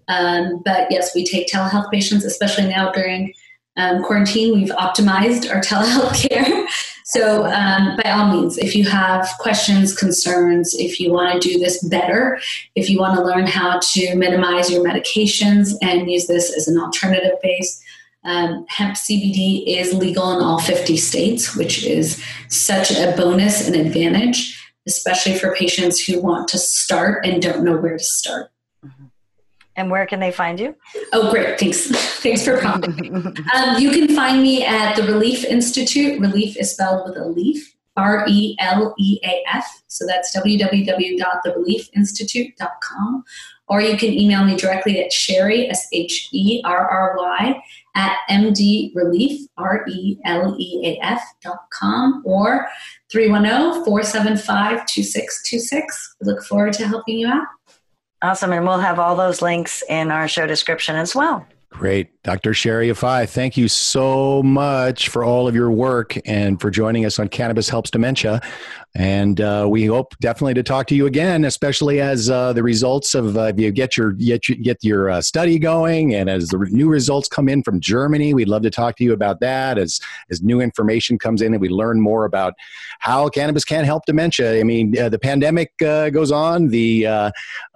Um, 0.09 0.63
but 0.65 0.91
yes, 0.91 1.15
we 1.15 1.25
take 1.25 1.49
telehealth 1.49 1.91
patients, 1.91 2.25
especially 2.25 2.69
now 2.69 2.93
during 2.93 3.35
um, 3.77 4.03
quarantine. 4.03 4.55
We've 4.55 4.71
optimized 4.71 5.51
our 5.53 5.61
telehealth 5.61 6.29
care. 6.29 6.67
so, 7.05 7.45
um, 7.47 7.97
by 8.03 8.11
all 8.11 8.33
means, 8.33 8.59
if 8.59 8.75
you 8.75 8.85
have 8.89 9.29
questions, 9.39 9.95
concerns, 9.95 10.75
if 10.75 10.99
you 10.99 11.13
want 11.13 11.41
to 11.41 11.49
do 11.49 11.59
this 11.59 11.83
better, 11.85 12.41
if 12.75 12.91
you 12.91 12.99
want 12.99 13.17
to 13.19 13.25
learn 13.25 13.47
how 13.47 13.79
to 13.81 14.15
minimize 14.17 14.71
your 14.71 14.85
medications 14.85 15.75
and 15.83 16.11
use 16.11 16.27
this 16.27 16.55
as 16.57 16.69
an 16.69 16.79
alternative 16.79 17.39
base, 17.43 17.83
um, 18.25 18.67
hemp 18.69 18.97
CBD 18.97 19.65
is 19.67 19.95
legal 19.95 20.37
in 20.37 20.43
all 20.43 20.59
50 20.59 20.97
states, 20.97 21.55
which 21.55 21.85
is 21.85 22.23
such 22.49 22.91
a 22.91 23.15
bonus 23.17 23.67
and 23.67 23.77
advantage, 23.77 24.61
especially 24.87 25.39
for 25.39 25.55
patients 25.55 26.05
who 26.05 26.21
want 26.21 26.49
to 26.49 26.59
start 26.59 27.25
and 27.25 27.41
don't 27.41 27.63
know 27.63 27.77
where 27.77 27.97
to 27.97 28.03
start. 28.03 28.51
And 29.77 29.91
where 29.91 30.07
can 30.07 30.21
they 30.21 30.33
find 30.33 30.59
you? 30.59 30.75
Oh, 31.13 31.31
great. 31.31 31.61
Thanks. 31.61 31.91
Thanks 32.23 32.43
for 32.45 32.57
prompting. 32.59 33.15
um, 33.55 33.79
you 33.79 33.91
can 33.91 34.09
find 34.15 34.43
me 34.43 34.65
at 34.65 34.97
the 34.97 35.03
Releaf 35.03 35.45
Institute. 35.45 36.19
Relief 36.21 36.57
is 36.57 36.73
spelled 36.73 37.07
with 37.07 37.19
a 37.19 37.27
leaf, 37.27 37.75
R 37.97 38.25
E 38.27 38.57
L 38.59 38.95
E 38.99 39.21
A 39.23 39.45
F. 39.53 39.83
So 39.89 40.07
that's 40.07 40.35
www.thereleafinstitute.com. 40.37 43.25
Or 43.69 43.81
you 43.81 43.97
can 43.97 44.13
email 44.13 44.45
me 44.45 44.57
directly 44.57 45.03
at 45.03 45.13
Sherry, 45.13 45.69
S 45.69 45.89
H 45.93 46.29
E 46.33 46.63
R 46.65 46.89
R 46.89 47.17
Y, 47.19 47.61
at 47.97 48.17
mdreleaf, 48.31 49.41
R-E-L-E-A-F 49.57 51.21
dot 51.43 51.59
com 51.71 52.23
or 52.25 52.69
310-475-2626. 53.13 55.83
We 56.21 56.27
look 56.27 56.45
forward 56.45 56.75
to 56.75 56.87
helping 56.87 57.19
you 57.19 57.27
out. 57.29 57.47
Awesome. 58.23 58.53
And 58.53 58.67
we'll 58.67 58.79
have 58.79 58.99
all 58.99 59.15
those 59.17 59.43
links 59.43 59.83
in 59.89 60.11
our 60.11 60.29
show 60.29 60.47
description 60.47 60.97
as 60.97 61.15
well. 61.15 61.47
Great. 61.69 62.23
Dr. 62.23 62.55
Sherry 62.55 62.89
Yafai, 62.89 63.29
thank 63.29 63.57
you 63.59 63.69
so 63.69 64.43
much 64.43 65.11
for 65.11 65.23
all 65.23 65.47
of 65.47 65.55
your 65.55 65.71
work 65.71 66.17
and 66.25 66.59
for 66.59 66.71
joining 66.71 67.05
us 67.05 67.19
on 67.19 67.29
Cannabis 67.29 67.69
Helps 67.69 67.91
Dementia. 67.91 68.41
And 68.99 69.43
uh, 69.43 69.67
we 69.69 69.85
hope 69.85 70.17
definitely 70.21 70.55
to 70.55 70.63
talk 70.63 70.87
to 70.87 70.95
you 70.95 71.05
again, 71.05 71.45
especially 71.45 72.01
as 72.01 72.31
uh, 72.31 72.55
the 72.55 72.63
results 72.63 73.15
of 73.15 73.37
uh, 73.37 73.53
you 73.55 73.71
get 73.71 73.95
your 73.95 74.13
get, 74.13 74.41
get 74.63 74.83
your 74.83 75.11
uh, 75.11 75.21
study 75.21 75.59
going, 75.59 76.15
and 76.15 76.31
as 76.31 76.49
the 76.49 76.57
new 76.71 76.89
results 76.89 77.29
come 77.29 77.47
in 77.47 77.63
from 77.63 77.79
Germany, 77.79 78.33
we'd 78.33 78.49
love 78.49 78.63
to 78.63 78.71
talk 78.71 78.97
to 78.97 79.05
you 79.05 79.13
about 79.13 79.41
that. 79.41 79.77
As 79.77 80.01
as 80.31 80.41
new 80.41 80.63
information 80.63 81.19
comes 81.19 81.43
in, 81.43 81.53
and 81.53 81.61
we 81.61 81.69
learn 81.69 82.01
more 82.01 82.25
about 82.25 82.55
how 83.01 83.29
cannabis 83.29 83.67
can 83.67 83.85
help 83.85 84.07
dementia. 84.07 84.59
I 84.59 84.63
mean, 84.63 84.99
uh, 84.99 85.11
the 85.11 85.19
pandemic 85.19 85.73
uh, 85.83 86.09
goes 86.09 86.33
on, 86.33 86.69
the 86.69 87.07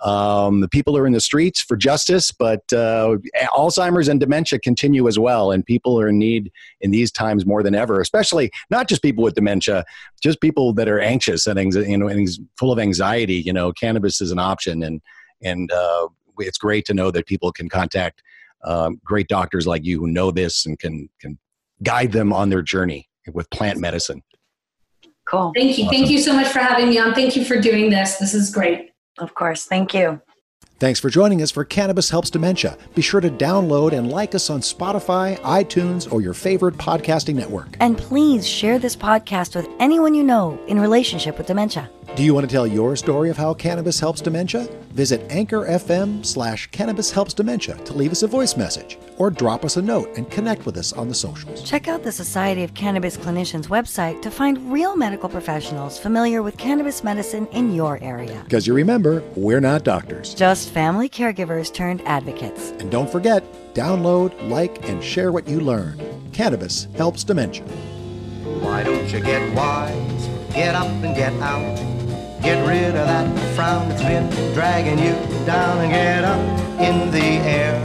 um, 0.03 0.63
the 0.63 0.69
people 0.69 0.97
are 0.97 1.07
in 1.07 1.13
the 1.13 1.21
streets 1.21 1.61
for 1.61 1.77
justice, 1.77 2.33
but 2.33 2.67
Alzheimer's 2.69 4.09
and 4.09 4.19
dementia 4.19 4.59
continue 4.59 5.07
as 5.07 5.19
well, 5.19 5.53
and 5.53 5.67
people 5.67 6.01
are 6.01 6.09
in 6.09 6.19
need 6.19 6.51
in 6.81 6.93
these 6.93 7.13
times 7.13 7.45
more 7.45 7.63
than 7.63 7.75
ever. 7.75 8.01
Especially 8.01 8.51
not 8.71 8.89
just 8.89 9.03
people 9.03 9.23
with 9.23 9.35
dementia, 9.35 9.85
just 10.23 10.41
people 10.41 10.73
that 10.73 10.89
are 10.89 11.10
anxious 11.11 11.47
and 11.47 11.59
you 11.75 11.99
know, 11.99 12.09
and 12.09 12.21
he's 12.21 12.41
full 12.59 12.73
of 12.73 12.79
anxiety, 12.79 13.35
you 13.35 13.53
know, 13.53 13.73
cannabis 13.73 14.21
is 14.21 14.31
an 14.31 14.39
option, 14.39 14.83
and 14.83 15.01
and 15.43 15.71
uh, 15.73 16.09
it's 16.39 16.59
great 16.59 16.85
to 16.87 16.95
know 16.95 17.11
that 17.11 17.27
people 17.27 17.53
can 17.53 17.69
contact 17.69 18.23
um, 18.65 19.01
great 19.05 19.29
doctors 19.29 19.67
like 19.67 19.85
you 19.85 19.99
who 20.01 20.07
know 20.07 20.31
this 20.31 20.67
and 20.67 20.79
can 20.79 21.09
can 21.21 21.39
guide 21.83 22.13
them 22.13 22.33
on 22.33 22.51
their 22.51 22.63
journey 22.63 23.09
with 23.33 23.49
plant 23.51 23.79
medicine. 23.79 24.23
Cool. 25.25 25.53
Thank 25.55 25.79
you. 25.79 25.85
Awesome. 25.85 25.97
Thank 25.97 26.11
you 26.11 26.19
so 26.19 26.33
much 26.33 26.49
for 26.49 26.59
having 26.59 26.89
me 26.89 26.99
on. 26.99 27.15
Thank 27.15 27.37
you 27.37 27.45
for 27.45 27.61
doing 27.61 27.91
this. 27.91 28.17
This 28.17 28.35
is 28.35 28.51
great. 28.51 28.91
Of 29.19 29.35
course. 29.35 29.65
Thank 29.67 29.95
you. 29.95 30.21
Thanks 30.81 30.99
for 30.99 31.11
joining 31.11 31.43
us 31.43 31.51
for 31.51 31.63
Cannabis 31.63 32.09
Helps 32.09 32.31
Dementia. 32.31 32.79
Be 32.95 33.03
sure 33.03 33.21
to 33.21 33.29
download 33.29 33.93
and 33.93 34.11
like 34.11 34.35
us 34.35 34.49
on 34.49 34.61
Spotify, 34.63 35.39
iTunes, 35.41 36.11
or 36.11 36.23
your 36.23 36.33
favorite 36.33 36.79
podcasting 36.79 37.35
network. 37.35 37.77
And 37.81 37.99
please 37.99 38.49
share 38.49 38.79
this 38.79 38.97
podcast 38.97 39.55
with 39.55 39.69
anyone 39.79 40.15
you 40.15 40.23
know 40.25 40.59
in 40.69 40.81
relationship 40.81 41.37
with 41.37 41.49
dementia. 41.49 41.91
Do 42.17 42.25
you 42.25 42.35
want 42.35 42.47
to 42.47 42.53
tell 42.53 42.67
your 42.67 42.97
story 42.97 43.31
of 43.31 43.37
how 43.37 43.55
cannabis 43.55 44.01
helps 44.01 44.21
dementia? 44.21 44.69
Visit 44.91 45.23
Anchor 45.31 45.65
FM 45.67 46.27
slash 46.27 46.67
Cannabis 46.67 47.13
Helps 47.13 47.33
Dementia 47.33 47.77
to 47.77 47.93
leave 47.95 48.11
us 48.11 48.25
a 48.25 48.27
voice 48.27 48.57
message 48.57 48.99
or 49.17 49.31
drop 49.31 49.65
us 49.65 49.77
a 49.77 49.83
note 49.83 50.11
and 50.17 50.29
connect 50.29 50.67
with 50.67 50.77
us 50.77 50.93
on 50.93 51.09
the 51.09 51.15
socials. 51.15 51.63
Check 51.63 51.87
out 51.87 52.03
the 52.03 52.11
Society 52.11 52.65
of 52.65 52.75
Cannabis 52.75 53.17
Clinicians 53.17 53.69
website 53.69 54.21
to 54.23 54.31
find 54.31 54.73
real 54.73 54.97
medical 54.97 55.29
professionals 55.29 56.01
familiar 56.01 56.43
with 56.43 56.59
cannabis 56.59 57.05
medicine 57.05 57.47
in 57.53 57.73
your 57.73 58.03
area. 58.03 58.41
Because 58.43 58.67
you 58.67 58.75
remember, 58.75 59.23
we're 59.37 59.61
not 59.61 59.85
doctors, 59.85 60.35
just 60.35 60.71
family 60.71 61.09
caregivers 61.09 61.73
turned 61.73 62.03
advocates. 62.07 62.71
And 62.81 62.91
don't 62.91 63.09
forget, 63.09 63.45
download, 63.73 64.33
like, 64.51 64.87
and 64.89 65.03
share 65.03 65.31
what 65.31 65.47
you 65.47 65.61
learn. 65.61 65.99
Cannabis 66.33 66.89
helps 66.97 67.23
dementia. 67.23 67.65
Why 68.61 68.83
don't 68.83 69.11
you 69.13 69.21
get 69.21 69.55
wise? 69.55 70.40
Get 70.53 70.75
up 70.75 70.89
and 71.05 71.15
get 71.15 71.33
out. 71.35 71.77
Get 72.43 72.67
rid 72.67 72.97
of 72.97 73.07
that 73.07 73.55
frown 73.55 73.89
that's 73.89 74.03
been 74.03 74.29
dragging 74.53 74.99
you 74.99 75.15
down 75.47 75.79
and 75.79 75.93
get 75.93 76.25
up 76.25 76.41
in 76.81 77.11
the 77.13 77.39
air. 77.49 77.79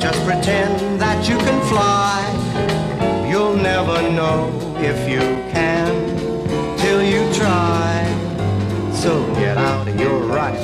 Just 0.00 0.24
pretend 0.24 1.00
that 1.00 1.28
you 1.28 1.36
can 1.36 1.60
fly. 1.68 2.22
You'll 3.30 3.56
never 3.56 4.00
know 4.10 4.50
if 4.78 5.08
you 5.08 5.18
can 5.52 6.78
till 6.78 7.02
you 7.02 7.30
try. 7.34 8.06
So 8.94 9.26
get 9.34 9.58
out 9.58 9.86
of 9.86 10.00
your 10.00 10.20
rut. 10.20 10.56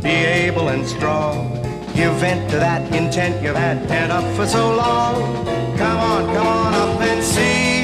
Be 0.00 0.10
able 0.10 0.68
and 0.68 0.86
strong. 0.86 1.54
Give 1.94 2.12
vent 2.14 2.50
to 2.50 2.56
that 2.58 2.94
intent 2.94 3.42
you've 3.42 3.56
had 3.56 3.88
pent 3.88 4.12
up 4.12 4.24
for 4.36 4.46
so 4.46 4.76
long. 4.76 5.44
Come 5.76 5.98
on, 5.98 6.34
come 6.34 6.46
on 6.46 6.74
up 6.74 7.00
and 7.00 7.22
see. 7.22 7.83